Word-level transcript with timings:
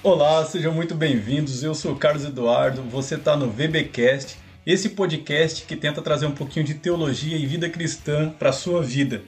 Olá, 0.00 0.44
sejam 0.44 0.72
muito 0.72 0.94
bem-vindos. 0.94 1.64
Eu 1.64 1.74
sou 1.74 1.96
Carlos 1.96 2.24
Eduardo. 2.24 2.82
Você 2.82 3.16
está 3.16 3.36
no 3.36 3.50
VBcast, 3.50 4.38
esse 4.64 4.90
podcast 4.90 5.64
que 5.64 5.74
tenta 5.74 6.00
trazer 6.00 6.24
um 6.24 6.30
pouquinho 6.30 6.64
de 6.64 6.74
teologia 6.74 7.36
e 7.36 7.44
vida 7.44 7.68
cristã 7.68 8.30
para 8.30 8.52
sua 8.52 8.80
vida. 8.80 9.22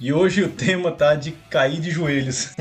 E 0.00 0.14
hoje 0.14 0.42
o 0.42 0.48
tema 0.48 0.90
tá 0.90 1.14
de 1.14 1.32
cair 1.50 1.78
de 1.78 1.90
joelhos. 1.90 2.54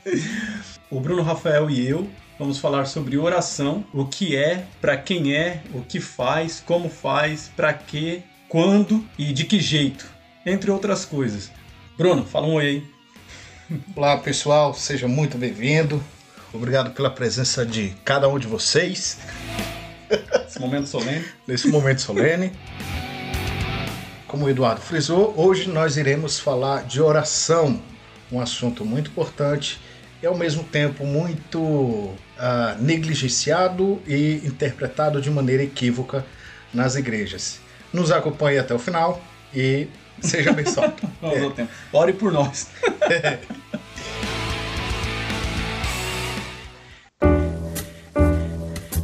o 0.90 0.98
Bruno 0.98 1.22
Rafael 1.22 1.68
e 1.68 1.86
eu 1.86 2.08
vamos 2.38 2.58
falar 2.58 2.86
sobre 2.86 3.18
oração, 3.18 3.84
o 3.92 4.06
que 4.06 4.34
é, 4.34 4.64
para 4.80 4.96
quem 4.96 5.36
é, 5.36 5.62
o 5.74 5.82
que 5.82 6.00
faz, 6.00 6.58
como 6.64 6.88
faz, 6.88 7.50
para 7.54 7.74
quê, 7.74 8.22
quando 8.48 9.04
e 9.18 9.30
de 9.30 9.44
que 9.44 9.60
jeito, 9.60 10.06
entre 10.46 10.70
outras 10.70 11.04
coisas. 11.04 11.52
Bruno, 11.98 12.24
fala 12.24 12.46
um 12.46 12.54
oi 12.54 12.66
aí. 12.66 13.80
Olá 13.94 14.16
pessoal, 14.16 14.72
seja 14.72 15.06
muito 15.06 15.36
bem-vindo. 15.36 16.02
Obrigado 16.52 16.90
pela 16.90 17.10
presença 17.10 17.64
de 17.64 17.94
cada 18.04 18.28
um 18.28 18.38
de 18.38 18.46
vocês. 18.48 19.18
Esse 20.46 20.58
momento 20.58 20.88
solene. 20.88 21.24
Nesse 21.46 21.68
momento 21.68 22.00
solene. 22.00 22.52
Como 24.26 24.46
o 24.46 24.50
Eduardo 24.50 24.80
frisou, 24.80 25.32
hoje 25.36 25.68
nós 25.68 25.96
iremos 25.96 26.40
falar 26.40 26.84
de 26.84 27.00
oração, 27.00 27.80
um 28.32 28.40
assunto 28.40 28.84
muito 28.84 29.10
importante 29.10 29.80
e 30.20 30.26
ao 30.26 30.36
mesmo 30.36 30.64
tempo 30.64 31.04
muito 31.04 31.60
uh, 31.60 32.16
negligenciado 32.80 34.02
e 34.06 34.40
interpretado 34.44 35.20
de 35.20 35.30
maneira 35.30 35.62
equívoca 35.62 36.24
nas 36.74 36.96
igrejas. 36.96 37.60
Nos 37.92 38.10
acompanhe 38.10 38.58
até 38.58 38.74
o 38.74 38.78
final 38.78 39.22
e 39.54 39.86
seja 40.20 40.50
abençoado. 40.50 40.94
Vamos 41.22 41.42
ao 41.42 41.50
tempo. 41.52 41.70
Ore 41.92 42.12
por 42.12 42.32
nós. 42.32 42.68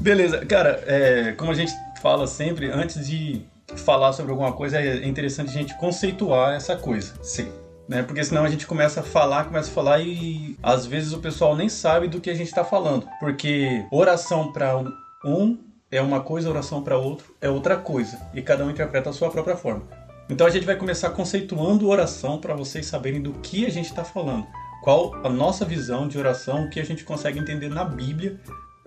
Beleza, 0.07 0.47
cara, 0.47 0.85
é, 0.87 1.33
como 1.33 1.51
a 1.51 1.55
gente 1.55 1.73
fala 2.01 2.29
sempre, 2.29 2.71
antes 2.71 3.09
de 3.09 3.45
falar 3.75 4.13
sobre 4.13 4.31
alguma 4.31 4.53
coisa, 4.53 4.81
é 4.81 5.05
interessante 5.05 5.48
a 5.48 5.53
gente 5.53 5.77
conceituar 5.79 6.55
essa 6.55 6.77
coisa. 6.77 7.15
Sim. 7.25 7.51
Né? 7.89 8.05
Porque 8.05 8.23
senão 8.23 8.45
a 8.45 8.48
gente 8.48 8.69
começa 8.69 9.01
a 9.01 9.03
falar, 9.03 9.47
começa 9.47 9.69
a 9.69 9.75
falar 9.75 9.98
e 9.98 10.57
às 10.63 10.87
vezes 10.87 11.13
o 11.13 11.19
pessoal 11.19 11.57
nem 11.57 11.69
sabe 11.69 12.07
do 12.07 12.21
que 12.21 12.31
a 12.31 12.35
gente 12.35 12.47
está 12.47 12.63
falando. 12.63 13.09
Porque 13.19 13.85
oração 13.91 14.53
para 14.53 14.79
um 15.25 15.59
é 15.91 16.01
uma 16.01 16.20
coisa, 16.20 16.48
oração 16.48 16.85
para 16.85 16.97
outro 16.97 17.35
é 17.41 17.51
outra 17.51 17.77
coisa. 17.77 18.17
E 18.33 18.41
cada 18.41 18.65
um 18.65 18.70
interpreta 18.70 19.11
a 19.11 19.13
sua 19.13 19.29
própria 19.29 19.57
forma. 19.57 19.83
Então 20.31 20.47
a 20.47 20.51
gente 20.51 20.65
vai 20.65 20.77
começar 20.77 21.11
conceituando 21.11 21.89
oração 21.89 22.39
para 22.39 22.55
vocês 22.55 22.87
saberem 22.87 23.20
do 23.20 23.33
que 23.33 23.67
a 23.67 23.70
gente 23.70 23.87
está 23.87 24.05
falando. 24.05 24.47
Qual 24.85 25.17
a 25.27 25.29
nossa 25.29 25.65
visão 25.65 26.07
de 26.07 26.17
oração, 26.17 26.67
o 26.67 26.70
que 26.70 26.79
a 26.79 26.85
gente 26.85 27.03
consegue 27.03 27.41
entender 27.41 27.69
na 27.69 27.85
Bíblia 27.85 28.39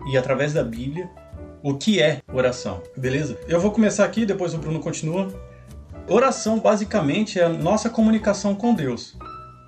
e 0.08 0.18
através 0.18 0.54
da 0.54 0.64
Bíblia 0.64 1.10
o 1.62 1.76
que 1.76 2.02
é 2.02 2.22
oração, 2.34 2.82
beleza? 2.96 3.38
Eu 3.48 3.60
vou 3.60 3.72
começar 3.72 4.06
aqui, 4.06 4.26
depois 4.26 4.54
o 4.54 4.58
Bruno 4.58 4.80
continua. 4.80 5.28
Oração 6.08 6.60
basicamente 6.60 7.40
é 7.40 7.44
a 7.44 7.50
nossa 7.50 7.90
comunicação 7.90 8.56
com 8.56 8.74
Deus. 8.74 9.18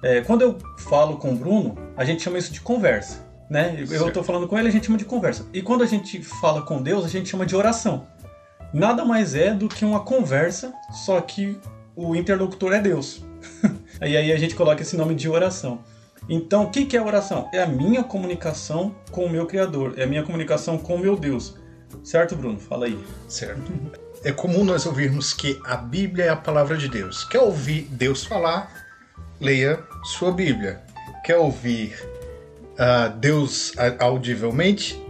É, 0.03 0.21
quando 0.21 0.41
eu 0.41 0.57
falo 0.77 1.17
com 1.17 1.31
o 1.31 1.35
Bruno, 1.35 1.77
a 1.95 2.05
gente 2.05 2.23
chama 2.23 2.37
isso 2.37 2.51
de 2.51 2.61
conversa. 2.61 3.29
Né? 3.49 3.85
Eu 3.89 4.07
estou 4.07 4.23
falando 4.23 4.47
com 4.47 4.57
ele, 4.57 4.69
a 4.69 4.71
gente 4.71 4.85
chama 4.85 4.97
de 4.97 5.03
conversa. 5.03 5.45
E 5.53 5.61
quando 5.61 5.83
a 5.83 5.85
gente 5.85 6.23
fala 6.23 6.61
com 6.61 6.81
Deus, 6.81 7.03
a 7.03 7.09
gente 7.09 7.29
chama 7.29 7.45
de 7.45 7.55
oração. 7.55 8.07
Nada 8.73 9.03
mais 9.03 9.35
é 9.35 9.53
do 9.53 9.67
que 9.67 9.83
uma 9.83 9.99
conversa, 9.99 10.73
só 11.05 11.19
que 11.19 11.59
o 11.93 12.15
interlocutor 12.15 12.71
é 12.71 12.79
Deus. 12.79 13.23
e 14.01 14.15
aí 14.15 14.31
a 14.31 14.37
gente 14.37 14.55
coloca 14.55 14.81
esse 14.81 14.95
nome 14.95 15.13
de 15.13 15.27
oração. 15.27 15.79
Então, 16.33 16.63
o 16.63 16.71
que 16.71 16.95
é 16.95 17.01
oração? 17.01 17.49
É 17.53 17.61
a 17.61 17.67
minha 17.67 18.05
comunicação 18.05 18.95
com 19.11 19.25
o 19.25 19.29
meu 19.29 19.45
Criador, 19.45 19.95
é 19.97 20.03
a 20.03 20.07
minha 20.07 20.23
comunicação 20.23 20.77
com 20.77 20.95
o 20.95 20.97
meu 20.99 21.17
Deus. 21.17 21.57
Certo, 22.05 22.37
Bruno? 22.37 22.57
Fala 22.57 22.85
aí. 22.85 22.97
Certo. 23.27 23.69
É 24.23 24.31
comum 24.31 24.63
nós 24.63 24.85
ouvirmos 24.85 25.33
que 25.33 25.59
a 25.65 25.75
Bíblia 25.75 26.23
é 26.23 26.29
a 26.29 26.35
palavra 26.37 26.77
de 26.77 26.87
Deus. 26.87 27.25
Quer 27.25 27.41
ouvir 27.41 27.81
Deus 27.91 28.23
falar? 28.23 28.71
Leia 29.41 29.83
sua 30.05 30.31
Bíblia. 30.31 30.81
Quer 31.25 31.35
ouvir 31.35 32.01
uh, 32.75 33.13
Deus 33.19 33.73
audivelmente? 33.99 35.05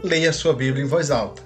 Leia 0.00 0.32
sua 0.32 0.54
Bíblia 0.54 0.84
em 0.84 0.86
voz 0.86 1.10
alta. 1.10 1.42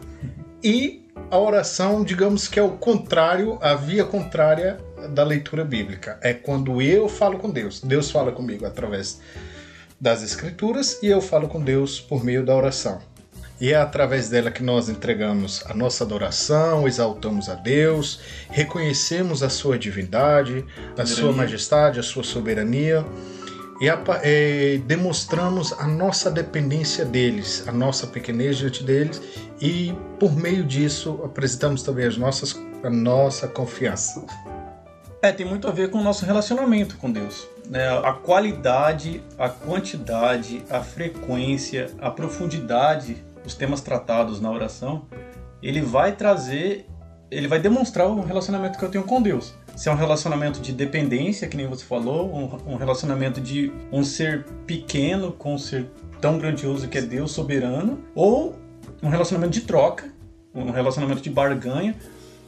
E 0.62 1.08
a 1.30 1.38
oração, 1.38 2.04
digamos 2.04 2.48
que 2.48 2.60
é 2.60 2.62
o 2.62 2.72
contrário, 2.72 3.58
a 3.62 3.74
via 3.74 4.04
contrária 4.04 4.76
da 5.06 5.24
leitura 5.24 5.64
bíblica. 5.64 6.18
É 6.22 6.34
quando 6.34 6.80
eu 6.82 7.08
falo 7.08 7.38
com 7.38 7.50
Deus. 7.50 7.80
Deus 7.80 8.10
fala 8.10 8.32
comigo 8.32 8.66
através 8.66 9.20
das 10.00 10.22
Escrituras 10.22 11.02
e 11.02 11.06
eu 11.06 11.20
falo 11.20 11.48
com 11.48 11.60
Deus 11.60 12.00
por 12.00 12.24
meio 12.24 12.44
da 12.44 12.54
oração. 12.54 13.00
E 13.58 13.72
é 13.72 13.76
através 13.76 14.28
dela 14.28 14.50
que 14.50 14.62
nós 14.62 14.88
entregamos 14.90 15.64
a 15.66 15.72
nossa 15.72 16.04
adoração, 16.04 16.86
exaltamos 16.86 17.48
a 17.48 17.54
Deus, 17.54 18.20
reconhecemos 18.50 19.42
a 19.42 19.48
sua 19.48 19.78
divindade, 19.78 20.64
a 20.96 21.06
sua 21.06 21.32
majestade, 21.32 21.98
a 21.98 22.02
sua 22.02 22.22
soberania 22.22 23.02
e, 23.80 23.88
a, 23.88 23.98
e 24.22 24.78
demonstramos 24.86 25.72
a 25.72 25.86
nossa 25.86 26.30
dependência 26.30 27.04
deles, 27.04 27.64
a 27.66 27.72
nossa 27.72 28.06
pequenez 28.06 28.58
diante 28.58 28.84
deles 28.84 29.22
e 29.60 29.94
por 30.20 30.36
meio 30.36 30.62
disso 30.62 31.20
apresentamos 31.24 31.82
também 31.82 32.06
as 32.06 32.18
nossas, 32.18 32.54
a 32.82 32.90
nossa 32.90 33.48
confiança. 33.48 34.22
É, 35.22 35.32
tem 35.32 35.46
muito 35.46 35.66
a 35.66 35.70
ver 35.70 35.90
com 35.90 35.98
o 35.98 36.02
nosso 36.02 36.24
relacionamento 36.24 36.96
com 36.98 37.10
Deus. 37.10 37.48
Né? 37.68 37.88
A 37.98 38.12
qualidade, 38.12 39.22
a 39.38 39.48
quantidade, 39.48 40.62
a 40.70 40.80
frequência, 40.80 41.90
a 42.00 42.10
profundidade 42.10 43.16
os 43.46 43.54
temas 43.54 43.80
tratados 43.80 44.40
na 44.40 44.50
oração, 44.50 45.06
ele 45.62 45.80
vai 45.80 46.12
trazer, 46.12 46.86
ele 47.30 47.46
vai 47.46 47.60
demonstrar 47.60 48.08
o 48.08 48.20
relacionamento 48.20 48.78
que 48.78 48.84
eu 48.84 48.90
tenho 48.90 49.04
com 49.04 49.22
Deus. 49.22 49.54
Se 49.76 49.88
é 49.88 49.92
um 49.92 49.96
relacionamento 49.96 50.60
de 50.60 50.72
dependência, 50.72 51.46
que 51.46 51.56
nem 51.56 51.66
você 51.66 51.84
falou, 51.84 52.34
um, 52.34 52.72
um 52.72 52.76
relacionamento 52.76 53.40
de 53.40 53.72
um 53.92 54.02
ser 54.02 54.44
pequeno 54.66 55.32
com 55.32 55.54
um 55.54 55.58
ser 55.58 55.86
tão 56.20 56.38
grandioso 56.38 56.88
que 56.88 56.98
é 56.98 57.02
Deus 57.02 57.30
soberano, 57.30 58.00
ou 58.14 58.56
um 59.02 59.08
relacionamento 59.08 59.52
de 59.52 59.60
troca, 59.60 60.10
um 60.54 60.70
relacionamento 60.70 61.20
de 61.20 61.30
barganha, 61.30 61.94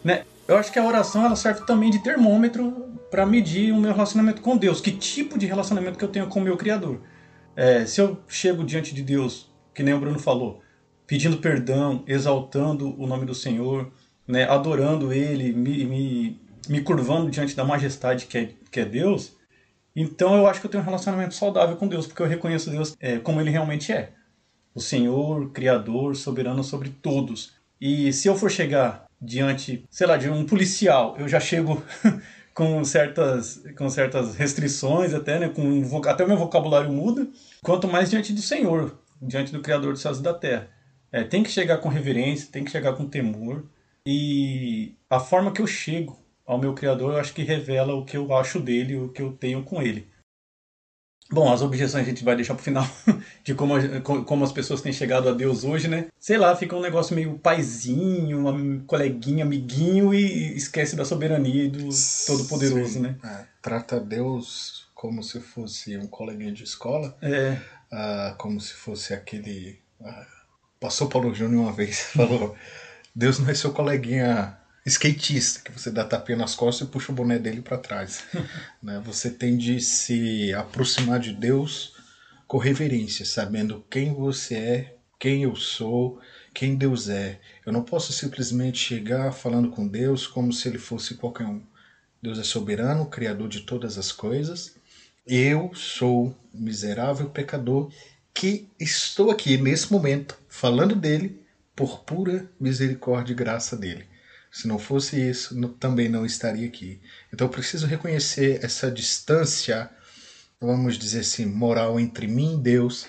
né? 0.03 0.25
Eu 0.49 0.57
acho 0.57 0.73
que 0.73 0.79
a 0.79 0.85
oração 0.85 1.27
ela 1.27 1.37
serve 1.37 1.67
também 1.67 1.91
de 1.91 2.03
termômetro 2.03 2.89
para 3.11 3.27
medir 3.27 3.71
o 3.71 3.77
meu 3.77 3.93
relacionamento 3.93 4.41
com 4.41 4.57
Deus. 4.57 4.81
Que 4.81 4.91
tipo 4.91 5.39
de 5.39 5.45
relacionamento 5.45 5.99
que 5.99 6.05
eu 6.05 6.09
tenho 6.09 6.27
com 6.27 6.41
o 6.41 6.43
meu 6.43 6.57
Criador? 6.57 7.03
É, 7.55 7.85
se 7.85 8.01
eu 8.01 8.19
chego 8.27 8.65
diante 8.65 8.95
de 8.95 9.03
Deus, 9.03 9.53
que 9.75 9.83
nem 9.83 9.93
o 9.93 10.01
Bruno 10.01 10.19
falou, 10.19 10.63
pedindo 11.07 11.37
perdão, 11.37 12.03
exaltando 12.07 12.99
o 12.99 13.07
nome 13.07 13.27
do 13.27 13.35
Senhor, 13.35 13.93
né, 14.27 14.45
adorando 14.45 15.13
Ele, 15.13 15.53
me, 15.53 15.85
me, 15.85 16.41
me 16.67 16.81
curvando 16.81 17.31
diante 17.31 17.55
da 17.55 17.65
majestade 17.65 18.25
que 18.25 18.39
é, 18.39 18.49
que 18.71 18.81
é 18.81 18.85
Deus, 18.87 19.37
então 19.95 20.37
eu 20.37 20.47
acho 20.47 20.61
que 20.61 20.67
eu 20.67 20.71
tenho 20.71 20.83
um 20.83 20.87
relacionamento 20.87 21.35
saudável 21.35 21.77
com 21.77 21.89
Deus, 21.89 22.07
porque 22.07 22.23
eu 22.23 22.27
reconheço 22.27 22.71
Deus 22.71 22.97
é, 23.01 23.19
como 23.19 23.41
Ele 23.41 23.51
realmente 23.51 23.93
é. 23.93 24.13
O 24.75 24.81
Senhor, 24.81 25.51
Criador, 25.51 26.15
soberano 26.15 26.63
sobre 26.63 26.91
todos. 26.91 27.55
E 27.81 28.13
se 28.13 28.29
eu 28.29 28.37
for 28.37 28.51
chegar 28.51 29.08
diante, 29.21 29.85
sei 29.91 30.07
lá, 30.07 30.17
de 30.17 30.31
um 30.31 30.47
policial, 30.47 31.17
eu 31.19 31.29
já 31.29 31.41
chego 31.41 31.83
com 32.55 32.85
certas, 32.85 33.63
com 33.77 33.89
certas 33.89 34.37
restrições 34.37 35.15
até, 35.15 35.39
né? 35.39 35.49
Com, 35.49 36.03
até 36.07 36.25
o 36.25 36.29
meu 36.29 36.37
vocabulário 36.37 36.93
muda. 36.93 37.27
Quanto 37.63 37.89
mais 37.89 38.11
diante 38.11 38.33
do 38.33 38.43
Senhor, 38.43 38.99
diante 39.21 39.53
do 39.53 39.61
Criador 39.61 39.93
dos 39.93 40.03
céus 40.03 40.19
e 40.19 40.23
da 40.23 40.35
terra. 40.35 40.69
É, 41.11 41.25
tem 41.25 41.43
que 41.43 41.51
chegar 41.51 41.79
com 41.79 41.89
reverência, 41.89 42.51
tem 42.51 42.65
que 42.65 42.71
chegar 42.71 42.95
com 42.95 43.09
temor. 43.09 43.65
E 44.07 44.95
a 45.09 45.21
forma 45.21 45.53
que 45.53 45.61
eu 45.61 45.67
chego 45.67 46.19
ao 46.47 46.59
meu 46.59 46.75
Criador, 46.75 47.13
eu 47.13 47.21
acho 47.21 47.35
que 47.35 47.43
revela 47.43 47.95
o 47.95 48.05
que 48.05 48.17
eu 48.17 48.35
acho 48.35 48.59
dele, 48.59 48.97
o 48.97 49.11
que 49.11 49.23
eu 49.23 49.33
tenho 49.33 49.63
com 49.63 49.83
ele. 49.83 50.09
Bom, 51.31 51.53
as 51.53 51.61
objeções 51.61 52.05
a 52.05 52.09
gente 52.09 52.25
vai 52.25 52.35
deixar 52.35 52.55
pro 52.55 52.65
final, 52.65 52.89
de 53.45 53.55
como, 53.55 53.75
como 54.25 54.45
as 54.45 54.53
pessoas 54.53 54.81
têm 54.81 54.93
chegado 54.93 55.29
a 55.29 55.33
Deus 55.33 55.63
hoje, 55.63 55.87
né? 55.87 56.07
Sei 56.19 56.39
lá, 56.39 56.57
fica 56.57 56.75
um 56.75 56.81
negócio 56.81 57.15
meio 57.15 57.39
paizinho, 57.39 58.39
uma 58.39 58.81
coleguinha, 58.87 59.45
amiguinho 59.45 60.15
e 60.15 60.57
esquece 60.57 60.97
da 60.97 61.05
soberania 61.05 61.69
do 61.69 61.89
Todo-Poderoso, 62.27 63.01
né? 63.01 63.17
É, 63.23 63.45
trata 63.61 64.01
Deus 64.01 64.89
como 64.95 65.23
se 65.23 65.39
fosse 65.41 65.97
um 65.99 66.07
coleguinha 66.07 66.53
de 66.53 66.65
escola, 66.65 67.17
é. 67.21 67.59
uh, 67.93 68.37
como 68.37 68.61
se 68.61 68.73
fosse 68.73 69.13
aquele. 69.13 69.79
Uh, 70.01 70.39
Passou 70.81 71.09
Paulo 71.09 71.35
Júnior 71.35 71.63
uma 71.63 71.73
vez, 71.73 72.01
falou: 72.15 72.57
Deus 73.15 73.39
não 73.39 73.51
é 73.51 73.55
seu 73.55 73.73
coleguinha 73.73 74.57
skatista, 74.89 75.61
que 75.61 75.73
você 75.73 75.91
dá 75.91 76.05
tapinha 76.05 76.39
nas 76.39 76.55
costas 76.55 76.87
e 76.87 76.91
puxa 76.91 77.13
o 77.13 77.15
boné 77.15 77.39
dele 77.39 77.63
para 77.63 77.79
trás. 77.79 78.25
né? 78.83 79.01
Você 79.05 79.31
tem 79.31 79.57
de 79.57 79.81
se 79.81 80.53
aproximar 80.55 81.21
de 81.21 81.33
Deus 81.33 81.95
com 82.47 82.59
reverência, 82.59 83.25
sabendo 83.25 83.85
quem 83.91 84.13
você 84.13 84.55
é, 84.55 84.97
quem 85.19 85.43
eu 85.43 85.55
sou, 85.55 86.21
quem 86.55 86.77
Deus 86.77 87.09
é. 87.09 87.41
Eu 87.65 87.73
não 87.73 87.83
posso 87.83 88.13
simplesmente 88.13 88.79
chegar 88.79 89.33
falando 89.33 89.71
com 89.71 89.87
Deus 89.87 90.27
como 90.27 90.53
se 90.53 90.69
ele 90.69 90.79
fosse 90.79 91.15
qualquer 91.15 91.47
um. 91.47 91.63
Deus 92.23 92.39
é 92.39 92.43
soberano, 92.43 93.07
criador 93.07 93.49
de 93.49 93.61
todas 93.61 93.97
as 93.99 94.11
coisas. 94.11 94.75
Eu 95.27 95.71
sou 95.75 96.35
miserável 96.53 97.29
pecador 97.29 97.93
que 98.33 98.69
estou 98.79 99.31
aqui 99.31 99.57
nesse 99.57 99.93
momento 99.93 100.39
falando 100.49 100.95
dele 100.95 101.41
por 101.77 102.01
pura 102.01 102.51
misericórdia 102.59 103.33
e 103.33 103.37
graça 103.37 103.77
dele. 103.77 104.07
Se 104.59 104.67
não 104.67 104.77
fosse 104.77 105.17
isso, 105.17 105.57
não, 105.57 105.69
também 105.69 106.09
não 106.09 106.27
estaria 106.27 106.67
aqui. 106.67 107.01
Então 107.33 107.47
eu 107.47 107.51
preciso 107.51 107.87
reconhecer 107.87 108.59
essa 108.61 108.91
distância, 108.91 109.89
vamos 110.61 110.99
dizer 110.99 111.21
assim, 111.21 111.47
moral 111.47 112.01
entre 112.01 112.27
mim 112.27 112.55
e 112.55 112.61
Deus, 112.61 113.07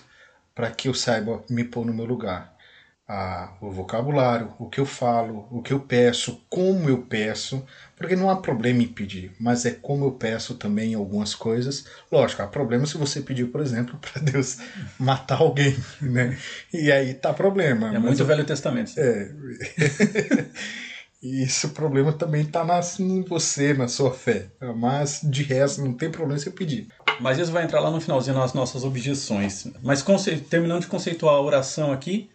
para 0.53 0.69
que 0.69 0.87
eu 0.87 0.93
saiba 0.93 1.43
me 1.49 1.63
pôr 1.63 1.87
no 1.87 1.91
meu 1.91 2.05
lugar. 2.05 2.55
Ah, 3.07 3.57
o 3.61 3.71
vocabulário, 3.71 4.53
o 4.59 4.69
que 4.69 4.79
eu 4.79 4.85
falo, 4.85 5.47
o 5.49 5.63
que 5.63 5.73
eu 5.73 5.79
peço, 5.79 6.45
como 6.47 6.87
eu 6.87 7.01
peço, 7.01 7.65
porque 7.95 8.15
não 8.15 8.29
há 8.29 8.39
problema 8.39 8.83
em 8.83 8.87
pedir, 8.87 9.31
mas 9.39 9.65
é 9.65 9.71
como 9.71 10.05
eu 10.05 10.11
peço 10.11 10.53
também 10.53 10.93
algumas 10.93 11.33
coisas. 11.33 11.83
Lógico, 12.11 12.43
há 12.43 12.47
problema 12.47 12.85
se 12.85 12.95
você 12.95 13.21
pedir, 13.21 13.45
por 13.45 13.59
exemplo, 13.59 13.97
para 14.13 14.21
Deus 14.21 14.57
matar 14.99 15.39
alguém, 15.41 15.75
né? 15.99 16.37
E 16.71 16.91
aí 16.91 17.15
tá 17.15 17.33
problema. 17.33 17.87
É 17.87 17.97
muito 17.97 18.21
eu... 18.21 18.25
Velho 18.27 18.45
Testamento. 18.45 18.91
É. 18.99 19.31
E 21.21 21.43
esse 21.43 21.67
problema 21.69 22.13
também 22.13 22.43
está 22.43 22.65
em 22.99 23.21
você, 23.23 23.73
na 23.73 23.89
sua 23.89 24.13
fé. 24.13 24.47
Mas 24.77 25.19
de 25.21 25.43
resto, 25.43 25.81
não 25.81 25.93
tem 25.93 26.09
problema 26.09 26.39
você 26.39 26.49
pedir. 26.49 26.87
Mas 27.19 27.37
isso 27.37 27.51
vai 27.51 27.65
entrar 27.65 27.81
lá 27.81 27.91
no 27.91 27.99
finalzinho 27.99 28.37
nas 28.37 28.53
nossas 28.53 28.85
objeções. 28.85 29.67
Mas 29.83 30.01
terminando 30.49 30.81
de 30.81 30.87
conceituar 30.87 31.35
a 31.35 31.41
oração 31.41 31.91
aqui, 31.91 32.29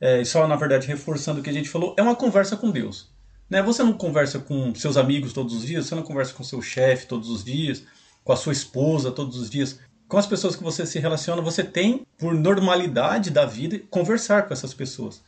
é, 0.00 0.24
só 0.24 0.46
na 0.46 0.54
verdade 0.54 0.86
reforçando 0.86 1.40
o 1.40 1.42
que 1.42 1.50
a 1.50 1.52
gente 1.52 1.68
falou, 1.68 1.94
é 1.98 2.02
uma 2.02 2.14
conversa 2.14 2.56
com 2.56 2.70
Deus. 2.70 3.10
Né? 3.50 3.60
Você 3.60 3.82
não 3.82 3.92
conversa 3.92 4.38
com 4.38 4.72
seus 4.72 4.96
amigos 4.96 5.32
todos 5.32 5.54
os 5.54 5.66
dias, 5.66 5.86
você 5.86 5.96
não 5.96 6.04
conversa 6.04 6.32
com 6.32 6.44
seu 6.44 6.62
chefe 6.62 7.06
todos 7.06 7.28
os 7.30 7.42
dias, 7.42 7.82
com 8.22 8.32
a 8.32 8.36
sua 8.36 8.52
esposa 8.52 9.10
todos 9.10 9.36
os 9.36 9.50
dias. 9.50 9.80
Com 10.06 10.16
as 10.16 10.26
pessoas 10.26 10.54
que 10.54 10.62
você 10.62 10.86
se 10.86 11.00
relaciona, 11.00 11.42
você 11.42 11.64
tem, 11.64 12.06
por 12.16 12.32
normalidade 12.34 13.30
da 13.30 13.44
vida, 13.44 13.80
conversar 13.90 14.46
com 14.46 14.54
essas 14.54 14.72
pessoas 14.72 15.22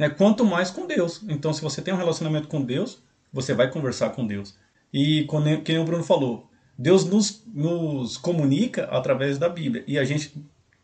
né? 0.00 0.08
quanto 0.08 0.46
mais 0.46 0.70
com 0.70 0.86
Deus. 0.86 1.20
Então, 1.28 1.52
se 1.52 1.60
você 1.60 1.82
tem 1.82 1.92
um 1.92 1.98
relacionamento 1.98 2.48
com 2.48 2.62
Deus, 2.62 3.02
você 3.30 3.52
vai 3.52 3.70
conversar 3.70 4.10
com 4.10 4.26
Deus. 4.26 4.56
E, 4.90 5.24
como 5.24 5.46
o 5.46 5.84
Bruno 5.84 6.02
falou, 6.02 6.48
Deus 6.76 7.04
nos, 7.04 7.42
nos 7.46 8.16
comunica 8.16 8.84
através 8.84 9.36
da 9.36 9.46
Bíblia 9.46 9.84
e 9.86 9.98
a 9.98 10.04
gente 10.04 10.34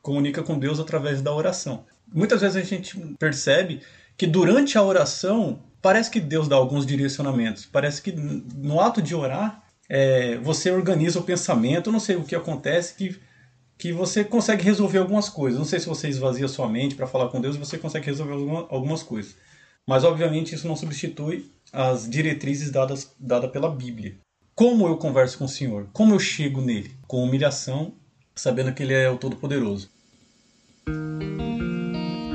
comunica 0.02 0.42
com 0.42 0.58
Deus 0.58 0.78
através 0.78 1.22
da 1.22 1.34
oração. 1.34 1.86
Muitas 2.12 2.42
vezes 2.42 2.56
a 2.58 2.62
gente 2.62 2.98
percebe 3.18 3.80
que 4.18 4.26
durante 4.26 4.76
a 4.76 4.82
oração 4.82 5.60
parece 5.80 6.10
que 6.10 6.20
Deus 6.20 6.46
dá 6.46 6.56
alguns 6.56 6.84
direcionamentos, 6.84 7.64
parece 7.64 8.02
que 8.02 8.12
no 8.12 8.80
ato 8.80 9.00
de 9.00 9.14
orar 9.14 9.64
é, 9.88 10.36
você 10.38 10.70
organiza 10.70 11.18
o 11.18 11.22
pensamento, 11.22 11.90
não 11.90 12.00
sei 12.00 12.16
o 12.16 12.24
que 12.24 12.34
acontece 12.34 12.94
que 12.94 13.18
que 13.78 13.92
você 13.92 14.24
consegue 14.24 14.64
resolver 14.64 14.98
algumas 14.98 15.28
coisas. 15.28 15.58
Não 15.58 15.66
sei 15.66 15.78
se 15.78 15.86
você 15.86 16.08
esvazia 16.08 16.48
sua 16.48 16.68
mente 16.68 16.94
para 16.94 17.06
falar 17.06 17.28
com 17.28 17.40
Deus 17.40 17.56
você 17.56 17.76
consegue 17.78 18.06
resolver 18.06 18.66
algumas 18.70 19.02
coisas. 19.02 19.36
Mas, 19.86 20.02
obviamente, 20.02 20.54
isso 20.54 20.66
não 20.66 20.74
substitui 20.74 21.50
as 21.72 22.08
diretrizes 22.08 22.70
dadas 22.70 23.14
dada 23.20 23.48
pela 23.48 23.70
Bíblia. 23.70 24.16
Como 24.54 24.86
eu 24.86 24.96
converso 24.96 25.38
com 25.38 25.44
o 25.44 25.48
Senhor? 25.48 25.88
Como 25.92 26.14
eu 26.14 26.18
chego 26.18 26.60
nele? 26.60 26.90
Com 27.06 27.22
humilhação, 27.22 27.92
sabendo 28.34 28.72
que 28.72 28.82
ele 28.82 28.94
é 28.94 29.08
o 29.08 29.18
Todo-Poderoso. 29.18 29.90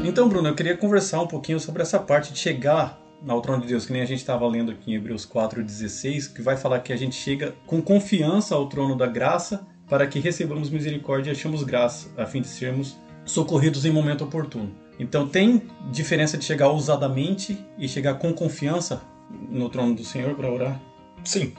Então, 0.06 0.30
Bruno, 0.30 0.48
eu 0.48 0.56
queria 0.56 0.78
conversar 0.78 1.22
um 1.22 1.28
pouquinho 1.28 1.60
sobre 1.60 1.82
essa 1.82 2.00
parte 2.00 2.32
de 2.32 2.40
chegar 2.40 3.00
ao 3.28 3.42
trono 3.42 3.62
de 3.62 3.68
Deus, 3.68 3.86
que 3.86 3.94
nem 3.94 4.02
a 4.02 4.06
gente 4.06 4.20
estava 4.20 4.48
lendo 4.48 4.72
aqui 4.72 4.92
em 4.92 4.96
Hebreus 4.96 5.26
4,16, 5.26 6.34
que 6.34 6.42
vai 6.42 6.58
falar 6.58 6.80
que 6.80 6.94
a 6.94 6.98
gente 6.98 7.16
chega 7.16 7.54
com 7.66 7.82
confiança 7.82 8.56
ao 8.56 8.68
trono 8.68 8.96
da 8.96 9.08
graça 9.08 9.68
para 9.92 10.08
que 10.08 10.20
recebamos 10.20 10.70
misericórdia 10.70 11.32
e 11.32 11.34
achemos 11.34 11.64
graça, 11.64 12.08
a 12.16 12.26
fim 12.26 12.40
de 12.40 12.48
sermos 12.48 12.98
socorridos 13.26 13.84
em 13.84 13.92
momento 13.92 14.24
oportuno. 14.24 14.74
Então 14.98 15.28
tem 15.28 15.70
diferença 15.92 16.38
de 16.38 16.46
chegar 16.46 16.70
ousadamente 16.70 17.62
e 17.78 17.90
chegar 17.90 18.14
com 18.14 18.32
confiança 18.32 19.02
no 19.50 19.68
trono 19.68 19.94
do 19.94 20.06
Senhor 20.06 20.34
para 20.34 20.50
orar? 20.50 20.82
Sim. 21.26 21.54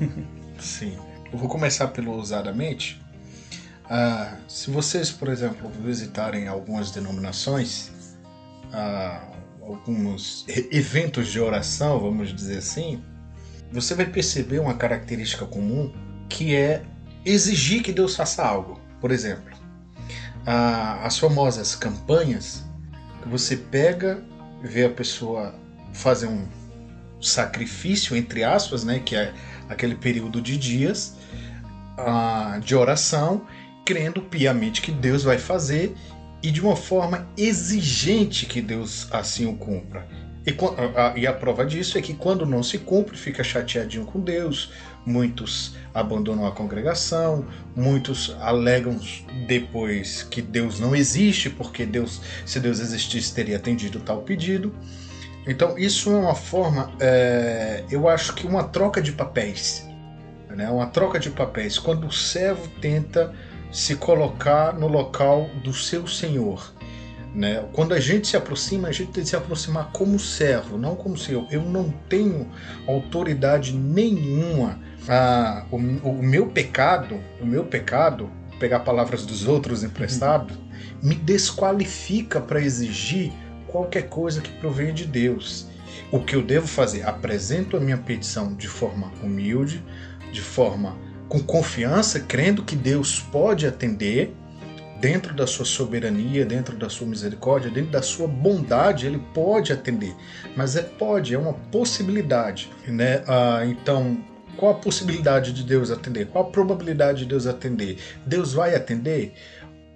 Sim. 0.58 0.96
Eu 1.30 1.38
vou 1.38 1.46
começar 1.46 1.88
pelo 1.88 2.12
ousadamente. 2.12 2.98
Ah, 3.84 4.38
se 4.48 4.70
vocês, 4.70 5.10
por 5.10 5.28
exemplo, 5.28 5.70
visitarem 5.84 6.48
algumas 6.48 6.90
denominações, 6.90 7.92
ah, 8.72 9.28
alguns 9.60 10.46
eventos 10.48 11.30
de 11.30 11.38
oração, 11.38 12.00
vamos 12.00 12.34
dizer 12.34 12.56
assim, 12.56 13.04
você 13.70 13.94
vai 13.94 14.06
perceber 14.06 14.58
uma 14.58 14.72
característica 14.72 15.44
comum 15.44 15.92
que 16.30 16.56
é 16.56 16.82
exigir 17.24 17.82
que 17.82 17.92
Deus 17.92 18.16
faça 18.16 18.44
algo. 18.44 18.80
Por 19.00 19.10
exemplo, 19.10 19.52
as 20.46 21.18
famosas 21.18 21.74
campanhas 21.74 22.64
que 23.22 23.28
você 23.28 23.56
pega, 23.56 24.22
vê 24.62 24.84
a 24.84 24.90
pessoa 24.90 25.54
fazer 25.92 26.26
um 26.26 26.46
sacrifício, 27.20 28.16
entre 28.16 28.44
aspas, 28.44 28.84
né, 28.84 28.98
que 28.98 29.16
é 29.16 29.32
aquele 29.68 29.94
período 29.94 30.40
de 30.40 30.56
dias 30.56 31.16
de 32.62 32.74
oração, 32.74 33.46
crendo 33.84 34.20
piamente 34.20 34.82
que 34.82 34.90
Deus 34.90 35.22
vai 35.22 35.38
fazer 35.38 35.94
e 36.42 36.50
de 36.50 36.60
uma 36.60 36.76
forma 36.76 37.28
exigente 37.36 38.46
que 38.46 38.60
Deus 38.60 39.08
assim 39.10 39.46
o 39.46 39.54
cumpra. 39.56 40.06
E 41.16 41.26
a 41.26 41.32
prova 41.32 41.64
disso 41.64 41.96
é 41.96 42.02
que 42.02 42.12
quando 42.12 42.44
não 42.44 42.62
se 42.62 42.78
cumpre, 42.78 43.16
fica 43.16 43.42
chateadinho 43.42 44.04
com 44.04 44.20
Deus, 44.20 44.72
muitos 45.06 45.74
abandonam 45.92 46.46
a 46.46 46.52
congregação, 46.52 47.46
muitos 47.76 48.34
alegam 48.40 48.98
depois 49.46 50.22
que 50.22 50.40
Deus 50.42 50.80
não 50.80 50.94
existe, 50.94 51.50
porque 51.50 51.84
Deus, 51.84 52.20
se 52.44 52.58
Deus 52.58 52.80
existisse, 52.80 53.34
teria 53.34 53.56
atendido 53.56 54.00
tal 54.00 54.22
pedido. 54.22 54.74
Então 55.46 55.78
isso 55.78 56.10
é 56.10 56.16
uma 56.16 56.34
forma, 56.34 56.90
é, 56.98 57.84
eu 57.90 58.08
acho 58.08 58.34
que 58.34 58.46
uma 58.46 58.64
troca 58.64 59.00
de 59.00 59.12
papéis, 59.12 59.86
né? 60.48 60.68
uma 60.70 60.86
troca 60.86 61.18
de 61.18 61.30
papéis, 61.30 61.78
quando 61.78 62.06
o 62.06 62.12
servo 62.12 62.66
tenta 62.80 63.34
se 63.70 63.96
colocar 63.96 64.72
no 64.72 64.86
local 64.88 65.50
do 65.62 65.74
seu 65.74 66.06
senhor. 66.06 66.73
Né? 67.34 67.64
Quando 67.72 67.92
a 67.92 68.00
gente 68.00 68.28
se 68.28 68.36
aproxima, 68.36 68.88
a 68.88 68.92
gente 68.92 69.10
tem 69.10 69.24
que 69.24 69.28
se 69.28 69.36
aproximar 69.36 69.90
como 69.92 70.18
servo, 70.18 70.78
não 70.78 70.94
como 70.94 71.18
senhor. 71.18 71.46
Eu 71.50 71.62
não 71.62 71.92
tenho 72.08 72.48
autoridade 72.86 73.72
nenhuma 73.72 74.78
ah, 75.08 75.66
o, 75.70 75.76
o, 75.76 76.22
meu 76.22 76.46
pecado, 76.46 77.20
o 77.40 77.46
meu 77.46 77.64
pecado, 77.64 78.30
pegar 78.58 78.80
palavras 78.80 79.26
dos 79.26 79.46
outros 79.46 79.82
emprestado, 79.82 80.54
uhum. 80.54 81.08
me 81.08 81.14
desqualifica 81.14 82.40
para 82.40 82.60
exigir 82.60 83.32
qualquer 83.66 84.08
coisa 84.08 84.40
que 84.40 84.50
provenha 84.52 84.92
de 84.92 85.04
Deus. 85.04 85.66
O 86.10 86.20
que 86.20 86.34
eu 86.34 86.42
devo 86.42 86.66
fazer? 86.66 87.02
Apresento 87.02 87.76
a 87.76 87.80
minha 87.80 87.98
petição 87.98 88.54
de 88.54 88.68
forma 88.68 89.12
humilde, 89.22 89.84
de 90.32 90.40
forma 90.40 90.96
com 91.28 91.40
confiança, 91.40 92.20
crendo 92.20 92.62
que 92.62 92.76
Deus 92.76 93.20
pode 93.20 93.66
atender 93.66 94.34
dentro 95.04 95.34
da 95.34 95.46
sua 95.46 95.66
soberania, 95.66 96.46
dentro 96.46 96.74
da 96.78 96.88
sua 96.88 97.06
misericórdia, 97.06 97.70
dentro 97.70 97.90
da 97.90 98.00
sua 98.00 98.26
bondade, 98.26 99.04
ele 99.04 99.18
pode 99.34 99.70
atender. 99.70 100.16
Mas 100.56 100.76
é 100.76 100.82
pode, 100.82 101.34
é 101.34 101.38
uma 101.38 101.52
possibilidade, 101.52 102.70
né? 102.88 103.22
Ah, 103.28 103.66
então 103.66 104.24
qual 104.56 104.72
a 104.72 104.76
possibilidade 104.76 105.52
de 105.52 105.62
Deus 105.62 105.90
atender? 105.90 106.28
Qual 106.28 106.46
a 106.46 106.50
probabilidade 106.50 107.18
de 107.18 107.26
Deus 107.26 107.46
atender? 107.46 107.98
Deus 108.24 108.54
vai 108.54 108.74
atender? 108.74 109.34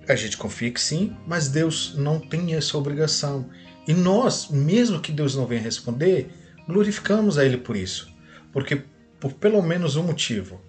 A 0.07 0.15
gente 0.15 0.37
confia 0.37 0.71
que 0.71 0.81
sim, 0.81 1.17
mas 1.27 1.49
Deus 1.49 1.95
não 1.97 2.21
tem 2.21 2.55
essa 2.55 2.77
obrigação. 2.77 3.49
E 3.87 3.95
nós, 3.95 4.51
mesmo 4.51 5.01
que 5.01 5.11
Deus 5.11 5.35
não 5.35 5.47
venha 5.47 5.63
responder, 5.63 6.31
glorificamos 6.69 7.39
a 7.39 7.47
Ele 7.47 7.57
por 7.57 7.77
isso. 7.77 8.13
Porque, 8.53 8.83
por 9.19 9.33
pelo 9.33 9.63
menos 9.63 9.97
um 9.97 10.03
motivo, 10.03 10.61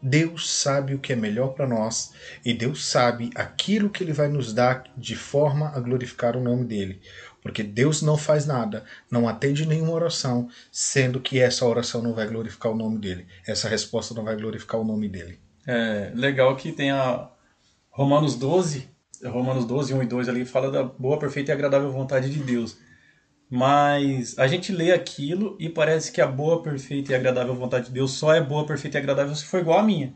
Deus 0.00 0.50
sabe 0.50 0.94
o 0.94 0.98
que 0.98 1.12
é 1.12 1.16
melhor 1.16 1.48
para 1.48 1.66
nós 1.66 2.12
e 2.44 2.54
Deus 2.54 2.86
sabe 2.86 3.30
aquilo 3.34 3.90
que 3.90 4.02
Ele 4.02 4.12
vai 4.12 4.28
nos 4.28 4.52
dar 4.52 4.84
de 4.96 5.16
forma 5.16 5.70
a 5.74 5.80
glorificar 5.80 6.36
o 6.36 6.42
nome 6.42 6.64
dele. 6.64 7.00
Porque 7.42 7.62
Deus 7.62 8.02
não 8.02 8.16
faz 8.16 8.46
nada, 8.46 8.84
não 9.10 9.28
atende 9.28 9.66
nenhuma 9.66 9.92
oração, 9.92 10.48
sendo 10.70 11.20
que 11.20 11.38
essa 11.40 11.64
oração 11.64 12.02
não 12.02 12.14
vai 12.14 12.26
glorificar 12.26 12.72
o 12.72 12.76
nome 12.76 12.98
dele. 12.98 13.26
Essa 13.46 13.68
resposta 13.68 14.14
não 14.14 14.24
vai 14.24 14.36
glorificar 14.36 14.80
o 14.80 14.84
nome 14.84 15.08
dele. 15.08 15.38
É 15.66 16.10
legal 16.14 16.56
que 16.56 16.72
tem 16.72 16.90
a 16.90 17.28
Romanos 17.90 18.36
12, 18.36 18.88
Romanos 19.24 19.64
12, 19.64 19.94
1 19.94 20.02
e 20.02 20.06
2 20.06 20.28
ali 20.28 20.44
fala 20.44 20.70
da 20.70 20.82
boa, 20.82 21.18
perfeita 21.18 21.50
e 21.50 21.54
agradável 21.54 21.90
vontade 21.90 22.30
de 22.30 22.38
Deus. 22.38 22.78
Mas 23.50 24.38
a 24.38 24.46
gente 24.46 24.72
lê 24.72 24.92
aquilo 24.92 25.56
e 25.58 25.68
parece 25.68 26.12
que 26.12 26.20
a 26.20 26.26
boa, 26.26 26.62
perfeita 26.62 27.12
e 27.12 27.14
agradável 27.14 27.54
vontade 27.54 27.86
de 27.86 27.92
Deus 27.92 28.12
só 28.12 28.34
é 28.34 28.42
boa, 28.42 28.66
perfeita 28.66 28.98
e 28.98 29.00
agradável 29.00 29.34
se 29.34 29.44
for 29.44 29.60
igual 29.60 29.78
a 29.78 29.82
minha. 29.82 30.12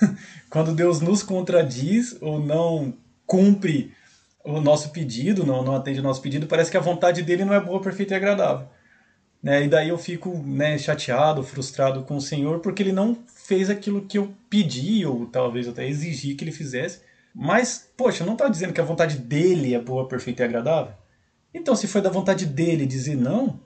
Quando 0.48 0.74
Deus 0.74 1.00
nos 1.00 1.22
contradiz 1.22 2.16
ou 2.22 2.40
não 2.40 2.94
cumpre 3.26 3.92
o 4.42 4.60
nosso 4.60 4.90
pedido, 4.90 5.44
não, 5.44 5.62
não 5.62 5.76
atende 5.76 6.00
o 6.00 6.02
nosso 6.02 6.22
pedido, 6.22 6.46
parece 6.46 6.70
que 6.70 6.76
a 6.76 6.80
vontade 6.80 7.22
dele 7.22 7.44
não 7.44 7.54
é 7.54 7.60
boa, 7.60 7.80
perfeita 7.80 8.14
e 8.14 8.16
agradável. 8.16 8.66
Né? 9.42 9.64
E 9.64 9.68
daí 9.68 9.90
eu 9.90 9.98
fico 9.98 10.30
né, 10.38 10.78
chateado, 10.78 11.42
frustrado 11.42 12.02
com 12.04 12.16
o 12.16 12.20
Senhor, 12.20 12.60
porque 12.60 12.82
ele 12.82 12.92
não 12.92 13.18
fez 13.26 13.68
aquilo 13.68 14.06
que 14.06 14.16
eu 14.16 14.34
pedi, 14.48 15.04
ou 15.04 15.26
talvez 15.26 15.68
até 15.68 15.86
exigi 15.86 16.34
que 16.34 16.44
ele 16.44 16.52
fizesse, 16.52 17.00
Mas, 17.34 17.90
poxa, 17.94 18.24
não 18.24 18.34
está 18.34 18.48
dizendo 18.48 18.72
que 18.72 18.80
a 18.80 18.84
vontade 18.84 19.18
dele 19.18 19.74
é 19.74 19.78
boa, 19.78 20.08
perfeita 20.08 20.42
e 20.42 20.46
agradável? 20.46 20.94
Então, 21.54 21.76
se 21.76 21.86
foi 21.86 22.02
da 22.02 22.10
vontade 22.10 22.44
dele 22.44 22.84
dizer 22.84 23.16
não, 23.16 23.60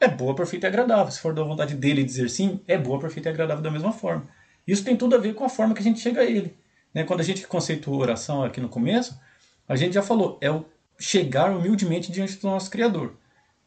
é 0.00 0.08
boa, 0.08 0.34
perfeita 0.34 0.66
e 0.66 0.68
agradável. 0.68 1.12
Se 1.12 1.20
for 1.20 1.34
da 1.34 1.44
vontade 1.44 1.74
dele 1.74 2.02
dizer 2.02 2.30
sim, 2.30 2.60
é 2.66 2.78
boa, 2.78 2.98
perfeita 2.98 3.28
e 3.28 3.32
agradável 3.32 3.62
da 3.62 3.70
mesma 3.70 3.92
forma. 3.92 4.26
Isso 4.66 4.82
tem 4.82 4.96
tudo 4.96 5.14
a 5.14 5.18
ver 5.18 5.34
com 5.34 5.44
a 5.44 5.48
forma 5.48 5.74
que 5.74 5.80
a 5.80 5.84
gente 5.84 6.00
chega 6.00 6.22
a 6.22 6.24
ele. 6.24 6.56
Né? 6.92 7.04
Quando 7.04 7.20
a 7.20 7.22
gente 7.22 7.46
conceituou 7.46 8.00
oração 8.00 8.42
aqui 8.42 8.60
no 8.60 8.68
começo, 8.68 9.20
a 9.68 9.76
gente 9.76 9.94
já 9.94 10.02
falou, 10.02 10.38
é 10.40 10.50
o 10.50 10.64
chegar 10.98 11.54
humildemente 11.54 12.10
diante 12.10 12.36
do 12.38 12.48
nosso 12.48 12.70
Criador. 12.70 13.14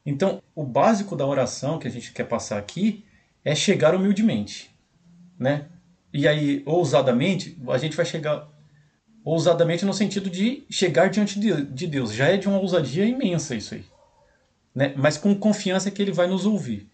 Então, 0.06 0.42
o 0.56 0.64
básico 0.64 1.16
da 1.16 1.26
oração 1.26 1.78
que 1.78 1.88
a 1.88 1.92
gente 1.92 2.12
quer 2.12 2.24
passar 2.24 2.58
aqui 2.58 3.06
é 3.46 3.54
chegar 3.54 3.94
humildemente, 3.94 4.76
né? 5.38 5.68
E 6.12 6.28
aí, 6.28 6.64
ousadamente, 6.66 7.58
a 7.68 7.78
gente 7.78 7.96
vai 7.96 8.06
chegar 8.06 8.48
ousadamente 9.24 9.86
no 9.86 9.94
sentido 9.94 10.30
de 10.30 10.64
chegar 10.70 11.10
diante 11.10 11.40
de 11.40 11.88
Deus. 11.88 12.14
Já 12.14 12.28
é 12.28 12.38
de 12.38 12.48
uma 12.48 12.60
ousadia 12.60 13.06
imensa 13.06 13.56
isso 13.56 13.76
aí, 13.76 13.86
né? 14.74 14.94
Mas 14.96 15.18
com 15.18 15.36
confiança 15.36 15.92
que 15.92 16.02
Ele 16.02 16.12
vai 16.12 16.28
nos 16.28 16.46
ouvir. 16.46 16.90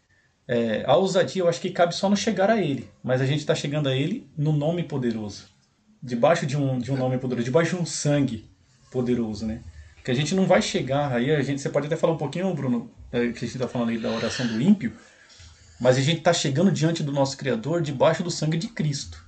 É, 0.47 0.83
a 0.85 0.95
ousadia 0.95 1.41
eu 1.41 1.49
acho 1.49 1.59
que 1.59 1.71
cabe 1.71 1.95
só 1.95 2.07
no 2.07 2.15
chegar 2.15 2.51
a 2.51 2.61
Ele, 2.61 2.87
mas 3.03 3.19
a 3.19 3.25
gente 3.25 3.39
está 3.39 3.55
chegando 3.55 3.89
a 3.89 3.95
Ele 3.95 4.29
no 4.37 4.53
nome 4.53 4.83
poderoso, 4.83 5.45
debaixo 6.01 6.45
de 6.45 6.55
um, 6.55 6.77
de 6.77 6.91
um 6.91 6.97
nome 6.97 7.17
poderoso, 7.17 7.45
debaixo 7.45 7.75
de 7.75 7.81
um 7.81 7.85
sangue 7.85 8.45
poderoso, 8.91 9.45
né? 9.45 9.61
Que 10.03 10.11
a 10.11 10.13
gente 10.13 10.35
não 10.35 10.45
vai 10.45 10.61
chegar 10.61 11.11
aí, 11.11 11.31
a 11.31 11.41
gente, 11.41 11.59
você 11.59 11.69
pode 11.69 11.87
até 11.87 11.95
falar 11.95 12.13
um 12.13 12.17
pouquinho, 12.17 12.53
Bruno, 12.53 12.91
é, 13.11 13.21
que 13.29 13.39
a 13.39 13.47
gente 13.47 13.55
está 13.55 13.67
falando 13.67 13.89
aí 13.89 13.97
da 13.97 14.11
oração 14.11 14.45
do 14.45 14.61
ímpio, 14.61 14.93
mas 15.81 15.97
a 15.97 16.01
gente 16.01 16.19
está 16.19 16.31
chegando 16.31 16.71
diante 16.71 17.01
do 17.01 17.11
nosso 17.11 17.35
Criador 17.35 17.81
debaixo 17.81 18.21
do 18.21 18.29
sangue 18.29 18.55
de 18.55 18.67
Cristo. 18.67 19.24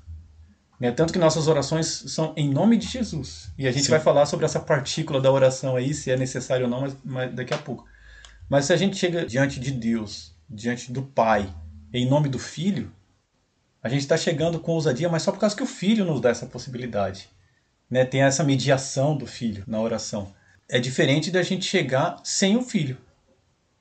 Né? 0.80 0.92
Tanto 0.92 1.12
que 1.12 1.20
nossas 1.20 1.48
orações 1.48 1.88
são 1.88 2.34
em 2.38 2.50
nome 2.50 2.78
de 2.78 2.88
Jesus. 2.88 3.52
E 3.58 3.68
a 3.68 3.72
gente 3.72 3.86
Sim. 3.86 3.92
vai 3.92 4.00
falar 4.00 4.26
sobre 4.26 4.46
essa 4.46 4.60
partícula 4.60 5.20
da 5.20 5.32
oração 5.32 5.76
aí, 5.76 5.94
se 5.94 6.12
é 6.12 6.18
necessário 6.18 6.66
ou 6.66 6.70
não, 6.70 6.82
mas, 6.82 6.96
mas 7.04 7.34
daqui 7.34 7.54
a 7.54 7.58
pouco. 7.58 7.86
Mas 8.50 8.66
se 8.66 8.74
a 8.74 8.78
gente 8.78 8.96
chega 8.96 9.26
diante 9.26 9.60
de 9.60 9.72
Deus, 9.72 10.36
diante 10.50 10.92
do 10.92 11.02
Pai, 11.02 11.52
em 11.94 12.08
nome 12.08 12.30
do 12.30 12.40
Filho, 12.40 12.92
a 13.82 13.90
gente 13.90 14.02
está 14.02 14.18
chegando 14.18 14.60
com 14.60 14.74
ousadia, 14.74 15.10
mas 15.10 15.24
só 15.24 15.32
por 15.32 15.40
causa 15.40 15.56
que 15.56 15.64
o 15.64 15.68
Filho 15.68 16.06
nos 16.06 16.22
dá 16.22 16.30
essa 16.30 16.46
possibilidade. 16.46 17.30
Né? 17.90 18.06
Tem 18.06 18.22
essa 18.22 18.44
mediação 18.44 19.18
do 19.18 19.26
Filho 19.26 19.64
na 19.68 19.80
oração. 19.80 20.34
É 20.70 20.80
diferente 20.80 21.32
da 21.32 21.42
gente 21.42 21.66
chegar 21.66 22.18
sem 22.24 22.58
o 22.58 22.62
Filho. 22.62 22.98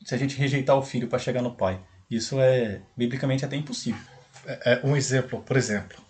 Se 0.05 0.15
a 0.15 0.19
gente 0.19 0.37
rejeitar 0.37 0.77
o 0.77 0.83
Filho 0.83 1.09
para 1.09 1.19
chegar 1.19 1.43
no 1.43 1.55
Pai. 1.55 1.81
Isso 2.09 2.41
é 2.41 2.81
biblicamente 2.97 3.45
até 3.45 3.57
impossível. 3.57 4.01
É, 4.47 4.75
é, 4.75 4.87
um 4.87 4.97
exemplo, 4.97 5.43
por 5.43 5.57
exemplo. 5.57 6.06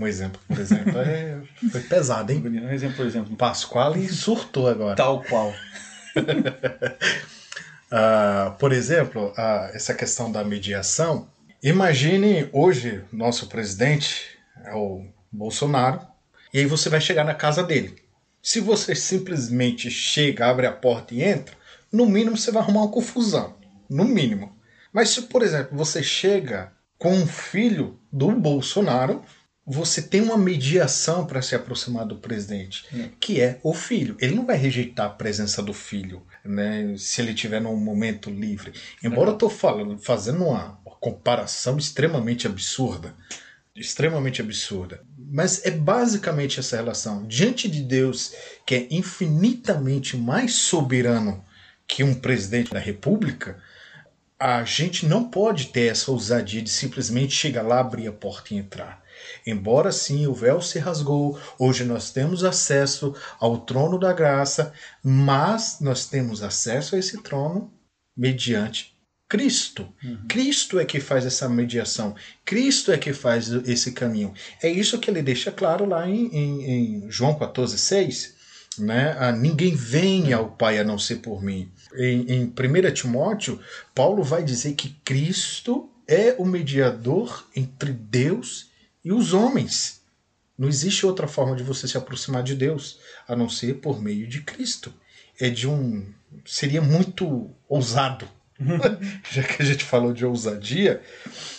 Um 0.00 0.06
exemplo, 0.06 0.40
por 0.48 0.58
exemplo, 0.58 0.98
é, 0.98 1.36
foi 1.70 1.82
pesado, 1.82 2.32
hein? 2.32 2.42
Um 2.42 2.70
exemplo, 2.70 2.96
por 2.96 3.04
exemplo. 3.04 3.36
Pasquale 3.36 4.08
surtou 4.08 4.66
agora. 4.66 4.96
Tal 4.96 5.22
qual. 5.22 5.50
uh, 7.92 8.52
por 8.58 8.72
exemplo, 8.72 9.26
uh, 9.36 9.74
essa 9.74 9.92
questão 9.92 10.32
da 10.32 10.42
mediação. 10.42 11.28
Imagine 11.62 12.48
hoje 12.50 13.04
nosso 13.12 13.46
presidente 13.46 14.38
é 14.64 14.74
o 14.74 15.04
Bolsonaro, 15.30 16.00
e 16.54 16.60
aí 16.60 16.64
você 16.64 16.88
vai 16.88 17.02
chegar 17.02 17.24
na 17.24 17.34
casa 17.34 17.62
dele. 17.62 17.94
Se 18.42 18.58
você 18.58 18.94
simplesmente 18.94 19.90
chega, 19.90 20.46
abre 20.46 20.66
a 20.66 20.72
porta 20.72 21.14
e 21.14 21.22
entra, 21.22 21.54
no 21.92 22.06
mínimo 22.06 22.38
você 22.38 22.50
vai 22.50 22.62
arrumar 22.62 22.84
uma 22.84 22.90
confusão. 22.90 23.54
No 23.86 24.06
mínimo. 24.06 24.56
Mas 24.90 25.10
se, 25.10 25.22
por 25.22 25.42
exemplo, 25.42 25.76
você 25.76 26.02
chega 26.02 26.72
com 26.98 27.12
um 27.12 27.26
filho 27.26 27.98
do 28.10 28.30
Bolsonaro, 28.30 29.22
você 29.72 30.02
tem 30.02 30.20
uma 30.20 30.36
mediação 30.36 31.24
para 31.24 31.40
se 31.40 31.54
aproximar 31.54 32.04
do 32.04 32.16
presidente, 32.16 32.84
hum. 32.92 33.08
que 33.20 33.40
é 33.40 33.60
o 33.62 33.72
filho. 33.72 34.16
Ele 34.18 34.34
não 34.34 34.44
vai 34.44 34.56
rejeitar 34.56 35.06
a 35.06 35.10
presença 35.10 35.62
do 35.62 35.72
filho, 35.72 36.26
né, 36.44 36.92
se 36.98 37.20
ele 37.20 37.32
tiver 37.32 37.60
num 37.60 37.76
momento 37.76 38.30
livre. 38.30 38.72
Embora 39.02 39.30
eu 39.30 39.34
estou 39.34 39.48
falando, 39.48 39.96
fazendo 39.96 40.44
uma, 40.44 40.80
uma 40.84 40.96
comparação 40.96 41.78
extremamente 41.78 42.48
absurda, 42.48 43.14
extremamente 43.76 44.42
absurda. 44.42 45.04
Mas 45.16 45.64
é 45.64 45.70
basicamente 45.70 46.58
essa 46.58 46.74
relação. 46.74 47.24
Diante 47.28 47.68
de 47.68 47.80
Deus, 47.80 48.34
que 48.66 48.74
é 48.74 48.88
infinitamente 48.90 50.16
mais 50.16 50.54
soberano 50.54 51.44
que 51.86 52.02
um 52.02 52.14
presidente 52.14 52.72
da 52.72 52.80
república, 52.80 53.56
a 54.36 54.64
gente 54.64 55.06
não 55.06 55.30
pode 55.30 55.66
ter 55.66 55.92
essa 55.92 56.10
ousadia 56.10 56.60
de 56.60 56.70
simplesmente 56.70 57.34
chegar 57.34 57.62
lá, 57.62 57.78
abrir 57.78 58.08
a 58.08 58.12
porta 58.12 58.52
e 58.52 58.56
entrar. 58.56 58.99
Embora 59.46 59.92
sim 59.92 60.26
o 60.26 60.34
véu 60.34 60.60
se 60.60 60.78
rasgou, 60.78 61.38
hoje 61.58 61.84
nós 61.84 62.10
temos 62.10 62.44
acesso 62.44 63.14
ao 63.38 63.58
trono 63.58 63.98
da 63.98 64.12
graça, 64.12 64.72
mas 65.02 65.78
nós 65.80 66.06
temos 66.06 66.42
acesso 66.42 66.94
a 66.94 66.98
esse 66.98 67.22
trono 67.22 67.72
mediante 68.16 69.00
Cristo. 69.30 69.88
Uhum. 70.02 70.18
Cristo 70.28 70.80
é 70.80 70.84
que 70.84 70.98
faz 70.98 71.24
essa 71.24 71.48
mediação. 71.48 72.16
Cristo 72.44 72.90
é 72.90 72.98
que 72.98 73.12
faz 73.12 73.48
esse 73.64 73.92
caminho. 73.92 74.34
É 74.60 74.68
isso 74.68 74.98
que 74.98 75.08
ele 75.08 75.22
deixa 75.22 75.52
claro 75.52 75.86
lá 75.86 76.08
em, 76.08 76.26
em, 76.36 77.04
em 77.04 77.10
João 77.10 77.38
14, 77.38 77.78
6. 77.78 78.34
Né? 78.80 79.14
Ah, 79.16 79.30
ninguém 79.30 79.74
vem 79.74 80.32
ao 80.32 80.50
Pai 80.50 80.80
a 80.80 80.84
não 80.84 80.98
ser 80.98 81.16
por 81.16 81.42
mim. 81.42 81.70
Em, 81.94 82.26
em 82.32 82.44
1 82.46 82.92
Timóteo, 82.92 83.60
Paulo 83.94 84.24
vai 84.24 84.42
dizer 84.42 84.74
que 84.74 84.96
Cristo 85.04 85.88
é 86.08 86.34
o 86.36 86.44
mediador 86.44 87.46
entre 87.54 87.92
Deus 87.92 88.69
e 89.04 89.12
os 89.12 89.32
homens. 89.32 90.00
Não 90.56 90.68
existe 90.68 91.06
outra 91.06 91.26
forma 91.26 91.56
de 91.56 91.62
você 91.62 91.88
se 91.88 91.96
aproximar 91.96 92.42
de 92.42 92.54
Deus 92.54 92.98
a 93.26 93.34
não 93.34 93.48
ser 93.48 93.74
por 93.80 94.00
meio 94.00 94.26
de 94.26 94.42
Cristo. 94.42 94.92
É 95.38 95.48
de 95.48 95.66
um. 95.66 96.12
Seria 96.44 96.82
muito 96.82 97.50
ousado, 97.68 98.28
já 99.32 99.42
que 99.42 99.62
a 99.62 99.64
gente 99.64 99.84
falou 99.84 100.12
de 100.12 100.24
ousadia, 100.24 101.02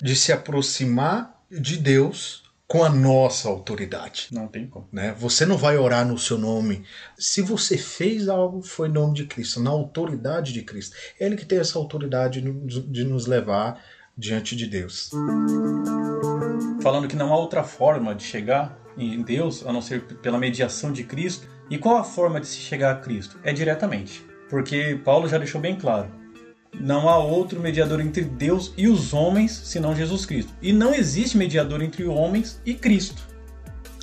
de 0.01 0.15
se 0.15 0.31
aproximar 0.31 1.43
de 1.49 1.77
Deus 1.77 2.43
com 2.67 2.85
a 2.85 2.89
nossa 2.89 3.49
autoridade. 3.49 4.29
Não 4.31 4.47
tem 4.47 4.65
como. 4.65 4.87
Né? 4.93 5.13
Você 5.19 5.45
não 5.45 5.57
vai 5.57 5.77
orar 5.77 6.07
no 6.07 6.17
seu 6.17 6.37
nome. 6.37 6.85
Se 7.17 7.41
você 7.41 7.77
fez 7.77 8.29
algo, 8.29 8.61
foi 8.61 8.87
em 8.87 8.93
nome 8.93 9.13
de 9.13 9.25
Cristo, 9.25 9.59
na 9.59 9.71
autoridade 9.71 10.53
de 10.53 10.61
Cristo. 10.61 10.95
É 11.19 11.25
Ele 11.25 11.35
que 11.35 11.45
tem 11.45 11.59
essa 11.59 11.77
autoridade 11.77 12.39
de 12.39 13.03
nos 13.03 13.25
levar 13.25 13.83
diante 14.21 14.55
de 14.55 14.67
Deus. 14.67 15.09
Falando 16.81 17.07
que 17.07 17.15
não 17.15 17.33
há 17.33 17.37
outra 17.37 17.63
forma 17.63 18.13
de 18.13 18.23
chegar 18.23 18.79
em 18.97 19.21
Deus 19.21 19.65
a 19.65 19.73
não 19.73 19.81
ser 19.81 20.01
pela 20.21 20.37
mediação 20.37 20.93
de 20.93 21.03
Cristo. 21.03 21.47
E 21.69 21.77
qual 21.77 21.97
a 21.97 22.03
forma 22.03 22.39
de 22.39 22.47
se 22.47 22.57
chegar 22.57 22.91
a 22.91 22.95
Cristo? 22.95 23.39
É 23.43 23.51
diretamente. 23.51 24.23
Porque 24.49 24.99
Paulo 25.03 25.27
já 25.27 25.37
deixou 25.37 25.59
bem 25.59 25.75
claro 25.75 26.21
não 26.79 27.09
há 27.09 27.17
outro 27.17 27.59
mediador 27.59 27.99
entre 27.99 28.21
Deus 28.21 28.73
e 28.77 28.87
os 28.87 29.13
homens 29.13 29.51
senão 29.51 29.95
Jesus 29.95 30.25
Cristo. 30.25 30.53
E 30.61 30.71
não 30.71 30.93
existe 30.93 31.37
mediador 31.37 31.81
entre 31.81 32.05
homens 32.05 32.61
e 32.65 32.73
Cristo. 32.73 33.21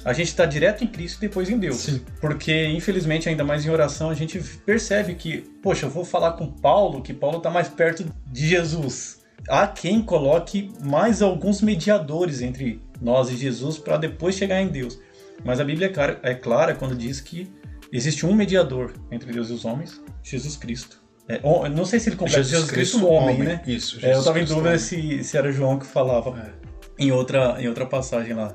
A 0.04 0.12
gente 0.12 0.28
está 0.28 0.46
direto 0.46 0.84
em 0.84 0.86
Cristo 0.86 1.18
e 1.18 1.28
depois 1.28 1.50
em 1.50 1.58
Deus. 1.58 1.76
Sim. 1.76 2.00
Porque, 2.20 2.66
infelizmente, 2.66 3.28
ainda 3.28 3.42
mais 3.42 3.66
em 3.66 3.70
oração, 3.70 4.10
a 4.10 4.14
gente 4.14 4.38
percebe 4.64 5.14
que, 5.14 5.38
poxa, 5.62 5.86
eu 5.86 5.90
vou 5.90 6.04
falar 6.04 6.32
com 6.32 6.50
Paulo, 6.50 7.02
que 7.02 7.12
Paulo 7.12 7.38
está 7.38 7.50
mais 7.50 7.68
perto 7.68 8.06
de 8.26 8.46
Jesus. 8.48 9.17
Há 9.48 9.66
quem 9.66 10.02
coloque 10.02 10.72
mais 10.82 11.22
alguns 11.22 11.60
mediadores 11.62 12.42
entre 12.42 12.80
nós 13.00 13.30
e 13.30 13.36
Jesus 13.36 13.78
para 13.78 13.96
depois 13.96 14.34
chegar 14.34 14.60
em 14.60 14.68
Deus. 14.68 14.98
Mas 15.44 15.60
a 15.60 15.64
Bíblia 15.64 15.92
é, 16.22 16.30
é 16.30 16.34
clara 16.34 16.74
quando 16.74 16.94
diz 16.94 17.20
que 17.20 17.50
existe 17.92 18.26
um 18.26 18.34
mediador 18.34 18.92
entre 19.10 19.32
Deus 19.32 19.50
e 19.50 19.52
os 19.52 19.64
homens, 19.64 20.02
Jesus 20.22 20.56
Cristo. 20.56 21.00
É, 21.28 21.40
não 21.68 21.84
sei 21.84 22.00
se 22.00 22.08
ele 22.08 22.16
completa 22.16 22.42
Jesus, 22.42 22.50
Jesus 22.50 22.70
Cristo, 22.70 22.98
Cristo 22.98 23.12
homem, 23.12 23.36
homem, 23.36 23.48
né? 23.48 23.62
Isso. 23.66 23.98
É, 24.02 24.14
eu 24.14 24.18
estava 24.18 24.40
em 24.40 24.44
dúvida 24.44 24.78
se, 24.78 25.22
se 25.22 25.36
era 25.36 25.52
João 25.52 25.78
que 25.78 25.86
falava 25.86 26.30
é. 26.38 27.04
em, 27.04 27.12
outra, 27.12 27.56
em 27.60 27.68
outra 27.68 27.84
passagem 27.84 28.34
lá. 28.34 28.54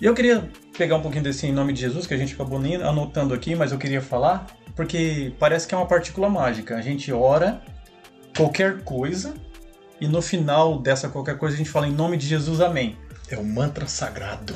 E 0.00 0.06
eu 0.06 0.14
queria 0.14 0.48
pegar 0.76 0.96
um 0.96 1.02
pouquinho 1.02 1.22
desse 1.22 1.46
em 1.46 1.52
nome 1.52 1.74
de 1.74 1.80
Jesus, 1.82 2.06
que 2.06 2.14
a 2.14 2.16
gente 2.16 2.32
acabou 2.32 2.58
nem 2.58 2.76
anotando 2.76 3.34
aqui, 3.34 3.54
mas 3.54 3.70
eu 3.70 3.76
queria 3.76 4.00
falar, 4.00 4.46
porque 4.74 5.34
parece 5.38 5.68
que 5.68 5.74
é 5.74 5.78
uma 5.78 5.86
partícula 5.86 6.30
mágica. 6.30 6.74
A 6.74 6.80
gente 6.80 7.12
ora 7.12 7.60
qualquer 8.34 8.80
coisa 8.82 9.34
e 10.00 10.08
no 10.08 10.22
final 10.22 10.78
dessa 10.78 11.08
qualquer 11.08 11.36
coisa 11.36 11.54
a 11.54 11.58
gente 11.58 11.70
fala 11.70 11.86
em 11.86 11.92
nome 11.92 12.16
de 12.16 12.26
Jesus, 12.26 12.60
amém. 12.60 12.96
É 13.28 13.38
um 13.38 13.44
mantra 13.44 13.86
sagrado. 13.86 14.54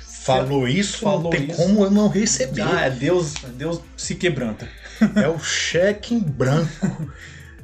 Falou 0.00 0.68
isso, 0.68 0.98
Falou 0.98 1.24
não 1.24 1.30
tem 1.30 1.48
isso. 1.48 1.56
como 1.56 1.84
eu 1.84 1.90
não 1.90 2.08
receber. 2.08 2.62
Ah, 2.62 2.82
é 2.82 2.90
Deus, 2.90 3.34
Deus 3.56 3.80
se 3.96 4.14
quebranta. 4.14 4.68
É 5.16 5.28
o 5.28 5.38
cheque 5.38 6.14
em 6.14 6.20
branco. 6.20 7.10